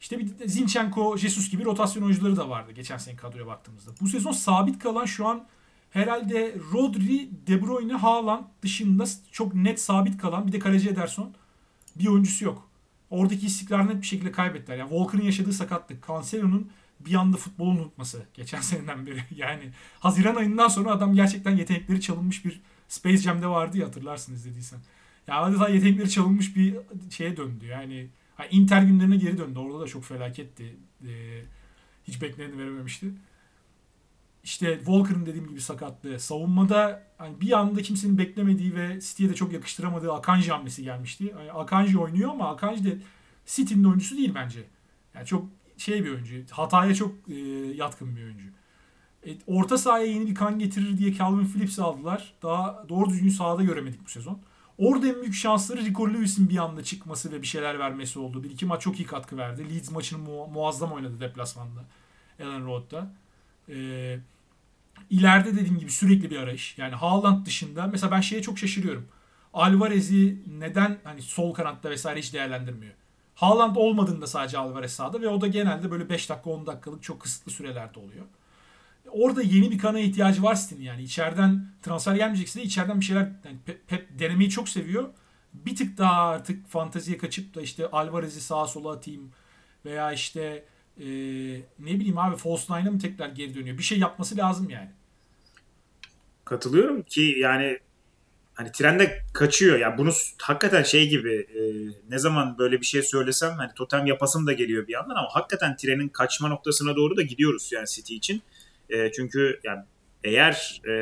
İşte 0.00 0.18
bir 0.18 0.48
Zinchenko, 0.48 1.18
Jesus 1.18 1.50
gibi 1.50 1.64
rotasyon 1.64 2.02
oyuncuları 2.02 2.36
da 2.36 2.48
vardı 2.48 2.72
geçen 2.72 2.98
sene 2.98 3.16
kadroya 3.16 3.46
baktığımızda. 3.46 3.90
Bu 4.00 4.08
sezon 4.08 4.32
sabit 4.32 4.78
kalan 4.78 5.04
şu 5.04 5.26
an 5.26 5.46
herhalde 5.90 6.56
Rodri, 6.72 7.30
De 7.46 7.62
Bruyne, 7.62 7.94
Haaland 7.94 8.44
dışında 8.62 9.04
çok 9.32 9.54
net 9.54 9.80
sabit 9.80 10.18
kalan 10.18 10.46
bir 10.46 10.52
de 10.52 10.58
kaleci 10.58 10.88
Ederson 10.88 11.34
bir 11.96 12.06
oyuncusu 12.06 12.44
yok. 12.44 12.68
Oradaki 13.10 13.46
istikrarını 13.46 13.90
net 13.90 14.02
bir 14.02 14.06
şekilde 14.06 14.32
kaybettiler. 14.32 14.76
Yani 14.76 14.88
Walker'ın 14.88 15.22
yaşadığı 15.22 15.52
sakatlık, 15.52 16.06
Cancelo'nun 16.06 16.70
bir 17.00 17.14
anda 17.14 17.36
futbolu 17.36 17.70
unutması 17.70 18.26
geçen 18.34 18.60
seneden 18.70 19.06
beri. 19.06 19.24
Yani 19.36 19.62
Haziran 20.00 20.36
ayından 20.36 20.68
sonra 20.68 20.90
adam 20.90 21.14
gerçekten 21.14 21.56
yetenekleri 21.56 22.00
çalınmış 22.00 22.44
bir 22.44 22.60
Space 22.88 23.16
Jam'de 23.16 23.46
vardı 23.46 23.78
ya 23.78 23.86
hatırlarsın 23.86 24.34
izlediysen. 24.34 24.78
Ya 25.26 25.42
adeta 25.42 25.68
yetenekleri 25.68 26.10
çalınmış 26.10 26.56
bir 26.56 26.76
şeye 27.10 27.36
döndü. 27.36 27.66
Yani 27.66 28.08
Inter 28.50 28.82
günlerine 28.82 29.16
geri 29.16 29.38
döndü. 29.38 29.58
Orada 29.58 29.80
da 29.80 29.86
çok 29.86 30.04
felaketti. 30.04 30.76
Ee, 31.06 31.42
hiç 32.04 32.22
bekleneni 32.22 32.58
verememişti. 32.58 33.06
İşte 34.44 34.76
Walker'ın 34.76 35.26
dediğim 35.26 35.48
gibi 35.48 35.60
sakatlığı. 35.60 36.20
Savunmada 36.20 37.02
hani 37.18 37.40
bir 37.40 37.58
anda 37.58 37.82
kimsenin 37.82 38.18
beklemediği 38.18 38.74
ve 38.74 39.00
City'ye 39.00 39.30
de 39.30 39.34
çok 39.34 39.52
yakıştıramadığı 39.52 40.12
Akanji 40.12 40.50
hamlesi 40.50 40.82
gelmişti. 40.82 41.34
Yani 41.38 41.52
Akanji 41.52 41.98
oynuyor 41.98 42.30
ama 42.30 42.48
Akanji 42.48 42.84
de 42.84 42.98
City'nin 43.46 43.84
oyuncusu 43.84 44.16
değil 44.16 44.32
bence. 44.34 44.64
Yani 45.14 45.26
çok 45.26 45.48
şey 45.76 46.04
bir 46.04 46.10
oyuncu. 46.10 46.34
Hataya 46.50 46.94
çok 46.94 47.14
e, 47.28 47.34
yatkın 47.74 48.16
bir 48.16 48.24
oyuncu. 48.24 48.44
E, 49.26 49.30
orta 49.46 49.78
sahaya 49.78 50.06
yeni 50.06 50.26
bir 50.26 50.34
kan 50.34 50.58
getirir 50.58 50.98
diye 50.98 51.14
Calvin 51.14 51.46
Phillips 51.46 51.78
aldılar. 51.78 52.34
Daha 52.42 52.84
doğru 52.88 53.10
düzgün 53.10 53.28
sahada 53.28 53.62
göremedik 53.64 54.04
bu 54.06 54.10
sezon. 54.10 54.40
Orada 54.78 55.08
en 55.08 55.14
büyük 55.14 55.34
şansları 55.34 55.84
Rico 55.84 56.08
Lewis'in 56.10 56.48
bir 56.48 56.56
anda 56.56 56.84
çıkması 56.84 57.32
ve 57.32 57.42
bir 57.42 57.46
şeyler 57.46 57.78
vermesi 57.78 58.18
oldu. 58.18 58.44
Bir 58.44 58.50
iki 58.50 58.66
maç 58.66 58.82
çok 58.82 59.00
iyi 59.00 59.06
katkı 59.06 59.36
verdi. 59.36 59.70
Leeds 59.74 59.90
maçını 59.90 60.18
mu- 60.18 60.46
muazzam 60.46 60.92
oynadı 60.92 61.20
deplasmanda. 61.20 61.84
Ellen 62.38 62.66
Road'da. 62.66 63.10
Ee, 63.68 64.18
ileride 65.10 65.56
dediğim 65.56 65.78
gibi 65.78 65.90
sürekli 65.90 66.30
bir 66.30 66.36
arayış. 66.36 66.78
Yani 66.78 66.94
Haaland 66.94 67.46
dışında 67.46 67.86
mesela 67.86 68.10
ben 68.10 68.20
şeye 68.20 68.42
çok 68.42 68.58
şaşırıyorum. 68.58 69.08
Alvarez'i 69.54 70.38
neden 70.58 70.98
hani 71.04 71.22
sol 71.22 71.54
kanatta 71.54 71.90
vesaire 71.90 72.18
hiç 72.18 72.34
değerlendirmiyor. 72.34 72.94
Haaland 73.34 73.76
olmadığında 73.76 74.26
sadece 74.26 74.58
Alvarez 74.58 74.92
sahada 74.92 75.20
ve 75.20 75.28
o 75.28 75.40
da 75.40 75.46
genelde 75.46 75.90
böyle 75.90 76.08
5 76.08 76.30
dakika 76.30 76.50
10 76.50 76.66
dakikalık 76.66 77.02
çok 77.02 77.20
kısıtlı 77.20 77.52
sürelerde 77.52 77.98
oluyor. 77.98 78.24
Orada 79.10 79.42
yeni 79.42 79.70
bir 79.70 79.78
kana 79.78 80.00
ihtiyacı 80.00 80.42
var 80.42 80.54
City'nin 80.54 80.84
yani. 80.84 81.02
içeriden 81.02 81.66
transfer 81.82 82.14
gelmeyecekse 82.14 82.60
de 82.60 82.62
içeriden 82.62 83.00
bir 83.00 83.04
şeyler 83.04 83.32
yani 83.44 83.58
Pep 83.86 84.18
denemeyi 84.18 84.50
çok 84.50 84.68
seviyor. 84.68 85.08
Bir 85.54 85.76
tık 85.76 85.98
daha 85.98 86.28
artık 86.28 86.68
fanteziye 86.68 87.18
kaçıp 87.18 87.54
da 87.54 87.62
işte 87.62 87.90
Alvarez'i 87.90 88.40
sağa 88.40 88.66
sola 88.66 88.92
atayım 88.92 89.30
veya 89.84 90.12
işte 90.12 90.64
e, 90.98 91.06
ne 91.78 92.00
bileyim 92.00 92.18
abi 92.18 92.36
false 92.36 92.74
nine'a 92.74 92.90
mı 92.90 92.98
tekrar 92.98 93.28
geri 93.28 93.54
dönüyor? 93.54 93.78
Bir 93.78 93.82
şey 93.82 93.98
yapması 93.98 94.36
lazım 94.36 94.70
yani. 94.70 94.88
Katılıyorum 96.44 97.02
ki 97.02 97.34
yani 97.38 97.78
hani 98.54 98.72
trende 98.72 99.22
kaçıyor. 99.32 99.78
Ya 99.78 99.98
bunu 99.98 100.10
hakikaten 100.42 100.82
şey 100.82 101.08
gibi 101.08 101.34
e, 101.34 101.60
ne 102.10 102.18
zaman 102.18 102.58
böyle 102.58 102.80
bir 102.80 102.86
şey 102.86 103.02
söylesem 103.02 103.50
hani 103.50 103.74
totem 103.74 104.06
yapasım 104.06 104.46
da 104.46 104.52
geliyor 104.52 104.88
bir 104.88 104.92
yandan 104.92 105.14
ama 105.14 105.28
hakikaten 105.30 105.76
trenin 105.76 106.08
kaçma 106.08 106.48
noktasına 106.48 106.96
doğru 106.96 107.16
da 107.16 107.22
gidiyoruz 107.22 107.72
yani 107.72 107.86
City 107.86 108.14
için. 108.14 108.42
E, 108.90 109.12
çünkü 109.12 109.60
yani 109.64 109.84
eğer 110.24 110.82
e, 110.88 110.94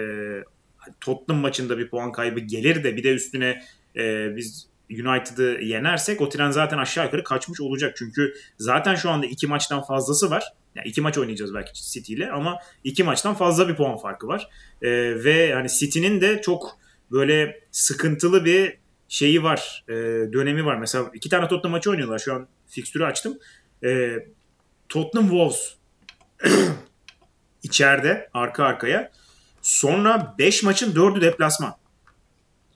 Tottenham 1.00 1.42
maçında 1.42 1.78
bir 1.78 1.88
puan 1.88 2.12
kaybı 2.12 2.40
gelir 2.40 2.84
de 2.84 2.96
bir 2.96 3.04
de 3.04 3.14
üstüne 3.14 3.62
e, 3.96 4.36
biz 4.36 4.66
United'ı 4.90 5.58
yenersek 5.62 6.20
o 6.20 6.28
tren 6.28 6.50
zaten 6.50 6.78
aşağı 6.78 7.04
yukarı 7.04 7.24
kaçmış 7.24 7.60
olacak. 7.60 7.94
Çünkü 7.96 8.34
zaten 8.58 8.94
şu 8.94 9.10
anda 9.10 9.26
iki 9.26 9.46
maçtan 9.46 9.82
fazlası 9.82 10.30
var. 10.30 10.52
Yani 10.74 10.88
iki 10.88 11.00
maç 11.00 11.18
oynayacağız 11.18 11.54
belki 11.54 11.72
City 11.92 12.14
ile 12.14 12.30
ama 12.30 12.58
iki 12.84 13.04
maçtan 13.04 13.34
fazla 13.34 13.68
bir 13.68 13.76
puan 13.76 13.96
farkı 13.96 14.26
var. 14.26 14.48
E, 14.82 14.90
ve 15.24 15.54
hani 15.54 15.68
City'nin 15.68 16.20
de 16.20 16.40
çok 16.42 16.78
böyle 17.12 17.60
sıkıntılı 17.70 18.44
bir 18.44 18.78
şeyi 19.08 19.42
var. 19.42 19.84
E, 19.88 19.92
dönemi 20.32 20.64
var. 20.64 20.76
Mesela 20.76 21.10
iki 21.14 21.28
tane 21.28 21.48
Tottenham 21.48 21.72
maçı 21.72 21.90
oynuyorlar. 21.90 22.18
Şu 22.18 22.34
an 22.34 22.48
fikstürü 22.66 23.04
açtım. 23.04 23.38
E, 23.84 24.18
Tottenham 24.88 25.28
Wolves 25.28 25.74
içeride 27.62 28.30
arka 28.34 28.64
arkaya. 28.64 29.12
Sonra 29.62 30.34
5 30.38 30.62
maçın 30.62 30.92
4'ü 30.92 31.20
deplasman. 31.20 31.74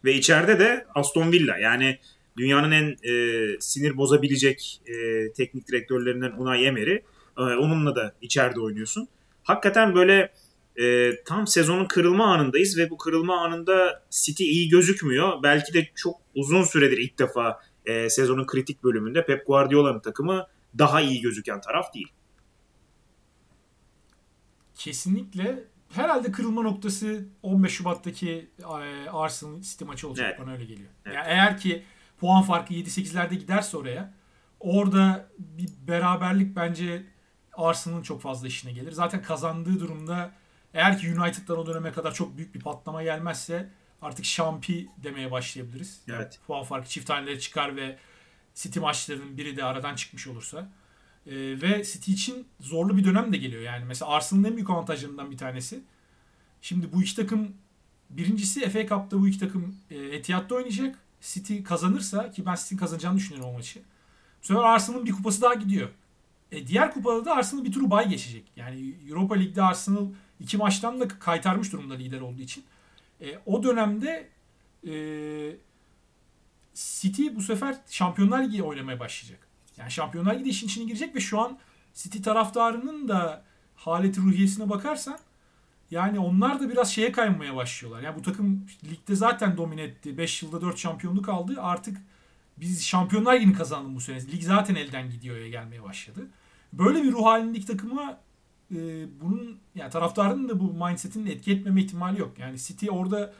Ve 0.04 0.14
içeride 0.14 0.58
de 0.58 0.86
Aston 0.94 1.32
Villa. 1.32 1.58
Yani 1.58 1.98
dünyanın 2.36 2.70
en 2.70 2.96
e, 3.02 3.46
sinir 3.60 3.96
bozabilecek 3.96 4.80
e, 4.86 5.32
teknik 5.32 5.68
direktörlerinden 5.68 6.32
Unai 6.38 6.64
Emery. 6.64 6.94
E, 7.38 7.42
onunla 7.42 7.96
da 7.96 8.14
içeride 8.20 8.60
oynuyorsun. 8.60 9.08
Hakikaten 9.42 9.94
böyle 9.94 10.32
e, 10.80 11.12
tam 11.24 11.46
sezonun 11.46 11.84
kırılma 11.84 12.34
anındayız 12.34 12.78
ve 12.78 12.90
bu 12.90 12.98
kırılma 12.98 13.44
anında 13.44 14.02
City 14.10 14.44
iyi 14.44 14.68
gözükmüyor. 14.68 15.42
Belki 15.42 15.74
de 15.74 15.88
çok 15.94 16.20
uzun 16.34 16.62
süredir 16.62 16.98
ilk 16.98 17.18
defa 17.18 17.60
e, 17.86 18.10
sezonun 18.10 18.46
kritik 18.46 18.84
bölümünde 18.84 19.26
Pep 19.26 19.46
Guardiola'nın 19.46 20.00
takımı 20.00 20.46
daha 20.78 21.00
iyi 21.00 21.20
gözüken 21.20 21.60
taraf 21.60 21.94
değil. 21.94 22.08
Kesinlikle. 24.74 25.64
Herhalde 25.94 26.32
kırılma 26.32 26.62
noktası 26.62 27.24
15 27.42 27.72
Şubat'taki 27.72 28.50
e, 28.60 29.08
Arsenal 29.10 29.60
City 29.60 29.84
maçı 29.84 30.08
olacak. 30.08 30.26
Evet. 30.28 30.40
Bana 30.40 30.52
öyle 30.52 30.64
geliyor. 30.64 30.88
Evet. 31.06 31.16
Yani 31.16 31.26
eğer 31.28 31.58
ki 31.58 31.82
puan 32.20 32.42
farkı 32.42 32.74
7-8'lerde 32.74 33.34
giderse 33.34 33.76
oraya 33.76 34.14
orada 34.60 35.26
bir 35.38 35.68
beraberlik 35.88 36.56
bence 36.56 37.02
Arsenal'ın 37.52 38.02
çok 38.02 38.22
fazla 38.22 38.46
işine 38.48 38.72
gelir. 38.72 38.92
Zaten 38.92 39.22
kazandığı 39.22 39.80
durumda 39.80 40.32
eğer 40.74 40.98
ki 40.98 41.14
United'dan 41.18 41.58
o 41.58 41.66
döneme 41.66 41.92
kadar 41.92 42.14
çok 42.14 42.36
büyük 42.36 42.54
bir 42.54 42.60
patlama 42.60 43.02
gelmezse 43.02 43.70
artık 44.02 44.24
şampi 44.24 44.88
demeye 44.96 45.30
başlayabiliriz. 45.30 46.00
Evet. 46.08 46.18
Yani 46.18 46.46
puan 46.46 46.64
farkı 46.64 46.88
çift 46.88 47.10
hanelere 47.10 47.40
çıkar 47.40 47.76
ve 47.76 47.98
City 48.54 48.78
maçlarının 48.78 49.36
biri 49.36 49.56
de 49.56 49.64
aradan 49.64 49.94
çıkmış 49.94 50.26
olursa. 50.26 50.68
Ee, 51.30 51.34
ve 51.62 51.84
City 51.84 52.12
için 52.12 52.46
zorlu 52.60 52.96
bir 52.96 53.04
dönem 53.04 53.32
de 53.32 53.36
geliyor. 53.36 53.62
Yani 53.62 53.84
mesela 53.84 54.10
Arsenal'ın 54.10 54.44
en 54.44 54.56
büyük 54.56 54.70
avantajlarından 54.70 55.30
bir 55.30 55.36
tanesi. 55.36 55.80
Şimdi 56.62 56.92
bu 56.92 57.02
iki 57.02 57.16
takım 57.16 57.52
birincisi 58.10 58.70
FA 58.70 58.86
Cup'ta 58.86 59.20
bu 59.20 59.28
iki 59.28 59.38
takım 59.38 59.76
e, 59.90 59.96
Etihad'da 59.96 60.54
oynayacak. 60.54 60.98
City 61.20 61.62
kazanırsa 61.62 62.30
ki 62.30 62.46
ben 62.46 62.54
City'nin 62.54 62.78
kazanacağını 62.78 63.16
düşünüyorum 63.16 63.50
o 63.50 63.56
maçı. 63.56 63.80
Bu 64.42 64.46
sefer 64.46 64.62
Arsenal'ın 64.62 65.06
bir 65.06 65.12
kupası 65.12 65.42
daha 65.42 65.54
gidiyor. 65.54 65.88
E, 66.52 66.66
diğer 66.66 66.94
kupada 66.94 67.24
da 67.24 67.34
Arsenal 67.34 67.64
bir 67.64 67.72
turu 67.72 67.90
bay 67.90 68.08
geçecek. 68.08 68.44
Yani 68.56 68.94
Europa 69.08 69.34
Lig'de 69.34 69.62
Arsenal 69.62 70.06
iki 70.40 70.56
maçtan 70.56 71.00
da 71.00 71.08
kaytarmış 71.08 71.72
durumda 71.72 71.94
lider 71.94 72.20
olduğu 72.20 72.42
için. 72.42 72.64
E, 73.20 73.38
o 73.46 73.62
dönemde 73.62 74.28
e, 74.86 74.92
City 76.74 77.26
bu 77.34 77.42
sefer 77.42 77.76
Şampiyonlar 77.90 78.44
Ligi 78.44 78.62
oynamaya 78.62 79.00
başlayacak. 79.00 79.49
Yani 79.80 79.90
Şampiyonlar 79.90 80.38
Ligi 80.38 80.50
işin 80.50 80.66
içine 80.66 80.84
girecek 80.84 81.14
ve 81.14 81.20
şu 81.20 81.40
an 81.40 81.58
City 81.94 82.18
taraftarının 82.18 83.08
da 83.08 83.44
haleti 83.76 84.20
ruhiyesine 84.20 84.68
bakarsan 84.70 85.18
yani 85.90 86.18
onlar 86.18 86.60
da 86.60 86.70
biraz 86.70 86.92
şeye 86.92 87.12
kaymaya 87.12 87.56
başlıyorlar. 87.56 88.02
Yani 88.02 88.16
bu 88.18 88.22
takım 88.22 88.66
ligde 88.90 89.14
zaten 89.14 89.56
domine 89.56 89.82
etti. 89.82 90.18
5 90.18 90.42
yılda 90.42 90.60
4 90.60 90.78
şampiyonluk 90.78 91.28
aldı. 91.28 91.56
Artık 91.60 91.96
biz 92.56 92.84
Şampiyonlar 92.86 93.34
Ligi'ni 93.34 93.52
kazandık 93.52 93.96
bu 93.96 94.00
sene. 94.00 94.26
Lig 94.32 94.42
zaten 94.42 94.74
elden 94.74 95.10
gidiyor'ya 95.10 95.48
gelmeye 95.48 95.82
başladı. 95.82 96.26
Böyle 96.72 97.02
bir 97.02 97.12
ruh 97.12 97.24
halindeki 97.24 97.66
takıma 97.66 98.18
e, 98.74 98.76
bunun 99.20 99.58
yani 99.74 99.90
taraftarının 99.90 100.48
da 100.48 100.60
bu 100.60 100.86
mindset'in 100.86 101.26
etki 101.26 101.52
etmeme 101.52 101.80
ihtimali 101.82 102.20
yok. 102.20 102.38
Yani 102.38 102.58
City 102.58 102.90
orada 102.90 103.34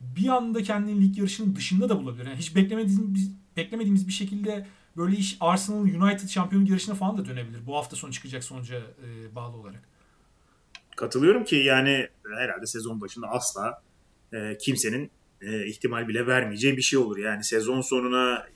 bir 0.00 0.28
anda 0.28 0.62
kendini 0.62 1.02
lig 1.02 1.18
yarışının 1.18 1.56
dışında 1.56 1.88
da 1.88 2.02
bulabilir. 2.02 2.26
Yani 2.26 2.38
hiç 2.38 2.56
beklemediğimiz 2.56 3.30
beklemediğimiz 3.56 4.08
bir 4.08 4.12
şekilde 4.12 4.66
böyle 5.00 5.16
iş 5.16 5.36
Arsenal 5.40 5.82
United 5.82 6.28
şampiyonluk 6.28 6.70
yarışına 6.70 6.94
falan 6.94 7.18
da 7.18 7.24
dönebilir. 7.24 7.66
Bu 7.66 7.76
hafta 7.76 7.96
sonu 7.96 8.12
çıkacak 8.12 8.44
sonuca 8.44 8.76
e, 8.76 9.34
bağlı 9.34 9.56
olarak. 9.56 9.88
Katılıyorum 10.96 11.44
ki 11.44 11.56
yani 11.56 12.08
herhalde 12.38 12.66
sezon 12.66 13.00
başında 13.00 13.26
asla 13.26 13.82
e, 14.32 14.58
kimsenin 14.58 15.10
e, 15.40 15.66
ihtimal 15.66 16.08
bile 16.08 16.26
vermeyeceği 16.26 16.76
bir 16.76 16.82
şey 16.82 16.98
olur. 16.98 17.18
Yani 17.18 17.44
sezon 17.44 17.80
sonuna 17.80 18.46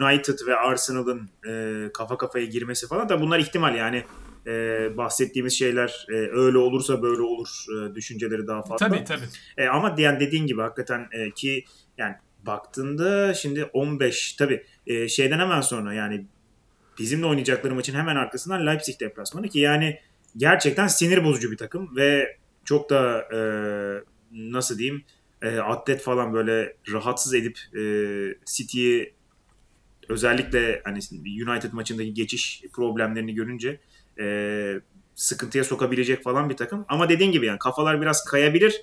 United 0.00 0.38
ve 0.46 0.56
Arsenal'ın 0.56 1.28
e, 1.48 1.92
kafa 1.92 2.18
kafaya 2.18 2.44
girmesi 2.44 2.88
falan 2.88 3.08
da 3.08 3.20
bunlar 3.20 3.38
ihtimal 3.38 3.76
yani 3.76 4.04
e, 4.46 4.52
bahsettiğimiz 4.96 5.58
şeyler 5.58 6.06
e, 6.08 6.12
öyle 6.12 6.58
olursa 6.58 7.02
böyle 7.02 7.22
olur 7.22 7.64
e, 7.76 7.94
düşünceleri 7.94 8.46
daha 8.46 8.62
fazla. 8.62 8.88
Tabii 8.88 9.04
tabii. 9.04 9.24
E, 9.56 9.66
ama 9.66 9.94
yani 9.98 10.20
dediğin 10.20 10.46
gibi 10.46 10.60
hakikaten 10.60 11.08
e, 11.12 11.30
ki 11.30 11.64
yani 11.98 12.14
baktığında 12.46 13.34
şimdi 13.34 13.64
15 13.64 14.32
tabii 14.32 14.64
e, 14.86 15.08
şeyden 15.08 15.38
hemen 15.38 15.60
sonra 15.60 15.94
yani 15.94 16.26
bizimle 16.98 17.26
oynayacakları 17.26 17.74
maçın 17.74 17.94
hemen 17.94 18.16
arkasından 18.16 18.66
Leipzig 18.66 19.00
deplasmanı 19.00 19.48
ki 19.48 19.58
yani 19.58 20.00
gerçekten 20.36 20.86
sinir 20.86 21.24
bozucu 21.24 21.50
bir 21.50 21.56
takım 21.56 21.96
ve 21.96 22.36
çok 22.64 22.90
da 22.90 23.28
e, 23.32 23.38
nasıl 24.32 24.78
diyeyim 24.78 25.04
e, 25.42 25.58
atlet 25.58 26.02
falan 26.02 26.34
böyle 26.34 26.76
rahatsız 26.92 27.34
edip 27.34 27.58
e, 27.76 27.82
City'yi 28.46 29.14
özellikle 30.08 30.82
hani 30.84 30.98
United 31.48 31.72
maçındaki 31.72 32.14
geçiş 32.14 32.62
problemlerini 32.72 33.34
görünce 33.34 33.80
e, 34.18 34.80
sıkıntıya 35.14 35.64
sokabilecek 35.64 36.22
falan 36.22 36.50
bir 36.50 36.56
takım. 36.56 36.84
Ama 36.88 37.08
dediğin 37.08 37.32
gibi 37.32 37.46
yani 37.46 37.58
kafalar 37.58 38.00
biraz 38.00 38.24
kayabilir. 38.24 38.82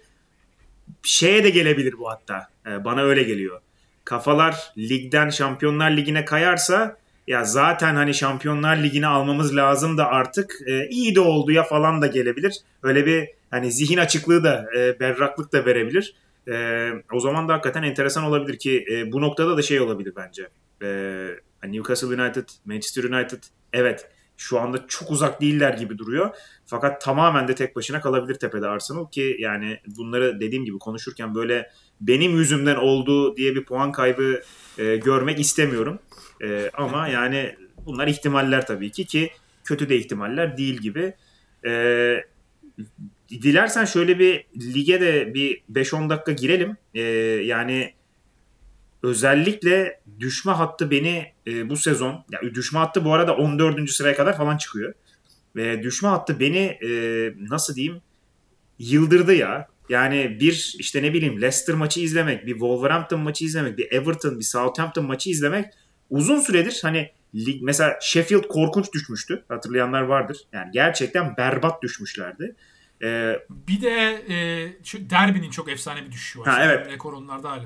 Şeye 1.03 1.43
de 1.43 1.49
gelebilir 1.49 1.97
bu 1.97 2.09
hatta. 2.09 2.47
E, 2.67 2.85
bana 2.85 3.01
öyle 3.01 3.23
geliyor. 3.23 3.61
Kafalar 4.05 4.73
ligden 4.77 5.29
Şampiyonlar 5.29 5.91
Ligi'ne 5.91 6.25
kayarsa 6.25 6.97
ya 7.27 7.43
zaten 7.43 7.95
hani 7.95 8.13
Şampiyonlar 8.13 8.77
Ligi'ni 8.77 9.07
almamız 9.07 9.55
lazım 9.55 9.97
da 9.97 10.07
artık 10.07 10.55
e, 10.67 10.87
iyi 10.87 11.15
de 11.15 11.19
oldu 11.19 11.51
ya 11.51 11.63
falan 11.63 12.01
da 12.01 12.07
gelebilir. 12.07 12.55
Öyle 12.83 13.05
bir 13.05 13.29
hani 13.51 13.71
zihin 13.71 13.97
açıklığı 13.97 14.43
da 14.43 14.65
e, 14.77 14.99
berraklık 14.99 15.53
da 15.53 15.65
verebilir. 15.65 16.15
E, 16.47 16.87
o 17.13 17.19
zaman 17.19 17.47
da 17.47 17.53
hakikaten 17.53 17.83
enteresan 17.83 18.23
olabilir 18.23 18.59
ki 18.59 18.85
e, 18.91 19.11
bu 19.11 19.21
noktada 19.21 19.57
da 19.57 19.61
şey 19.61 19.79
olabilir 19.79 20.13
bence. 20.15 20.47
E, 20.83 21.69
Newcastle 21.71 22.21
United, 22.21 22.49
Manchester 22.65 23.03
United 23.03 23.43
evet 23.73 24.09
şu 24.41 24.59
anda 24.59 24.87
çok 24.87 25.11
uzak 25.11 25.41
değiller 25.41 25.73
gibi 25.73 25.97
duruyor. 25.97 26.35
Fakat 26.65 27.01
tamamen 27.01 27.47
de 27.47 27.55
tek 27.55 27.75
başına 27.75 28.01
kalabilir 28.01 28.35
tepede 28.35 28.67
Arsenal 28.67 29.07
ki 29.09 29.35
yani 29.39 29.79
bunları 29.97 30.39
dediğim 30.39 30.65
gibi 30.65 30.79
konuşurken 30.79 31.35
böyle 31.35 31.69
benim 32.01 32.37
yüzümden 32.37 32.75
oldu 32.75 33.37
diye 33.37 33.55
bir 33.55 33.65
puan 33.65 33.91
kaybı 33.91 34.41
e, 34.77 34.95
görmek 34.95 35.39
istemiyorum. 35.39 35.99
E, 36.43 36.69
ama 36.73 37.07
yani 37.07 37.55
bunlar 37.85 38.07
ihtimaller 38.07 38.65
tabii 38.65 38.91
ki 38.91 39.05
ki 39.05 39.31
kötü 39.63 39.89
de 39.89 39.97
ihtimaller 39.97 40.57
değil 40.57 40.77
gibi. 40.77 41.13
E, 41.65 41.71
dilersen 43.29 43.85
şöyle 43.85 44.19
bir 44.19 44.45
lige 44.73 45.01
de 45.01 45.33
bir 45.33 45.63
5-10 45.71 46.09
dakika 46.09 46.31
girelim. 46.31 46.77
E, 46.93 47.01
yani 47.45 47.93
özellikle 49.03 50.01
düşme 50.19 50.51
hattı 50.51 50.91
beni 50.91 51.33
e, 51.47 51.69
bu 51.69 51.77
sezon, 51.77 52.25
ya 52.31 52.41
düşme 52.55 52.79
hattı 52.79 53.05
bu 53.05 53.13
arada 53.13 53.35
14. 53.35 53.89
sıraya 53.89 54.15
kadar 54.15 54.37
falan 54.37 54.57
çıkıyor. 54.57 54.93
Ve 55.55 55.83
düşme 55.83 56.09
hattı 56.09 56.39
beni 56.39 56.77
e, 56.83 56.89
nasıl 57.49 57.75
diyeyim 57.75 58.01
yıldırdı 58.79 59.33
ya. 59.33 59.67
Yani 59.89 60.37
bir 60.39 60.75
işte 60.79 61.03
ne 61.03 61.13
bileyim 61.13 61.41
Leicester 61.41 61.75
maçı 61.75 61.99
izlemek, 61.99 62.45
bir 62.45 62.51
Wolverhampton 62.51 63.19
maçı 63.19 63.45
izlemek, 63.45 63.77
bir 63.77 63.91
Everton, 63.91 64.39
bir 64.39 64.43
Southampton 64.43 65.05
maçı 65.05 65.29
izlemek 65.29 65.65
uzun 66.11 66.39
süredir 66.39 66.79
hani 66.81 67.11
lig, 67.35 67.61
mesela 67.61 67.99
Sheffield 68.01 68.47
korkunç 68.47 68.93
düşmüştü. 68.93 69.43
Hatırlayanlar 69.47 70.01
vardır. 70.01 70.37
Yani 70.53 70.71
gerçekten 70.71 71.37
berbat 71.37 71.83
düşmüşlerdi. 71.83 72.55
Ee, 73.03 73.39
bir 73.49 73.81
de 73.81 74.23
e, 74.29 74.39
derbinin 75.09 75.49
çok 75.49 75.71
efsane 75.71 76.05
bir 76.05 76.11
düşüşü 76.11 76.39
var. 76.39 76.47
Ha, 76.47 76.65
evet. 76.65 76.91
Rekor 76.91 77.13
onlarda 77.13 77.51
hala. 77.51 77.65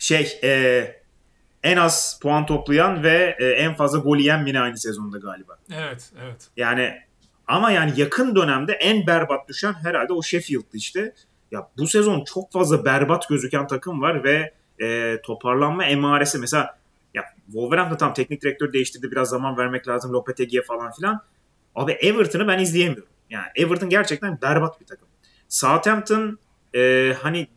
Şey 0.00 0.38
e, 0.42 0.82
en 1.62 1.76
az 1.76 2.18
puan 2.22 2.46
toplayan 2.46 3.02
ve 3.02 3.36
e, 3.38 3.44
en 3.46 3.74
fazla 3.74 3.98
gol 3.98 4.16
yiyen 4.16 4.46
yine 4.46 4.60
aynı 4.60 4.78
sezonda 4.78 5.18
galiba. 5.18 5.58
Evet, 5.72 6.12
evet. 6.22 6.48
Yani 6.56 6.98
ama 7.46 7.70
yani 7.70 7.92
yakın 7.96 8.36
dönemde 8.36 8.72
en 8.72 9.06
berbat 9.06 9.48
düşen 9.48 9.72
herhalde 9.72 10.12
o 10.12 10.22
Sheffield'dı 10.22 10.76
işte. 10.76 11.14
Ya 11.50 11.68
bu 11.78 11.86
sezon 11.86 12.24
çok 12.24 12.52
fazla 12.52 12.84
berbat 12.84 13.28
gözüken 13.28 13.66
takım 13.66 14.00
var 14.00 14.24
ve 14.24 14.54
e, 14.82 15.16
toparlanma 15.22 15.84
emaresi 15.84 16.38
mesela 16.38 16.78
ya 17.14 17.24
Wolverhampton 17.46 17.96
tam 17.96 18.14
teknik 18.14 18.42
direktör 18.42 18.72
değiştirdi 18.72 19.10
biraz 19.10 19.28
zaman 19.28 19.56
vermek 19.56 19.88
lazım 19.88 20.12
Lopetegui'ye 20.12 20.62
falan 20.62 20.92
filan. 20.92 21.20
Abi 21.74 21.92
Everton'ı 21.92 22.48
ben 22.48 22.58
izleyemiyorum. 22.58 23.12
Yani 23.30 23.46
Everton 23.56 23.88
gerçekten 23.88 24.38
berbat 24.42 24.80
bir 24.80 24.86
takım. 24.86 25.08
Southampton 25.48 26.38
e, 26.74 27.14
hani 27.22 27.48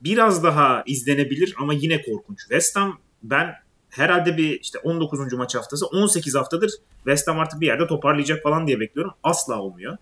biraz 0.00 0.44
daha 0.44 0.82
izlenebilir 0.86 1.54
ama 1.58 1.74
yine 1.74 2.02
korkunç. 2.02 2.38
West 2.40 2.76
Ham 2.76 2.98
ben 3.22 3.54
herhalde 3.90 4.36
bir 4.36 4.60
işte 4.60 4.78
19. 4.78 5.32
maç 5.32 5.54
haftası 5.54 5.86
18 5.86 6.34
haftadır 6.34 6.70
West 6.96 7.28
Ham 7.28 7.38
artık 7.38 7.60
bir 7.60 7.66
yerde 7.66 7.86
toparlayacak 7.86 8.42
falan 8.42 8.66
diye 8.66 8.80
bekliyorum. 8.80 9.12
Asla 9.22 9.60
olmuyor. 9.60 9.96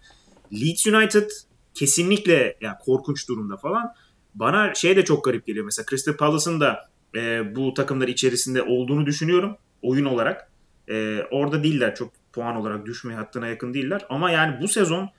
Leeds 0.52 0.86
United 0.86 1.30
kesinlikle 1.74 2.56
yani 2.60 2.76
korkunç 2.84 3.28
durumda 3.28 3.56
falan. 3.56 3.94
Bana 4.34 4.74
şey 4.74 4.96
de 4.96 5.04
çok 5.04 5.24
garip 5.24 5.46
geliyor. 5.46 5.64
Mesela 5.64 5.86
Crystal 5.90 6.16
Palace'ın 6.16 6.60
da 6.60 6.90
e, 7.14 7.54
bu 7.56 7.74
takımlar 7.74 8.08
içerisinde 8.08 8.62
olduğunu 8.62 9.06
düşünüyorum. 9.06 9.56
Oyun 9.82 10.04
olarak. 10.04 10.50
E, 10.88 11.22
orada 11.30 11.62
değiller. 11.62 11.94
Çok 11.94 12.12
puan 12.32 12.56
olarak 12.56 12.86
düşme 12.86 13.14
hattına 13.14 13.46
yakın 13.46 13.74
değiller. 13.74 14.06
Ama 14.08 14.30
yani 14.30 14.62
bu 14.62 14.68
sezon 14.68 15.10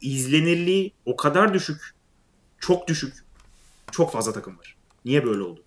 izlenirliği 0.00 0.92
o 1.04 1.16
kadar 1.16 1.54
düşük. 1.54 1.94
Çok 2.60 2.88
düşük. 2.88 3.14
Çok 3.92 4.12
fazla 4.12 4.32
takım 4.32 4.58
var. 4.58 4.76
Niye 5.04 5.24
böyle 5.24 5.42
oldu? 5.42 5.64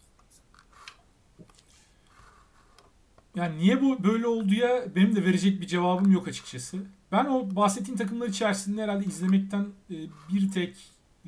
Yani 3.35 3.57
niye 3.57 3.81
bu 3.81 4.03
böyle 4.03 4.27
oldu 4.27 4.53
ya 4.53 4.83
benim 4.95 5.15
de 5.15 5.25
verecek 5.25 5.61
bir 5.61 5.67
cevabım 5.67 6.11
yok 6.11 6.27
açıkçası. 6.27 6.77
Ben 7.11 7.25
o 7.25 7.55
bahsettiğin 7.55 7.97
takımlar 7.97 8.27
içerisinde 8.27 8.83
herhalde 8.83 9.05
izlemekten 9.05 9.67
e, 9.91 9.95
bir 10.33 10.51
tek 10.51 10.75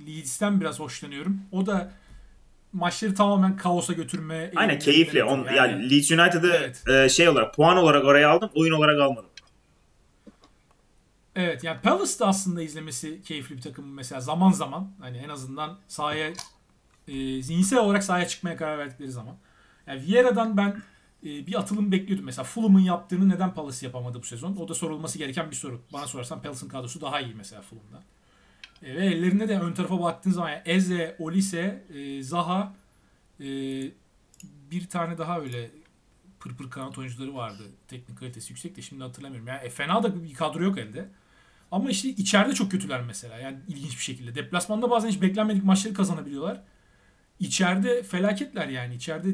Leeds'ten 0.07 0.61
biraz 0.61 0.79
hoşlanıyorum. 0.79 1.41
O 1.51 1.65
da 1.65 1.91
maçları 2.73 3.15
tamamen 3.15 3.57
kaosa 3.57 3.93
götürme. 3.93 4.51
Aynen 4.55 4.79
keyifli. 4.79 5.23
On, 5.23 5.37
yani, 5.37 5.57
yani 5.57 5.89
Leeds 5.89 6.11
United'ı 6.11 6.53
evet. 6.53 6.83
e, 6.87 7.09
şey 7.09 7.29
olarak 7.29 7.55
puan 7.55 7.77
olarak 7.77 8.05
oraya 8.05 8.29
aldım, 8.29 8.49
oyun 8.55 8.73
olarak 8.73 9.01
almadım. 9.01 9.29
Evet 11.35 11.63
yani 11.63 11.81
Palace 11.81 12.19
da 12.19 12.27
aslında 12.27 12.61
izlemesi 12.61 13.21
keyifli 13.21 13.57
bir 13.57 13.61
takım 13.61 13.93
mesela 13.93 14.21
zaman 14.21 14.51
zaman 14.51 14.91
hani 15.01 15.17
en 15.17 15.29
azından 15.29 15.79
sahaya 15.87 16.33
e, 17.07 17.41
zihinsel 17.41 17.79
olarak 17.79 18.03
sahaya 18.03 18.27
çıkmaya 18.27 18.57
karar 18.57 18.77
verdikleri 18.77 19.11
zaman. 19.11 19.35
Yani 19.87 20.01
Vieira'dan 20.01 20.57
ben 20.57 20.81
e, 21.25 21.47
bir 21.47 21.59
atılım 21.59 21.91
bekliyordum. 21.91 22.25
Mesela 22.25 22.43
Fulham'ın 22.43 22.79
yaptığını 22.79 23.29
neden 23.29 23.53
Palace 23.53 23.85
yapamadı 23.85 24.19
bu 24.19 24.23
sezon? 24.23 24.55
O 24.55 24.67
da 24.67 24.73
sorulması 24.73 25.17
gereken 25.17 25.51
bir 25.51 25.55
soru. 25.55 25.81
Bana 25.93 26.07
sorarsan 26.07 26.41
Palace'ın 26.41 26.69
kadrosu 26.69 27.01
daha 27.01 27.21
iyi 27.21 27.35
mesela 27.35 27.61
Fulham'da. 27.61 28.03
E, 28.83 28.95
ve 28.95 29.05
ellerinde 29.05 29.49
de 29.49 29.59
ön 29.59 29.73
tarafa 29.73 30.01
baktığın 30.01 30.31
zaman 30.31 30.49
yani 30.49 30.61
Eze, 30.65 31.15
Olise, 31.19 31.83
e, 31.93 32.23
Zaha 32.23 32.73
e, 33.39 33.45
bir 34.71 34.87
tane 34.89 35.17
daha 35.17 35.39
öyle 35.39 35.71
pırpır 36.39 36.69
kanat 36.69 36.97
oyuncuları 36.97 37.35
vardı. 37.35 37.63
Teknik 37.87 38.19
kalitesi 38.19 38.53
yüksek 38.53 38.75
de 38.75 38.81
şimdi 38.81 39.03
hatırlamıyorum. 39.03 39.47
Yani 39.47 39.65
e, 39.65 39.69
fena 39.69 40.03
da 40.03 40.23
bir 40.23 40.33
kadro 40.33 40.63
yok 40.63 40.77
elde. 40.77 41.09
Ama 41.71 41.89
işte 41.89 42.09
içeride 42.09 42.53
çok 42.53 42.71
kötüler 42.71 43.01
mesela. 43.01 43.37
Yani 43.37 43.57
ilginç 43.67 43.91
bir 43.91 44.03
şekilde. 44.03 44.35
Deplasmanda 44.35 44.89
bazen 44.89 45.09
hiç 45.09 45.21
beklenmedik 45.21 45.63
maçları 45.63 45.93
kazanabiliyorlar. 45.93 46.61
İçeride 47.43 48.03
felaketler 48.03 48.67
yani. 48.67 48.95
İçeride 48.95 49.27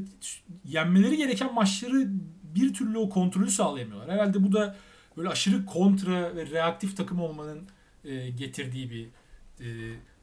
yenmeleri 0.66 1.18
gereken 1.18 1.54
maçları 1.54 2.08
bir 2.44 2.74
türlü 2.74 2.98
o 2.98 3.10
kontrolü 3.10 3.52
sağlayamıyorlar. 3.52 4.12
Herhalde 4.12 4.44
bu 4.44 4.52
da 4.52 4.76
böyle 5.18 5.30
aşırı 5.30 5.66
kontra 5.66 6.36
ve 6.36 6.46
reaktif 6.46 6.98
takım 6.98 7.22
olmanın 7.22 7.68
e, 8.06 8.30
getirdiği 8.30 8.92
bir 8.92 9.06
e, 9.60 9.68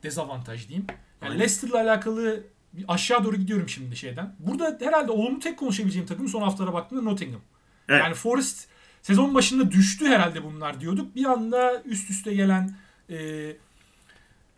dezavantaj 0.03 0.69
diyeyim. 0.69 0.87
Yani 1.23 1.35
Leicester'la 1.35 1.81
alakalı 1.81 2.43
bir 2.73 2.85
aşağı 2.89 3.25
doğru 3.25 3.37
gidiyorum 3.37 3.69
şimdi 3.69 3.97
şeyden. 3.97 4.35
Burada 4.39 4.79
herhalde 4.81 5.13
olumlu 5.13 5.39
tek 5.39 5.59
konuşabileceğim 5.59 6.07
takım 6.07 6.29
son 6.29 6.43
haftalara 6.43 6.73
baktığımda 6.73 7.03
Nottingham. 7.03 7.41
Evet. 7.89 8.01
Yani 8.03 8.15
Forest 8.15 8.69
sezon 9.03 9.35
başında 9.35 9.71
düştü 9.71 10.07
herhalde 10.07 10.45
bunlar 10.45 10.81
diyorduk. 10.81 11.15
Bir 11.17 11.25
anda 11.25 11.83
üst 11.83 12.11
üste 12.11 12.35
gelen 12.35 12.77
e, 13.11 13.17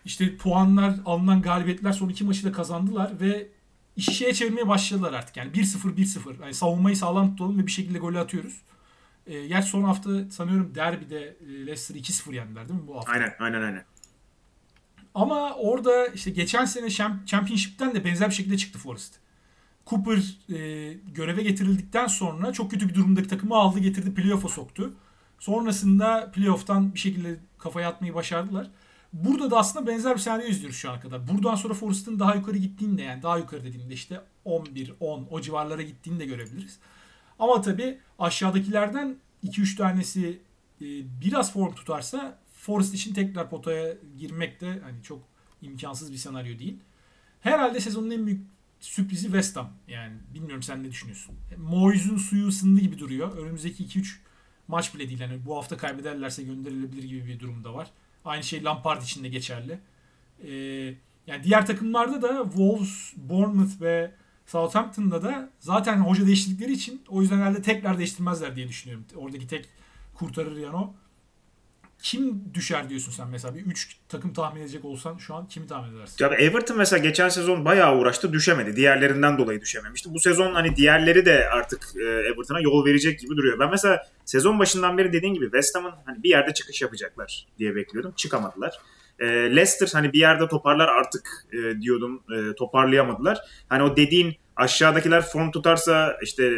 işte 0.09 0.37
puanlar, 0.37 0.95
alınan 1.07 1.43
galibiyetler 1.43 1.93
son 1.93 2.09
iki 2.09 2.25
maçı 2.25 2.45
da 2.45 2.53
kazandılar 2.53 3.21
ve 3.21 3.49
işi 3.97 4.15
şeye 4.15 4.35
çevirmeye 4.35 4.69
başladılar 4.69 5.13
artık. 5.13 5.37
Yani 5.37 5.53
1-0 5.53 5.97
1-0. 5.97 6.43
Yani 6.43 6.55
savunmayı 6.55 6.97
sağlam 6.97 7.31
tutalım 7.31 7.59
ve 7.59 7.67
bir 7.67 7.73
şekilde 7.73 7.99
golü 7.99 8.19
atıyoruz. 8.19 8.63
E, 9.27 9.47
gerçi 9.47 9.69
son 9.69 9.85
hafta 9.85 10.31
sanıyorum 10.31 10.75
derbide 10.75 11.37
e, 11.47 11.67
Leicester 11.67 11.95
2-0 11.95 12.35
yendiler 12.35 12.69
değil 12.69 12.81
mi 12.81 12.87
bu 12.87 12.97
hafta? 12.97 13.13
Aynen 13.13 13.35
aynen 13.39 13.63
aynen. 13.63 13.85
Ama 15.15 15.55
orada 15.55 16.07
işte 16.07 16.31
geçen 16.31 16.65
sene 16.65 16.91
Championship'ten 17.27 17.95
de 17.95 18.05
benzer 18.05 18.29
bir 18.29 18.35
şekilde 18.35 18.57
çıktı 18.57 18.79
Forest. 18.79 19.15
Cooper 19.87 20.17
e, 20.49 20.93
göreve 20.93 21.43
getirildikten 21.43 22.07
sonra 22.07 22.53
çok 22.53 22.71
kötü 22.71 22.89
bir 22.89 22.95
durumdaki 22.95 23.29
takımı 23.29 23.55
aldı 23.55 23.79
getirdi 23.79 24.15
playoff'a 24.15 24.49
soktu. 24.49 24.95
Sonrasında 25.39 26.31
playoff'tan 26.31 26.95
bir 26.95 26.99
şekilde 26.99 27.37
kafaya 27.59 27.89
atmayı 27.89 28.15
başardılar. 28.15 28.71
Burada 29.13 29.51
da 29.51 29.59
aslında 29.59 29.87
benzer 29.87 30.15
bir 30.15 30.21
senaryo 30.21 30.47
izliyoruz 30.47 30.77
şu 30.77 30.91
ana 30.91 31.01
kadar. 31.01 31.29
Buradan 31.29 31.55
sonra 31.55 31.75
Forest'ın 31.75 32.19
daha 32.19 32.35
yukarı 32.35 32.57
gittiğini 32.57 32.99
de 32.99 33.03
yani 33.03 33.23
daha 33.23 33.39
yukarı 33.39 33.65
dediğimde 33.65 33.95
işte 33.95 34.21
11, 34.45 34.95
10 35.01 35.27
o 35.31 35.41
civarlara 35.41 35.83
gittiğini 35.83 36.21
de 36.21 36.27
görebiliriz. 36.27 36.79
Ama 37.39 37.61
tabii 37.61 37.99
aşağıdakilerden 38.19 39.17
2-3 39.45 39.77
tanesi 39.77 40.41
e, 40.81 40.87
biraz 41.23 41.53
form 41.53 41.75
tutarsa 41.75 42.39
Forest 42.53 42.95
için 42.95 43.15
tekrar 43.15 43.51
potaya 43.51 43.95
girmek 44.19 44.61
de 44.61 44.81
hani 44.85 45.03
çok 45.03 45.23
imkansız 45.63 46.13
bir 46.13 46.17
senaryo 46.17 46.59
değil. 46.59 46.79
Herhalde 47.41 47.81
sezonun 47.81 48.11
en 48.11 48.27
büyük 48.27 48.47
sürprizi 48.81 49.23
West 49.23 49.57
Ham. 49.57 49.71
Yani 49.89 50.17
bilmiyorum 50.35 50.63
sen 50.63 50.83
ne 50.83 50.91
düşünüyorsun. 50.91 51.35
Moyes'un 51.57 52.17
suyu 52.17 52.47
ısındı 52.47 52.81
gibi 52.81 52.99
duruyor. 52.99 53.37
Önümüzdeki 53.37 53.85
2-3 53.85 54.17
maç 54.69 54.95
bile 54.95 55.09
değil. 55.09 55.21
Yani 55.21 55.47
bu 55.47 55.57
hafta 55.57 55.77
kaybederlerse 55.77 56.43
gönderilebilir 56.43 57.03
gibi 57.03 57.27
bir 57.27 57.41
durumda 57.41 57.75
var. 57.75 57.91
Aynı 58.25 58.43
şey 58.45 58.65
Lampard 58.65 59.03
için 59.03 59.25
de 59.25 59.29
geçerli. 59.29 59.79
Ee, 60.45 60.51
yani 61.27 61.45
diğer 61.45 61.67
takımlarda 61.67 62.23
da 62.23 62.45
Wolves, 62.45 63.13
Bournemouth 63.17 63.81
ve 63.81 64.11
Southampton'da 64.47 65.23
da 65.23 65.51
zaten 65.61 65.97
hoca 65.97 66.27
değiştirdikleri 66.27 66.73
için 66.73 67.03
o 67.09 67.23
yüzden 67.23 67.39
herhalde 67.39 67.63
tekrar 67.63 67.99
değiştirmezler 67.99 68.57
diye 68.57 68.69
düşünüyorum. 68.69 69.07
Oradaki 69.17 69.47
tek 69.47 69.69
kurtarır 70.15 70.57
yan 70.57 70.75
o. 70.75 70.95
kim 72.03 72.45
düşer 72.55 72.89
diyorsun 72.89 73.13
sen 73.13 73.29
mesela? 73.29 73.55
Bir 73.55 73.61
3 73.61 73.97
takım 74.09 74.33
tahmin 74.33 74.61
edecek 74.61 74.85
olsan 74.85 75.19
şu 75.19 75.35
an 75.35 75.49
kimi 75.49 75.67
tahmin 75.67 75.97
edersin? 75.97 76.25
Ya 76.25 76.31
Everton 76.31 76.77
mesela 76.79 77.03
geçen 77.03 77.29
sezon 77.29 77.65
bayağı 77.65 77.99
uğraştı 77.99 78.33
düşemedi. 78.33 78.77
Diğerlerinden 78.77 79.39
dolayı 79.39 79.61
düşememişti. 79.61 80.15
Bu 80.15 80.21
sezon 80.21 80.55
hani 80.55 80.77
diğerleri 80.77 81.27
de 81.27 81.49
artık 81.49 81.87
e, 81.97 82.05
Everton'a 82.05 82.61
yol 82.61 82.87
verecek 82.87 83.21
gibi 83.21 83.37
duruyor. 83.37 83.59
Ben 83.59 83.71
mesela 83.71 84.07
sezon 84.25 84.59
başından 84.59 84.99
beri 84.99 85.13
dediğin 85.13 85.35
gibi 85.35 85.45
West 85.45 85.77
Ham'ın 85.77 85.95
hani 86.05 86.23
bir 86.23 86.29
yerde 86.29 86.55
çıkış 86.55 86.83
yapacaklar 86.83 87.47
diye 87.59 87.77
bekliyordum. 87.77 88.13
Çıkamadılar. 88.17 88.79
E, 89.19 89.27
Leicester 89.27 89.89
hani 89.93 90.13
bir 90.13 90.19
yerde 90.19 90.49
toparlar 90.49 90.89
artık 90.89 91.29
e, 91.53 91.81
diyordum. 91.81 92.23
Toparlayamadılar. 92.59 93.39
Hani 93.69 93.83
o 93.83 93.97
dediğin 93.97 94.37
aşağıdakiler 94.57 95.23
form 95.23 95.51
tutarsa 95.51 96.17
işte 96.23 96.53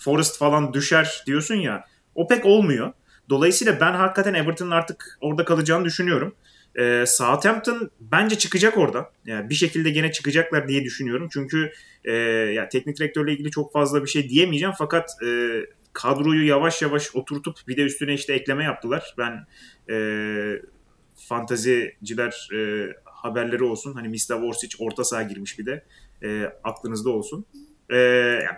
Forest 0.00 0.38
falan 0.38 0.72
düşer 0.72 1.22
diyorsun 1.26 1.54
ya. 1.54 1.84
O 2.14 2.28
pek 2.28 2.46
olmuyor. 2.46 2.92
Dolayısıyla 3.30 3.80
ben 3.80 3.92
hakikaten 3.92 4.34
Everton'ın 4.34 4.70
artık 4.70 5.18
orada 5.20 5.44
kalacağını 5.44 5.84
düşünüyorum. 5.84 6.34
Ee, 6.78 7.04
Southampton 7.06 7.90
bence 8.00 8.38
çıkacak 8.38 8.78
orada. 8.78 9.10
Yani 9.26 9.50
bir 9.50 9.54
şekilde 9.54 9.90
gene 9.90 10.12
çıkacaklar 10.12 10.68
diye 10.68 10.84
düşünüyorum. 10.84 11.28
Çünkü 11.32 11.72
e, 12.04 12.12
ya 12.54 12.68
teknik 12.68 12.98
direktörle 12.98 13.32
ilgili 13.32 13.50
çok 13.50 13.72
fazla 13.72 14.02
bir 14.02 14.08
şey 14.08 14.28
diyemeyeceğim. 14.28 14.74
Fakat 14.78 15.10
e, 15.26 15.50
kadroyu 15.92 16.46
yavaş 16.46 16.82
yavaş 16.82 17.16
oturtup 17.16 17.58
bir 17.68 17.76
de 17.76 17.82
üstüne 17.82 18.14
işte 18.14 18.34
ekleme 18.34 18.64
yaptılar. 18.64 19.14
Ben 19.18 19.46
e, 19.94 19.96
fantaziciler 21.28 22.48
e, 22.54 22.88
haberleri 23.04 23.64
olsun. 23.64 23.94
Hani 23.94 24.08
Mislav 24.08 24.42
Orsic 24.42 24.84
orta 24.84 25.04
saha 25.04 25.22
girmiş 25.22 25.58
bir 25.58 25.66
de. 25.66 25.84
E, 26.22 26.52
aklınızda 26.64 27.10
olsun. 27.10 27.46
E, 27.92 27.96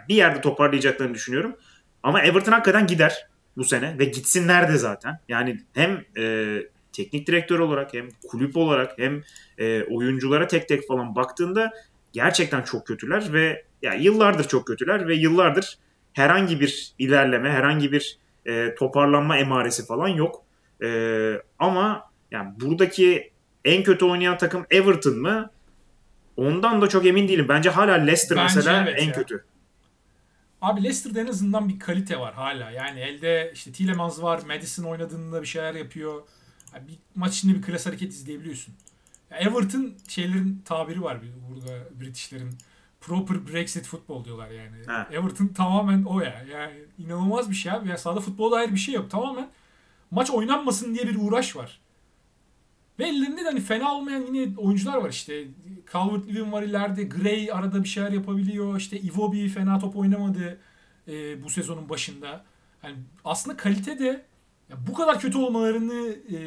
bir 0.08 0.14
yerde 0.14 0.40
toparlayacaklarını 0.40 1.14
düşünüyorum. 1.14 1.56
Ama 2.02 2.22
Everton 2.22 2.52
hakikaten 2.52 2.86
gider 2.86 3.31
bu 3.56 3.64
sene 3.64 3.98
ve 3.98 4.04
gitsinler 4.04 4.72
de 4.72 4.76
zaten. 4.76 5.20
Yani 5.28 5.60
hem 5.74 6.04
e, 6.18 6.56
teknik 6.92 7.26
direktör 7.26 7.58
olarak 7.58 7.94
hem 7.94 8.08
kulüp 8.28 8.56
olarak 8.56 8.98
hem 8.98 9.22
e, 9.58 9.82
oyunculara 9.82 10.46
tek 10.46 10.68
tek 10.68 10.88
falan 10.88 11.14
baktığında 11.14 11.70
gerçekten 12.12 12.62
çok 12.62 12.86
kötüler 12.86 13.32
ve 13.32 13.64
ya 13.82 13.94
yıllardır 13.94 14.48
çok 14.48 14.66
kötüler 14.66 15.08
ve 15.08 15.14
yıllardır 15.14 15.78
herhangi 16.12 16.60
bir 16.60 16.94
ilerleme, 16.98 17.50
herhangi 17.50 17.92
bir 17.92 18.18
e, 18.46 18.74
toparlanma 18.74 19.36
emaresi 19.38 19.86
falan 19.86 20.08
yok. 20.08 20.44
E, 20.82 20.88
ama 21.58 22.10
yani 22.30 22.52
buradaki 22.60 23.30
en 23.64 23.82
kötü 23.82 24.04
oynayan 24.04 24.38
takım 24.38 24.66
Everton 24.70 25.18
mı? 25.18 25.50
Ondan 26.36 26.82
da 26.82 26.88
çok 26.88 27.06
emin 27.06 27.28
değilim. 27.28 27.46
Bence 27.48 27.70
hala 27.70 27.92
Leicester 27.92 28.38
Bence 28.38 28.54
mesela 28.56 28.82
evet 28.82 29.02
en 29.02 29.06
ya. 29.06 29.12
kötü. 29.12 29.44
Abi 30.62 30.82
Leicester'da 30.84 31.20
en 31.20 31.26
azından 31.26 31.68
bir 31.68 31.78
kalite 31.78 32.20
var 32.20 32.34
hala. 32.34 32.70
Yani 32.70 33.00
elde 33.00 33.50
işte 33.54 33.72
Tielemans 33.72 34.22
var. 34.22 34.42
Madison 34.46 34.84
oynadığında 34.84 35.42
bir 35.42 35.46
şeyler 35.46 35.74
yapıyor. 35.74 36.22
Yani 36.74 36.88
bir 36.88 36.98
maç 37.14 37.38
içinde 37.38 37.54
bir 37.54 37.62
klas 37.62 37.86
hareket 37.86 38.12
izleyebiliyorsun. 38.12 38.74
Ya 39.30 39.36
Everton 39.36 39.94
şeylerin 40.08 40.62
tabiri 40.64 41.02
var 41.02 41.22
bir 41.22 41.30
burada 41.50 42.00
Britishlerin. 42.00 42.58
Proper 43.00 43.46
Brexit 43.46 43.86
futbol 43.86 44.24
diyorlar 44.24 44.50
yani. 44.50 44.76
Ha. 44.86 45.08
Everton 45.12 45.46
tamamen 45.46 46.02
o 46.02 46.20
ya. 46.20 46.44
Yani 46.52 46.74
inanılmaz 46.98 47.50
bir 47.50 47.54
şey 47.54 47.72
abi. 47.72 47.88
Ya 47.88 47.98
sahada 47.98 48.20
futbola 48.20 48.56
dair 48.56 48.72
bir 48.72 48.76
şey 48.76 48.94
yok. 48.94 49.10
Tamamen 49.10 49.50
maç 50.10 50.30
oynanmasın 50.30 50.94
diye 50.94 51.08
bir 51.08 51.16
uğraş 51.20 51.56
var. 51.56 51.80
Ve 53.02 53.08
ellerinde 53.08 53.40
de 53.40 53.44
hani 53.44 53.60
fena 53.60 53.94
olmayan 53.94 54.26
yine 54.32 54.58
oyuncular 54.58 54.96
var 54.96 55.10
işte. 55.10 55.44
Calvert-Lewin 55.92 56.52
var 56.52 56.62
ileride. 56.62 57.02
Gray 57.02 57.52
arada 57.52 57.84
bir 57.84 57.88
şeyler 57.88 58.12
yapabiliyor. 58.12 58.76
İşte 58.76 58.96
Iwobi 58.96 59.48
fena 59.48 59.78
top 59.78 59.96
oynamadı 59.96 60.58
e, 61.08 61.42
bu 61.42 61.50
sezonun 61.50 61.88
başında. 61.88 62.44
Yani 62.82 62.96
aslında 63.24 63.56
kalite 63.56 63.98
de 63.98 64.24
ya 64.70 64.76
bu 64.88 64.94
kadar 64.94 65.20
kötü 65.20 65.38
olmalarını 65.38 66.16
e, 66.32 66.38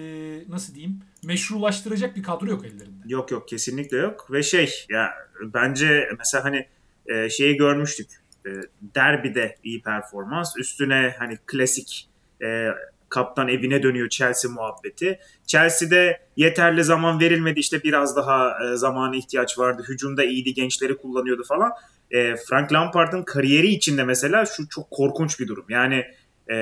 nasıl 0.49 0.75
diyeyim 0.75 1.01
meşrulaştıracak 1.23 2.15
bir 2.15 2.23
kadro 2.23 2.47
yok 2.47 2.65
ellerinde. 2.65 3.05
Yok 3.05 3.31
yok 3.31 3.47
kesinlikle 3.47 3.97
yok 3.97 4.31
ve 4.31 4.43
şey 4.43 4.85
ya 4.89 5.13
bence 5.53 6.09
mesela 6.19 6.43
hani 6.43 6.67
e, 7.05 7.29
şeyi 7.29 7.57
görmüştük 7.57 8.07
e, 8.45 8.49
derbide 8.95 9.57
iyi 9.63 9.81
performans 9.81 10.57
üstüne 10.57 11.15
hani 11.19 11.37
klasik 11.45 12.09
e, 12.41 12.69
kaptan 13.15 13.47
evine 13.47 13.83
dönüyor 13.83 14.09
Chelsea 14.09 14.51
muhabbeti. 14.51 15.19
Chelsea'de 15.47 16.19
yeterli 16.37 16.83
zaman 16.83 17.19
verilmedi 17.19 17.59
işte 17.59 17.83
biraz 17.83 18.15
daha 18.15 18.57
e, 18.65 18.75
zamana 18.75 19.15
ihtiyaç 19.15 19.59
vardı. 19.59 19.83
Hücumda 19.89 20.23
iyiydi 20.23 20.53
gençleri 20.53 20.97
kullanıyordu 20.97 21.43
falan. 21.43 21.71
E, 22.11 22.35
Frank 22.35 22.73
Lampard'ın 22.73 23.23
kariyeri 23.23 23.67
içinde 23.67 24.03
mesela 24.03 24.45
şu 24.45 24.69
çok 24.69 24.91
korkunç 24.91 25.39
bir 25.39 25.47
durum. 25.47 25.65
Yani 25.69 26.05
e, 26.49 26.55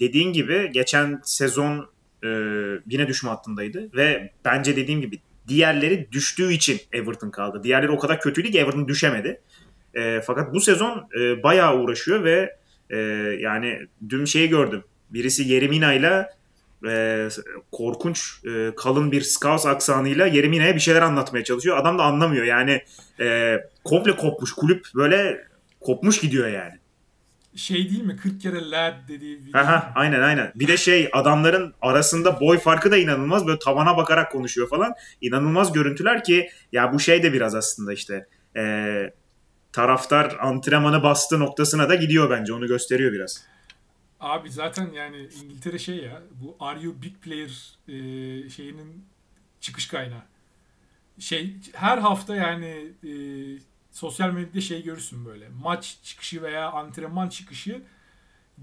dediğin 0.00 0.32
gibi 0.32 0.70
geçen 0.72 1.20
sezon 1.24 1.88
e, 2.24 2.28
yine 2.86 3.08
düşme 3.08 3.30
hattındaydı 3.30 3.90
ve 3.96 4.30
bence 4.44 4.76
dediğim 4.76 5.00
gibi 5.00 5.18
diğerleri 5.48 6.08
düştüğü 6.12 6.52
için 6.52 6.80
Everton 6.92 7.30
kaldı. 7.30 7.60
Diğerleri 7.64 7.90
o 7.90 7.98
kadar 7.98 8.20
kötüydü 8.20 8.50
ki 8.50 8.58
Everton 8.58 8.88
düşemedi. 8.88 9.40
E, 9.94 10.20
fakat 10.20 10.54
bu 10.54 10.60
sezon 10.60 11.08
e, 11.20 11.42
bayağı 11.42 11.78
uğraşıyor 11.78 12.24
ve 12.24 12.56
e, 12.90 12.96
yani 13.40 13.78
dün 14.08 14.24
şeyi 14.24 14.48
gördüm. 14.48 14.84
Birisi 15.14 15.42
Yeremina 15.42 15.92
ile 15.92 16.28
e, 16.88 17.28
korkunç 17.72 18.44
e, 18.44 18.74
kalın 18.76 19.12
bir 19.12 19.20
Scouse 19.20 19.68
aksanıyla 19.68 20.26
Yeremina'ya 20.26 20.74
bir 20.74 20.80
şeyler 20.80 21.02
anlatmaya 21.02 21.44
çalışıyor. 21.44 21.76
Adam 21.76 21.98
da 21.98 22.02
anlamıyor. 22.02 22.44
Yani 22.44 22.82
e, 23.20 23.58
komple 23.84 24.16
kopmuş. 24.16 24.52
Kulüp 24.52 24.86
böyle 24.94 25.44
kopmuş 25.80 26.20
gidiyor 26.20 26.48
yani. 26.48 26.72
Şey 27.56 27.90
değil 27.90 28.02
mi 28.02 28.16
40 28.16 28.40
kere 28.40 28.70
lad 28.70 28.94
dediği 29.08 29.46
bir 29.46 29.54
Aha, 29.54 29.92
aynen 29.94 30.20
aynen. 30.20 30.52
Bir 30.54 30.68
de 30.68 30.76
şey 30.76 31.10
adamların 31.12 31.74
arasında 31.82 32.40
boy 32.40 32.58
farkı 32.58 32.90
da 32.90 32.96
inanılmaz. 32.96 33.46
Böyle 33.46 33.58
tavana 33.58 33.96
bakarak 33.96 34.32
konuşuyor 34.32 34.68
falan. 34.68 34.94
İnanılmaz 35.20 35.72
görüntüler 35.72 36.24
ki 36.24 36.48
ya 36.72 36.92
bu 36.92 37.00
şey 37.00 37.22
de 37.22 37.32
biraz 37.32 37.54
aslında 37.54 37.92
işte 37.92 38.26
e, 38.56 39.12
taraftar 39.72 40.36
antrenmanı 40.40 41.02
bastı 41.02 41.40
noktasına 41.40 41.88
da 41.88 41.94
gidiyor 41.94 42.30
bence. 42.30 42.52
Onu 42.52 42.66
gösteriyor 42.66 43.12
biraz. 43.12 43.44
Abi 44.24 44.50
zaten 44.50 44.90
yani 44.92 45.28
İngiltere 45.44 45.78
şey 45.78 45.96
ya 45.96 46.22
bu 46.42 46.56
Are 46.60 46.80
You 46.80 47.02
Big 47.02 47.14
Player 47.14 47.76
e, 47.88 48.50
şeyinin 48.50 49.04
çıkış 49.60 49.88
kaynağı. 49.88 50.22
Şey 51.18 51.56
her 51.74 51.98
hafta 51.98 52.36
yani 52.36 52.92
e, 53.04 53.12
sosyal 53.92 54.30
medyada 54.30 54.60
şey 54.60 54.82
görürsün 54.82 55.24
böyle. 55.24 55.48
Maç 55.48 55.98
çıkışı 56.02 56.42
veya 56.42 56.70
antrenman 56.70 57.28
çıkışı 57.28 57.82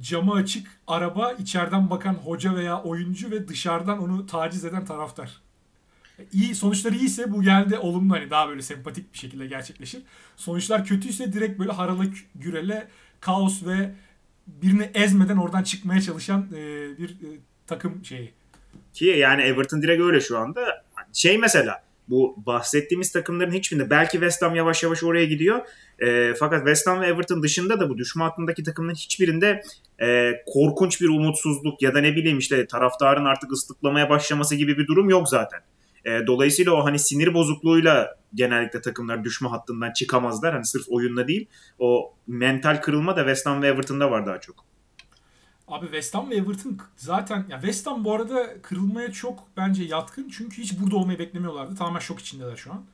camı 0.02 0.34
açık 0.34 0.68
araba 0.88 1.32
içeriden 1.32 1.90
bakan 1.90 2.14
hoca 2.14 2.56
veya 2.56 2.84
oyuncu 2.84 3.32
ve 3.32 3.48
dışarıdan 3.48 4.04
onu 4.04 4.26
taciz 4.26 4.66
eden 4.66 4.86
taraftar. 4.86 5.42
İyi 6.34 6.56
sonuçları 6.56 6.96
iyiyse 6.96 7.32
bu 7.32 7.44
geldi 7.44 7.78
olumlu 7.78 8.14
hani 8.14 8.30
daha 8.30 8.50
böyle 8.50 8.62
sempatik 8.62 9.14
bir 9.14 9.18
şekilde 9.18 9.48
gerçekleşir. 9.48 10.02
Sonuçlar 10.36 10.86
kötüyse 10.86 11.34
direkt 11.34 11.60
böyle 11.60 11.72
haralı 11.72 12.06
gürele 12.36 12.88
kaos 13.20 13.64
ve 13.64 13.96
birini 14.48 14.90
ezmeden 14.94 15.38
oradan 15.38 15.64
çıkmaya 15.64 16.02
çalışan 16.02 16.48
e, 16.56 16.90
bir 16.98 17.10
e, 17.10 17.30
takım 17.68 18.06
şeyi. 18.06 18.32
Ki 18.94 19.06
yani 19.06 19.42
Everton 19.42 19.82
direkt 19.82 20.02
öyle 20.02 20.22
şu 20.22 20.38
anda. 20.38 20.84
Şey 21.14 21.38
mesela 21.38 21.84
bu 22.08 22.36
bahsettiğimiz 22.46 23.12
takımların 23.12 23.52
hiçbirinde 23.52 23.90
belki 23.90 24.12
West 24.12 24.42
Ham 24.42 24.56
yavaş 24.56 24.84
yavaş 24.84 25.04
oraya 25.04 25.26
gidiyor. 25.26 25.60
E, 26.00 26.34
fakat 26.40 26.60
West 26.60 26.88
Ham 26.88 27.02
ve 27.02 27.08
Everton 27.08 27.44
dışında 27.44 27.80
da 27.80 27.90
bu 27.90 27.98
düşme 27.98 28.24
hattındaki 28.24 28.64
takımların 28.64 28.96
hiçbirinde 28.96 29.62
e, 30.02 30.32
korkunç 30.54 31.02
bir 31.02 31.10
umutsuzluk 31.10 31.82
ya 31.82 31.94
da 31.94 32.02
ne 32.02 32.16
bileyim 32.16 32.38
işte 32.38 32.68
taraftarın 32.68 33.26
artık 33.26 33.52
ıslıklamaya 33.52 34.10
başlaması 34.10 34.56
gibi 34.56 34.78
bir 34.78 34.88
durum 34.88 35.10
yok 35.10 35.30
zaten. 35.30 35.60
E, 36.06 36.28
dolayısıyla 36.28 36.72
o 36.74 36.86
hani 36.86 37.00
sinir 37.00 37.34
bozukluğuyla 37.34 38.18
genellikle 38.34 38.82
takımlar 38.82 39.24
düşme 39.24 39.50
hattından 39.50 39.94
çıkamazlar. 39.94 40.54
Hani 40.54 40.66
sırf 40.66 40.86
oyunla 40.90 41.28
değil. 41.28 41.48
O 41.80 42.14
mental 42.28 42.82
kırılma 42.82 43.16
da 43.16 43.20
West 43.20 43.46
Ham 43.46 43.62
ve 43.62 43.68
Everton'da 43.68 44.12
var 44.12 44.26
daha 44.26 44.40
çok. 44.40 44.66
Abi 45.68 45.86
West 45.86 46.16
Ham 46.16 46.30
ve 46.30 46.36
Everton 46.36 46.78
zaten 46.96 47.46
ya 47.50 47.62
West 47.62 47.88
Ham 47.88 48.06
bu 48.06 48.16
arada 48.16 48.62
kırılmaya 48.62 49.12
çok 49.12 49.44
bence 49.58 49.84
yatkın. 49.84 50.30
Çünkü 50.30 50.62
hiç 50.62 50.80
burada 50.80 50.96
olmayı 50.96 51.20
beklemiyorlardı. 51.20 51.76
Tamamen 51.76 52.00
şok 52.00 52.20
içindeler 52.20 52.56
şu 52.56 52.72
an. 52.72 52.86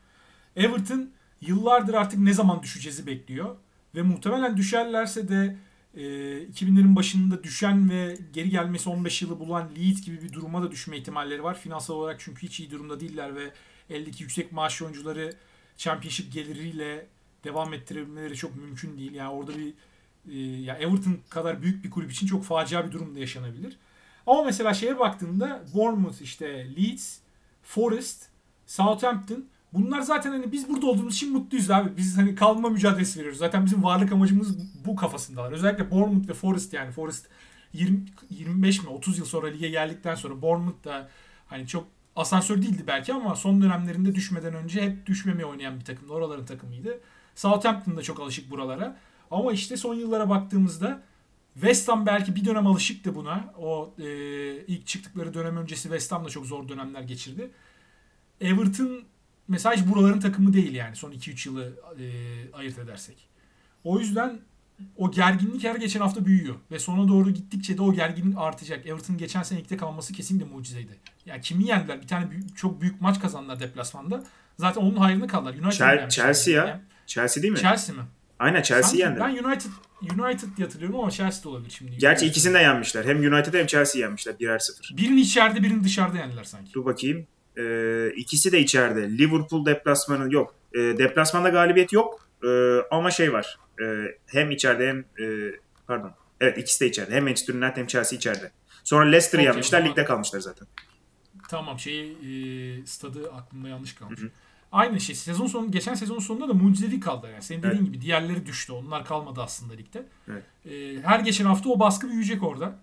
Everton 0.55 1.09
yıllardır 1.41 1.93
artık 1.93 2.19
ne 2.19 2.33
zaman 2.33 2.63
düşeceğizi 2.63 3.07
bekliyor. 3.07 3.55
Ve 3.95 4.01
muhtemelen 4.01 4.57
düşerlerse 4.57 5.27
de 5.27 5.57
e, 5.97 6.01
2000'lerin 6.43 6.95
başında 6.95 7.43
düşen 7.43 7.89
ve 7.89 8.17
geri 8.33 8.49
gelmesi 8.49 8.89
15 8.89 9.21
yılı 9.21 9.39
bulan 9.39 9.69
Leeds 9.75 10.01
gibi 10.01 10.21
bir 10.21 10.33
duruma 10.33 10.63
da 10.63 10.71
düşme 10.71 10.97
ihtimalleri 10.97 11.43
var. 11.43 11.59
Finansal 11.59 11.95
olarak 11.95 12.19
çünkü 12.19 12.47
hiç 12.47 12.59
iyi 12.59 12.71
durumda 12.71 12.99
değiller 12.99 13.35
ve 13.35 13.51
eldeki 13.89 14.23
yüksek 14.23 14.51
maaşlı 14.51 14.85
oyuncuları 14.85 15.33
Championship 15.77 16.33
geliriyle 16.33 17.07
devam 17.43 17.73
ettirebilmeleri 17.73 18.35
çok 18.35 18.55
mümkün 18.55 18.97
değil. 18.97 19.13
Yani 19.13 19.29
orada 19.29 19.51
bir 19.57 19.73
e, 20.31 20.37
ya 20.61 20.75
Everton 20.75 21.19
kadar 21.29 21.61
büyük 21.61 21.83
bir 21.83 21.89
kulüp 21.89 22.11
için 22.11 22.27
çok 22.27 22.43
facia 22.43 22.87
bir 22.87 22.91
durum 22.91 23.15
da 23.15 23.19
yaşanabilir. 23.19 23.77
Ama 24.27 24.43
mesela 24.43 24.73
şeye 24.73 24.99
baktığında 24.99 25.65
Bournemouth 25.73 26.21
işte 26.21 26.75
Leeds, 26.75 27.17
Forest, 27.63 28.29
Southampton 28.65 29.45
bunlar 29.73 30.01
zaten 30.01 30.31
hani 30.31 30.51
biz 30.51 30.69
burada 30.69 30.85
olduğumuz 30.85 31.15
için 31.15 31.33
mutluyuz 31.33 31.71
abi. 31.71 31.97
Biz 31.97 32.17
hani 32.17 32.35
kalma 32.35 32.69
mücadelesi 32.69 33.19
veriyoruz. 33.19 33.39
Zaten 33.39 33.65
bizim 33.65 33.83
varlık 33.83 34.11
amacımız 34.11 34.57
bu 34.85 34.95
kafasındalar. 34.95 35.51
Özellikle 35.51 35.91
Bournemouth 35.91 36.29
ve 36.29 36.33
Forest 36.33 36.73
yani 36.73 36.91
Forest 36.91 37.27
20, 37.73 38.05
25 38.29 38.83
mi 38.83 38.89
30 38.89 39.17
yıl 39.17 39.25
sonra 39.25 39.47
lige 39.47 39.69
geldikten 39.69 40.15
sonra 40.15 40.41
Bournemouth 40.41 40.85
da 40.85 41.09
hani 41.47 41.67
çok 41.67 41.87
asansör 42.15 42.61
değildi 42.61 42.83
belki 42.87 43.13
ama 43.13 43.35
son 43.35 43.61
dönemlerinde 43.61 44.15
düşmeden 44.15 44.53
önce 44.53 44.81
hep 44.81 45.05
düşmemeye 45.05 45.45
oynayan 45.45 45.79
bir 45.79 45.85
takımdı. 45.85 46.13
Oraların 46.13 46.45
takımıydı. 46.45 46.99
Southampton 47.35 47.97
da 47.97 48.01
çok 48.01 48.19
alışık 48.19 48.51
buralara. 48.51 48.97
Ama 49.31 49.53
işte 49.53 49.77
son 49.77 49.95
yıllara 49.95 50.29
baktığımızda 50.29 51.01
West 51.53 51.89
Ham 51.89 52.05
belki 52.05 52.35
bir 52.35 52.45
dönem 52.45 52.67
alışıktı 52.67 53.15
buna. 53.15 53.53
O 53.57 53.93
e, 53.99 54.05
ilk 54.65 54.87
çıktıkları 54.87 55.33
dönem 55.33 55.57
öncesi 55.57 55.83
West 55.83 56.11
Ham 56.11 56.25
da 56.25 56.29
çok 56.29 56.45
zor 56.45 56.69
dönemler 56.69 57.01
geçirdi. 57.01 57.51
Everton 58.41 59.03
hiç 59.53 59.85
buraların 59.87 60.19
takımı 60.19 60.53
değil 60.53 60.73
yani 60.73 60.95
son 60.95 61.11
2-3 61.11 61.49
yılı 61.49 61.73
e, 61.99 62.05
ayırt 62.53 62.79
edersek. 62.79 63.27
O 63.83 63.99
yüzden 63.99 64.39
o 64.95 65.11
gerginlik 65.11 65.63
her 65.63 65.75
geçen 65.75 65.99
hafta 65.99 66.25
büyüyor. 66.25 66.55
Ve 66.71 66.79
sona 66.79 67.07
doğru 67.07 67.31
gittikçe 67.31 67.77
de 67.77 67.81
o 67.81 67.93
gerginlik 67.93 68.37
artacak. 68.37 68.85
Everton 68.85 69.17
geçen 69.17 69.43
sene 69.43 69.59
ilkte 69.61 69.77
kalması 69.77 70.13
kesinlikle 70.13 70.51
mucizeydi. 70.51 70.97
Yani 71.25 71.41
kimi 71.41 71.67
yendiler? 71.67 72.01
Bir 72.01 72.07
tane 72.07 72.31
büyük, 72.31 72.57
çok 72.57 72.81
büyük 72.81 73.01
maç 73.01 73.19
kazandılar 73.21 73.59
deplasmanda. 73.59 74.23
Zaten 74.57 74.81
onun 74.81 74.95
hayrını 74.95 75.27
kaldılar. 75.27 75.53
United 75.53 75.71
Chel- 75.71 76.09
Chelsea 76.09 76.53
ya. 76.53 76.67
Yani, 76.67 76.81
Chelsea 77.07 77.43
değil 77.43 77.53
mi? 77.53 77.59
Chelsea 77.59 77.95
mi? 77.95 78.01
Aynen 78.39 78.61
Chelsea 78.61 78.99
yendi. 78.99 79.19
Ben 79.19 79.29
United 79.29 79.71
United 80.01 80.57
diye 80.57 80.67
hatırlıyorum 80.67 80.99
ama 80.99 81.11
Chelsea 81.11 81.43
de 81.43 81.49
olabilir 81.49 81.71
şimdi. 81.77 81.97
Gerçi 81.97 82.25
ikisini 82.25 82.53
de 82.53 82.59
yenmişler. 82.59 83.05
Hem 83.05 83.33
United 83.33 83.53
hem 83.53 83.67
Chelsea 83.67 84.01
yenmişler 84.01 84.39
birer 84.39 84.59
sıfır. 84.59 84.97
Birini 84.97 85.21
içeride 85.21 85.63
birini 85.63 85.83
dışarıda 85.83 86.17
yendiler 86.17 86.43
sanki. 86.43 86.73
Dur 86.73 86.85
bakayım. 86.85 87.27
Ee, 87.57 88.11
ikisi 88.15 88.51
de 88.51 88.59
içeride. 88.59 89.17
Liverpool 89.17 89.65
deplasmanı 89.65 90.33
yok. 90.33 90.55
Ee, 90.73 90.79
deplasmanda 90.79 91.49
galibiyet 91.49 91.93
yok. 91.93 92.27
Ee, 92.43 92.77
ama 92.91 93.11
şey 93.11 93.33
var. 93.33 93.59
Ee, 93.81 94.17
hem 94.25 94.51
içeride 94.51 94.87
hem 94.87 94.99
e, 94.99 95.51
pardon. 95.87 96.11
Evet 96.41 96.57
ikisi 96.57 96.79
de 96.79 96.87
içeride. 96.87 97.15
Hem 97.15 97.23
Manchester 97.23 97.53
United 97.53 97.77
hem 97.77 97.87
Chelsea 97.87 98.17
içeride. 98.17 98.51
Sonra 98.83 99.05
Leicester'ı 99.05 99.41
okay, 99.41 99.51
yenmişler. 99.51 99.85
Ligde 99.85 100.05
kalmışlar 100.05 100.39
zaten. 100.39 100.67
Tamam 101.49 101.79
şeyi 101.79 102.11
e, 102.11 102.85
stadı 102.85 103.31
aklımda 103.31 103.67
yanlış 103.69 103.93
kalmış. 103.93 104.19
Hı 104.19 104.25
hı. 104.25 104.29
Aynı 104.71 104.99
şey. 104.99 105.15
Sezon 105.15 105.47
sonu 105.47 105.71
geçen 105.71 105.93
sezon 105.93 106.19
sonunda 106.19 106.49
da 106.49 106.53
mucizevi 106.53 106.99
kaldı. 106.99 107.29
Yani 107.31 107.43
senin 107.43 107.63
dediğin 107.63 107.81
evet. 107.81 107.85
gibi 107.85 108.01
diğerleri 108.01 108.45
düştü. 108.45 108.73
Onlar 108.73 109.05
kalmadı 109.05 109.41
aslında 109.41 109.73
ligde. 109.73 110.03
Evet. 110.27 110.43
Ee, 110.65 111.01
her 111.01 111.19
geçen 111.19 111.45
hafta 111.45 111.69
o 111.69 111.79
baskı 111.79 112.07
büyüyecek 112.09 112.43
orada. 112.43 112.79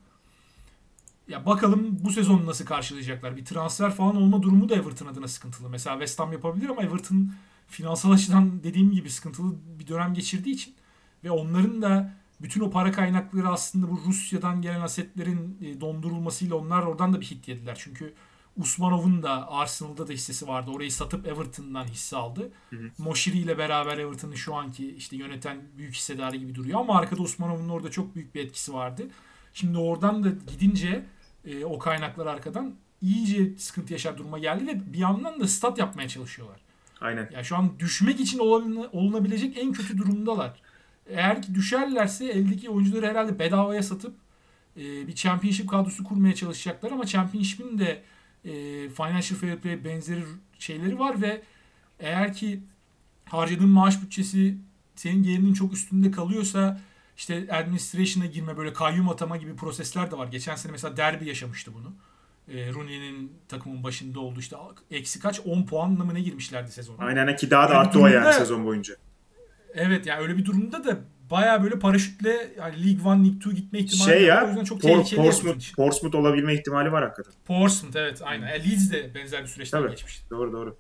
Ya 1.29 1.47
bakalım 1.47 1.99
bu 2.05 2.11
sezonu 2.11 2.47
nasıl 2.47 2.65
karşılayacaklar. 2.65 3.37
Bir 3.37 3.45
transfer 3.45 3.95
falan 3.95 4.17
olma 4.17 4.43
durumu 4.43 4.69
da 4.69 4.75
Everton 4.75 5.07
adına 5.07 5.29
sıkıntılı. 5.29 5.69
Mesela 5.69 5.97
West 5.97 6.21
Ham 6.21 6.33
yapabilir 6.33 6.69
ama 6.69 6.83
Everton 6.83 7.31
finansal 7.69 8.11
açıdan 8.11 8.63
dediğim 8.63 8.93
gibi 8.93 9.11
sıkıntılı 9.11 9.55
bir 9.79 9.87
dönem 9.87 10.15
geçirdiği 10.15 10.55
için 10.55 10.75
ve 11.25 11.31
onların 11.31 11.83
da 11.83 12.15
bütün 12.43 12.61
o 12.61 12.71
para 12.71 12.93
kaynakları 12.93 13.49
aslında 13.49 13.91
bu 13.91 14.01
Rusya'dan 14.07 14.63
gelen 14.63 14.81
asetlerin 14.81 15.59
e, 15.63 15.81
dondurulmasıyla 15.81 16.57
onlar 16.57 16.83
oradan 16.83 17.13
da 17.13 17.21
bir 17.21 17.27
hit 17.27 17.49
yediler. 17.49 17.77
Çünkü 17.79 18.15
Usmanov'un 18.57 19.23
da 19.23 19.51
Arsenal'da 19.51 20.09
da 20.09 20.13
hissesi 20.13 20.49
vardı. 20.49 20.71
Orayı 20.71 20.93
satıp 20.93 21.27
Everton'dan 21.27 21.85
hisse 21.85 22.17
aldı. 22.17 22.53
Hı 22.71 22.77
hı. 22.77 22.91
Moşiri 22.99 23.39
ile 23.39 23.59
beraber 23.59 23.99
Everton'ın 23.99 24.35
şu 24.35 24.55
anki 24.55 24.95
işte 24.97 25.17
yöneten 25.17 25.63
büyük 25.77 25.95
hissedarı 25.95 26.37
gibi 26.37 26.55
duruyor 26.55 26.81
ama 26.81 26.99
arkada 26.99 27.23
Usmanov'un 27.23 27.69
orada 27.69 27.91
çok 27.91 28.15
büyük 28.15 28.35
bir 28.35 28.45
etkisi 28.45 28.75
vardı. 28.75 29.09
Şimdi 29.55 29.79
oradan 29.79 30.25
da 30.25 30.29
gidince 30.29 31.07
e, 31.47 31.65
o 31.65 31.79
kaynaklar 31.79 32.27
arkadan 32.27 32.75
iyice 33.03 33.59
sıkıntı 33.59 33.93
yaşar 33.93 34.19
duruma 34.19 34.39
geldi 34.39 34.67
ve 34.67 34.93
bir 34.93 34.99
yandan 34.99 35.41
da 35.41 35.49
stat 35.49 35.79
yapmaya 35.79 36.09
çalışıyorlar. 36.09 36.61
Aynen. 37.01 37.23
Ya 37.23 37.29
yani 37.33 37.45
şu 37.45 37.57
an 37.57 37.79
düşmek 37.79 38.21
için 38.21 38.39
olunabilecek 38.93 39.59
en 39.59 39.73
kötü 39.73 39.99
durumdalar. 39.99 40.61
Eğer 41.09 41.43
ki 41.43 41.55
düşerlerse 41.55 42.27
eldeki 42.27 42.71
oyuncuları 42.71 43.07
herhalde 43.07 43.39
bedavaya 43.39 43.83
satıp 43.83 44.15
e, 44.77 45.07
bir 45.07 45.15
championship 45.15 45.71
kadrosu 45.71 46.05
kurmaya 46.05 46.35
çalışacaklar 46.35 46.93
ama 46.93 47.07
championship'in 47.07 47.79
de 47.79 48.03
e, 48.45 48.53
financial 48.89 49.39
fair 49.41 49.57
play 49.57 49.85
benzeri 49.85 50.25
şeyleri 50.59 50.99
var 50.99 51.23
ve 51.23 51.43
eğer 51.99 52.35
ki 52.35 52.61
harcadığın 53.25 53.69
maaş 53.69 54.03
bütçesi 54.03 54.57
senin 54.97 55.23
gelirinin 55.23 55.55
çok 55.55 55.73
üstünde 55.73 56.11
kalıyorsa 56.11 56.81
işte 57.17 57.47
administration'a 57.51 58.27
girme 58.27 58.57
böyle 58.57 58.73
kayyum 58.73 59.09
atama 59.09 59.37
gibi 59.37 59.57
prosesler 59.57 60.11
de 60.11 60.19
var. 60.19 60.27
Geçen 60.27 60.55
sene 60.57 60.73
mesela 60.73 60.97
Derby 60.97 61.29
yaşamıştı 61.29 61.71
bunu. 61.75 61.93
E, 62.49 62.73
Rooney'nin 62.73 63.33
takımın 63.49 63.85
başında 63.85 64.21
oldu 64.21 64.41
işte 64.41 64.57
eksi 64.91 65.21
kaç 65.21 65.41
10 65.41 65.67
puanla 65.67 66.05
mı 66.05 66.15
ne 66.15 66.21
girmişlerdi 66.21 66.73
sezona. 66.73 67.05
Aynen 67.05 67.37
ki 67.37 67.51
daha 67.51 67.69
da 67.69 67.79
arttı 67.79 68.01
o 68.01 68.07
yani 68.07 68.33
sezon 68.33 68.65
boyunca. 68.65 68.95
Evet 69.75 70.07
yani 70.07 70.21
öyle 70.21 70.37
bir 70.37 70.45
durumda 70.45 70.85
da 70.85 70.99
baya 71.31 71.63
böyle 71.63 71.79
paraşütle 71.79 72.55
yani 72.59 72.87
League 72.87 73.19
1, 73.19 73.25
League 73.25 73.37
2 73.37 73.55
gitme 73.55 73.79
ihtimali 73.79 74.11
şey 74.11 74.23
ya, 74.23 74.37
var. 74.37 74.43
O 74.43 74.49
yüzden 74.49 74.65
çok 74.65 74.83
Por, 74.83 74.89
tehlikeli. 74.89 75.23
Portsmouth, 75.23 75.77
Portsmouth 75.77 76.17
olabilme 76.17 76.55
ihtimali 76.55 76.93
var 76.93 77.03
hakikaten. 77.05 77.33
Portsmouth 77.45 77.97
evet 77.97 78.21
aynen. 78.25 78.49
Yani 78.49 78.71
Leeds 78.71 78.93
de 78.93 79.15
benzer 79.15 79.43
bir 79.43 79.49
süreçten 79.49 79.81
Tabii, 79.81 79.91
geçmişti. 79.91 80.31
Doğru 80.31 80.53
doğru. 80.53 80.77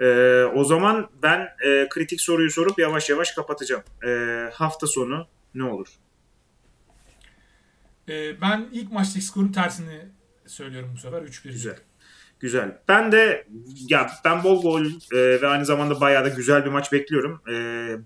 Ee, 0.00 0.44
o 0.54 0.64
zaman 0.64 1.08
ben 1.22 1.48
e, 1.66 1.88
kritik 1.90 2.20
soruyu 2.20 2.50
sorup 2.50 2.78
yavaş 2.78 3.10
yavaş 3.10 3.32
kapatacağım. 3.32 3.82
E, 4.06 4.10
hafta 4.54 4.86
sonu 4.86 5.26
ne 5.54 5.64
olur? 5.64 5.88
Ee, 8.08 8.40
ben 8.40 8.68
ilk 8.72 8.92
maçtaki 8.92 9.24
skorun 9.24 9.52
tersini 9.52 10.08
söylüyorum 10.46 10.90
bu 10.94 10.98
sefer. 10.98 11.22
3-1. 11.22 11.48
Güzel. 11.48 11.76
Güzel. 12.40 12.78
Ben 12.88 13.12
de 13.12 13.46
ya 13.88 14.10
ben 14.24 14.44
bol 14.44 14.62
gol 14.62 14.84
e, 14.84 15.42
ve 15.42 15.46
aynı 15.46 15.64
zamanda 15.64 16.00
bayağı 16.00 16.24
da 16.24 16.28
güzel 16.28 16.64
bir 16.64 16.70
maç 16.70 16.92
bekliyorum. 16.92 17.42
E, 17.48 17.54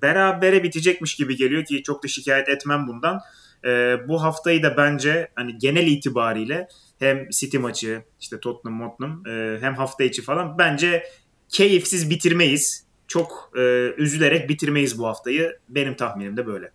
berabere 0.02 0.62
bitecekmiş 0.62 1.16
gibi 1.16 1.36
geliyor 1.36 1.64
ki 1.64 1.82
çok 1.82 2.04
da 2.04 2.08
şikayet 2.08 2.48
etmem 2.48 2.88
bundan. 2.88 3.20
E, 3.64 3.96
bu 4.08 4.22
haftayı 4.22 4.62
da 4.62 4.76
bence 4.76 5.28
hani 5.34 5.58
genel 5.58 5.86
itibariyle 5.86 6.68
hem 6.98 7.28
City 7.30 7.58
maçı 7.58 8.02
işte 8.20 8.40
Tottenham 8.40 8.90
Tottenham 8.90 9.26
e, 9.26 9.58
hem 9.60 9.74
hafta 9.74 10.04
içi 10.04 10.22
falan 10.22 10.58
bence 10.58 11.04
keyifsiz 11.48 12.10
bitirmeyiz. 12.10 12.88
Çok 13.08 13.52
e, 13.56 13.60
üzülerek 13.96 14.48
bitirmeyiz 14.48 14.98
bu 14.98 15.06
haftayı. 15.06 15.58
Benim 15.68 15.94
tahminim 15.94 16.36
de 16.36 16.46
böyle. 16.46 16.70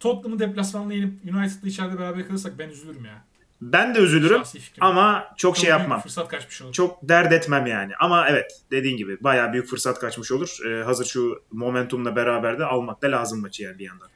Tottenham'ı 0.00 0.38
deplasmanla 0.38 0.94
yenip 0.94 1.24
United'la 1.24 1.68
içeride 1.68 1.98
beraber 1.98 2.26
kalırsak 2.26 2.58
ben 2.58 2.68
üzülürüm 2.68 3.04
ya. 3.04 3.24
Ben 3.60 3.94
de 3.94 3.98
üzülürüm 3.98 4.42
ama 4.80 5.24
çok, 5.28 5.38
çok 5.38 5.56
şey 5.56 5.70
yapmam. 5.70 6.00
fırsat 6.00 6.28
kaçmış 6.28 6.62
olur. 6.62 6.72
Çok 6.72 7.08
dert 7.08 7.32
etmem 7.32 7.66
yani. 7.66 7.92
Ama 8.00 8.28
evet 8.28 8.62
dediğin 8.70 8.96
gibi 8.96 9.24
bayağı 9.24 9.52
büyük 9.52 9.66
fırsat 9.66 9.98
kaçmış 9.98 10.32
olur. 10.32 10.58
Ee, 10.66 10.82
hazır 10.84 11.04
şu 11.04 11.42
momentumla 11.52 12.16
beraber 12.16 12.58
de 12.58 12.64
almak 12.64 13.02
da 13.02 13.12
lazım 13.12 13.40
maçı 13.40 13.62
yani 13.62 13.78
bir 13.78 13.84
yandan. 13.84 14.08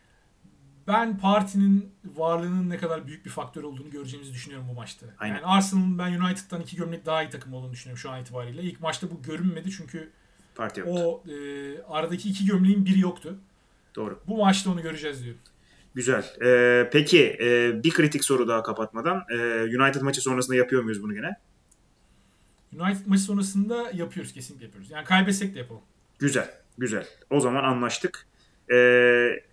Ben 0.88 1.18
partinin 1.18 1.92
varlığının 2.16 2.70
ne 2.70 2.78
kadar 2.78 3.06
büyük 3.06 3.24
bir 3.24 3.30
faktör 3.30 3.62
olduğunu 3.62 3.90
göreceğimizi 3.90 4.32
düşünüyorum 4.32 4.66
bu 4.70 4.74
maçta. 4.74 5.06
Aynen. 5.18 5.34
Yani 5.34 5.46
Arsenal'ın 5.46 5.98
ben 5.98 6.20
United'dan 6.20 6.60
iki 6.60 6.76
gömlek 6.76 7.06
daha 7.06 7.22
iyi 7.22 7.30
takım 7.30 7.54
olduğunu 7.54 7.72
düşünüyorum 7.72 7.98
şu 7.98 8.10
an 8.10 8.20
itibariyle. 8.20 8.62
İlk 8.62 8.80
maçta 8.80 9.10
bu 9.10 9.22
görünmedi 9.22 9.70
çünkü 9.70 10.10
Parti 10.54 10.80
yoktu. 10.80 10.94
o 10.96 11.22
e, 11.30 11.34
aradaki 11.88 12.28
iki 12.30 12.46
gömleğin 12.46 12.86
biri 12.86 13.00
yoktu. 13.00 13.38
Doğru. 13.96 14.20
Bu 14.26 14.36
maçta 14.36 14.70
onu 14.70 14.82
göreceğiz 14.82 15.24
diyorum. 15.24 15.40
Güzel. 15.94 16.24
Ee, 16.42 16.88
peki 16.92 17.36
e, 17.40 17.80
bir 17.84 17.90
kritik 17.90 18.24
soru 18.24 18.48
daha 18.48 18.62
kapatmadan. 18.62 19.24
E, 19.30 19.36
United 19.62 20.00
maçı 20.00 20.20
sonrasında 20.20 20.56
yapıyor 20.56 20.82
muyuz 20.82 21.02
bunu 21.02 21.14
gene? 21.14 21.36
United 22.72 23.06
maçı 23.06 23.22
sonrasında 23.22 23.90
yapıyoruz. 23.94 24.32
Kesinlikle 24.32 24.64
yapıyoruz. 24.64 24.90
Yani 24.90 25.04
kaybetsek 25.04 25.54
de 25.54 25.58
yapalım. 25.58 25.82
Güzel. 26.18 26.50
Güzel. 26.78 27.06
O 27.30 27.40
zaman 27.40 27.64
anlaştık. 27.64 28.26
Ee, 28.72 28.76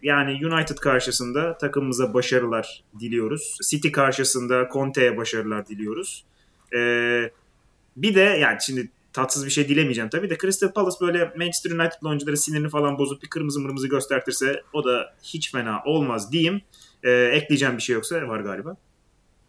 yani 0.02 0.48
United 0.48 0.78
karşısında 0.78 1.58
takımımıza 1.58 2.14
başarılar 2.14 2.84
diliyoruz. 3.00 3.58
City 3.70 3.92
karşısında 3.92 4.70
Conte'ye 4.74 5.18
başarılar 5.18 5.68
diliyoruz. 5.68 6.26
Ee, 6.76 7.32
bir 7.98 8.16
de 8.16 8.22
yani 8.22 8.58
şimdi 8.62 8.90
tatsız 9.14 9.46
bir 9.46 9.52
şey 9.52 9.70
dilemeyeceğim 9.70 10.10
tabii 10.10 10.30
de 10.30 10.38
Crystal 10.38 10.74
Palace 10.74 10.98
böyle 11.02 11.34
Manchester 11.38 11.72
United 11.72 12.08
oyuncuları 12.08 12.38
sinirini 12.38 12.70
falan 12.70 12.98
bozup 12.98 13.24
bir 13.24 13.28
kırmızı 13.28 13.60
mırmızı 13.60 13.88
göstertirse 13.88 14.64
o 14.74 14.86
da 14.86 15.16
hiç 15.24 15.52
fena 15.52 15.84
olmaz 15.86 16.32
diyeyim. 16.32 16.62
Ee, 17.04 17.12
ekleyeceğim 17.12 17.78
bir 17.78 17.82
şey 17.82 17.94
yoksa 17.94 18.28
var 18.28 18.40
galiba. 18.40 18.76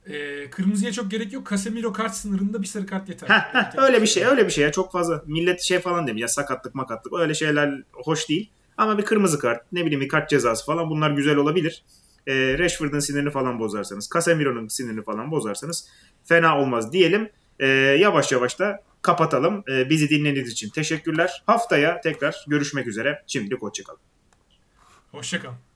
Ee, 0.06 0.50
kırmızıya 0.50 0.92
çok 0.92 1.10
gerek 1.10 1.32
yok. 1.32 1.50
Casemiro 1.50 1.92
kart 1.92 2.14
sınırında 2.14 2.62
bir 2.62 2.66
sarı 2.66 2.86
kart 2.86 3.08
yeter. 3.08 3.28
Heh, 3.28 3.54
heh, 3.54 3.82
öyle 3.82 4.02
bir 4.02 4.06
şey, 4.06 4.24
öyle 4.24 4.46
bir 4.46 4.50
şey 4.50 4.64
ya 4.64 4.72
çok 4.72 4.92
fazla. 4.92 5.22
Millet 5.26 5.60
şey 5.60 5.78
falan 5.78 6.06
demiyor 6.06 6.22
ya 6.22 6.28
sakatlık 6.28 6.74
makatlık 6.74 7.12
öyle 7.12 7.34
şeyler 7.34 7.82
hoş 7.92 8.28
değil. 8.28 8.50
Ama 8.76 8.98
bir 8.98 9.02
kırmızı 9.02 9.38
kart, 9.38 9.72
ne 9.72 9.84
bileyim 9.84 10.00
bir 10.00 10.08
kart 10.08 10.30
cezası 10.30 10.66
falan 10.66 10.90
bunlar 10.90 11.10
güzel 11.10 11.36
olabilir. 11.36 11.84
Ee, 12.26 12.58
Rashford'un 12.58 13.00
sinirini 13.00 13.30
falan 13.30 13.58
bozarsanız, 13.58 14.08
Casemiro'nun 14.14 14.68
sinirini 14.68 15.02
falan 15.02 15.30
bozarsanız 15.30 15.88
fena 16.24 16.60
olmaz 16.60 16.92
diyelim. 16.92 17.30
Ee, 17.58 17.66
yavaş 18.00 18.32
yavaş 18.32 18.58
da 18.58 18.82
kapatalım. 19.02 19.64
E, 19.72 19.90
bizi 19.90 20.08
dinlediğiniz 20.08 20.52
için 20.52 20.70
teşekkürler. 20.70 21.42
Haftaya 21.46 22.00
tekrar 22.00 22.44
görüşmek 22.48 22.86
üzere. 22.86 23.22
Şimdilik 23.26 23.62
hoşçakalın. 23.62 24.00
Hoşçakalın. 25.10 25.69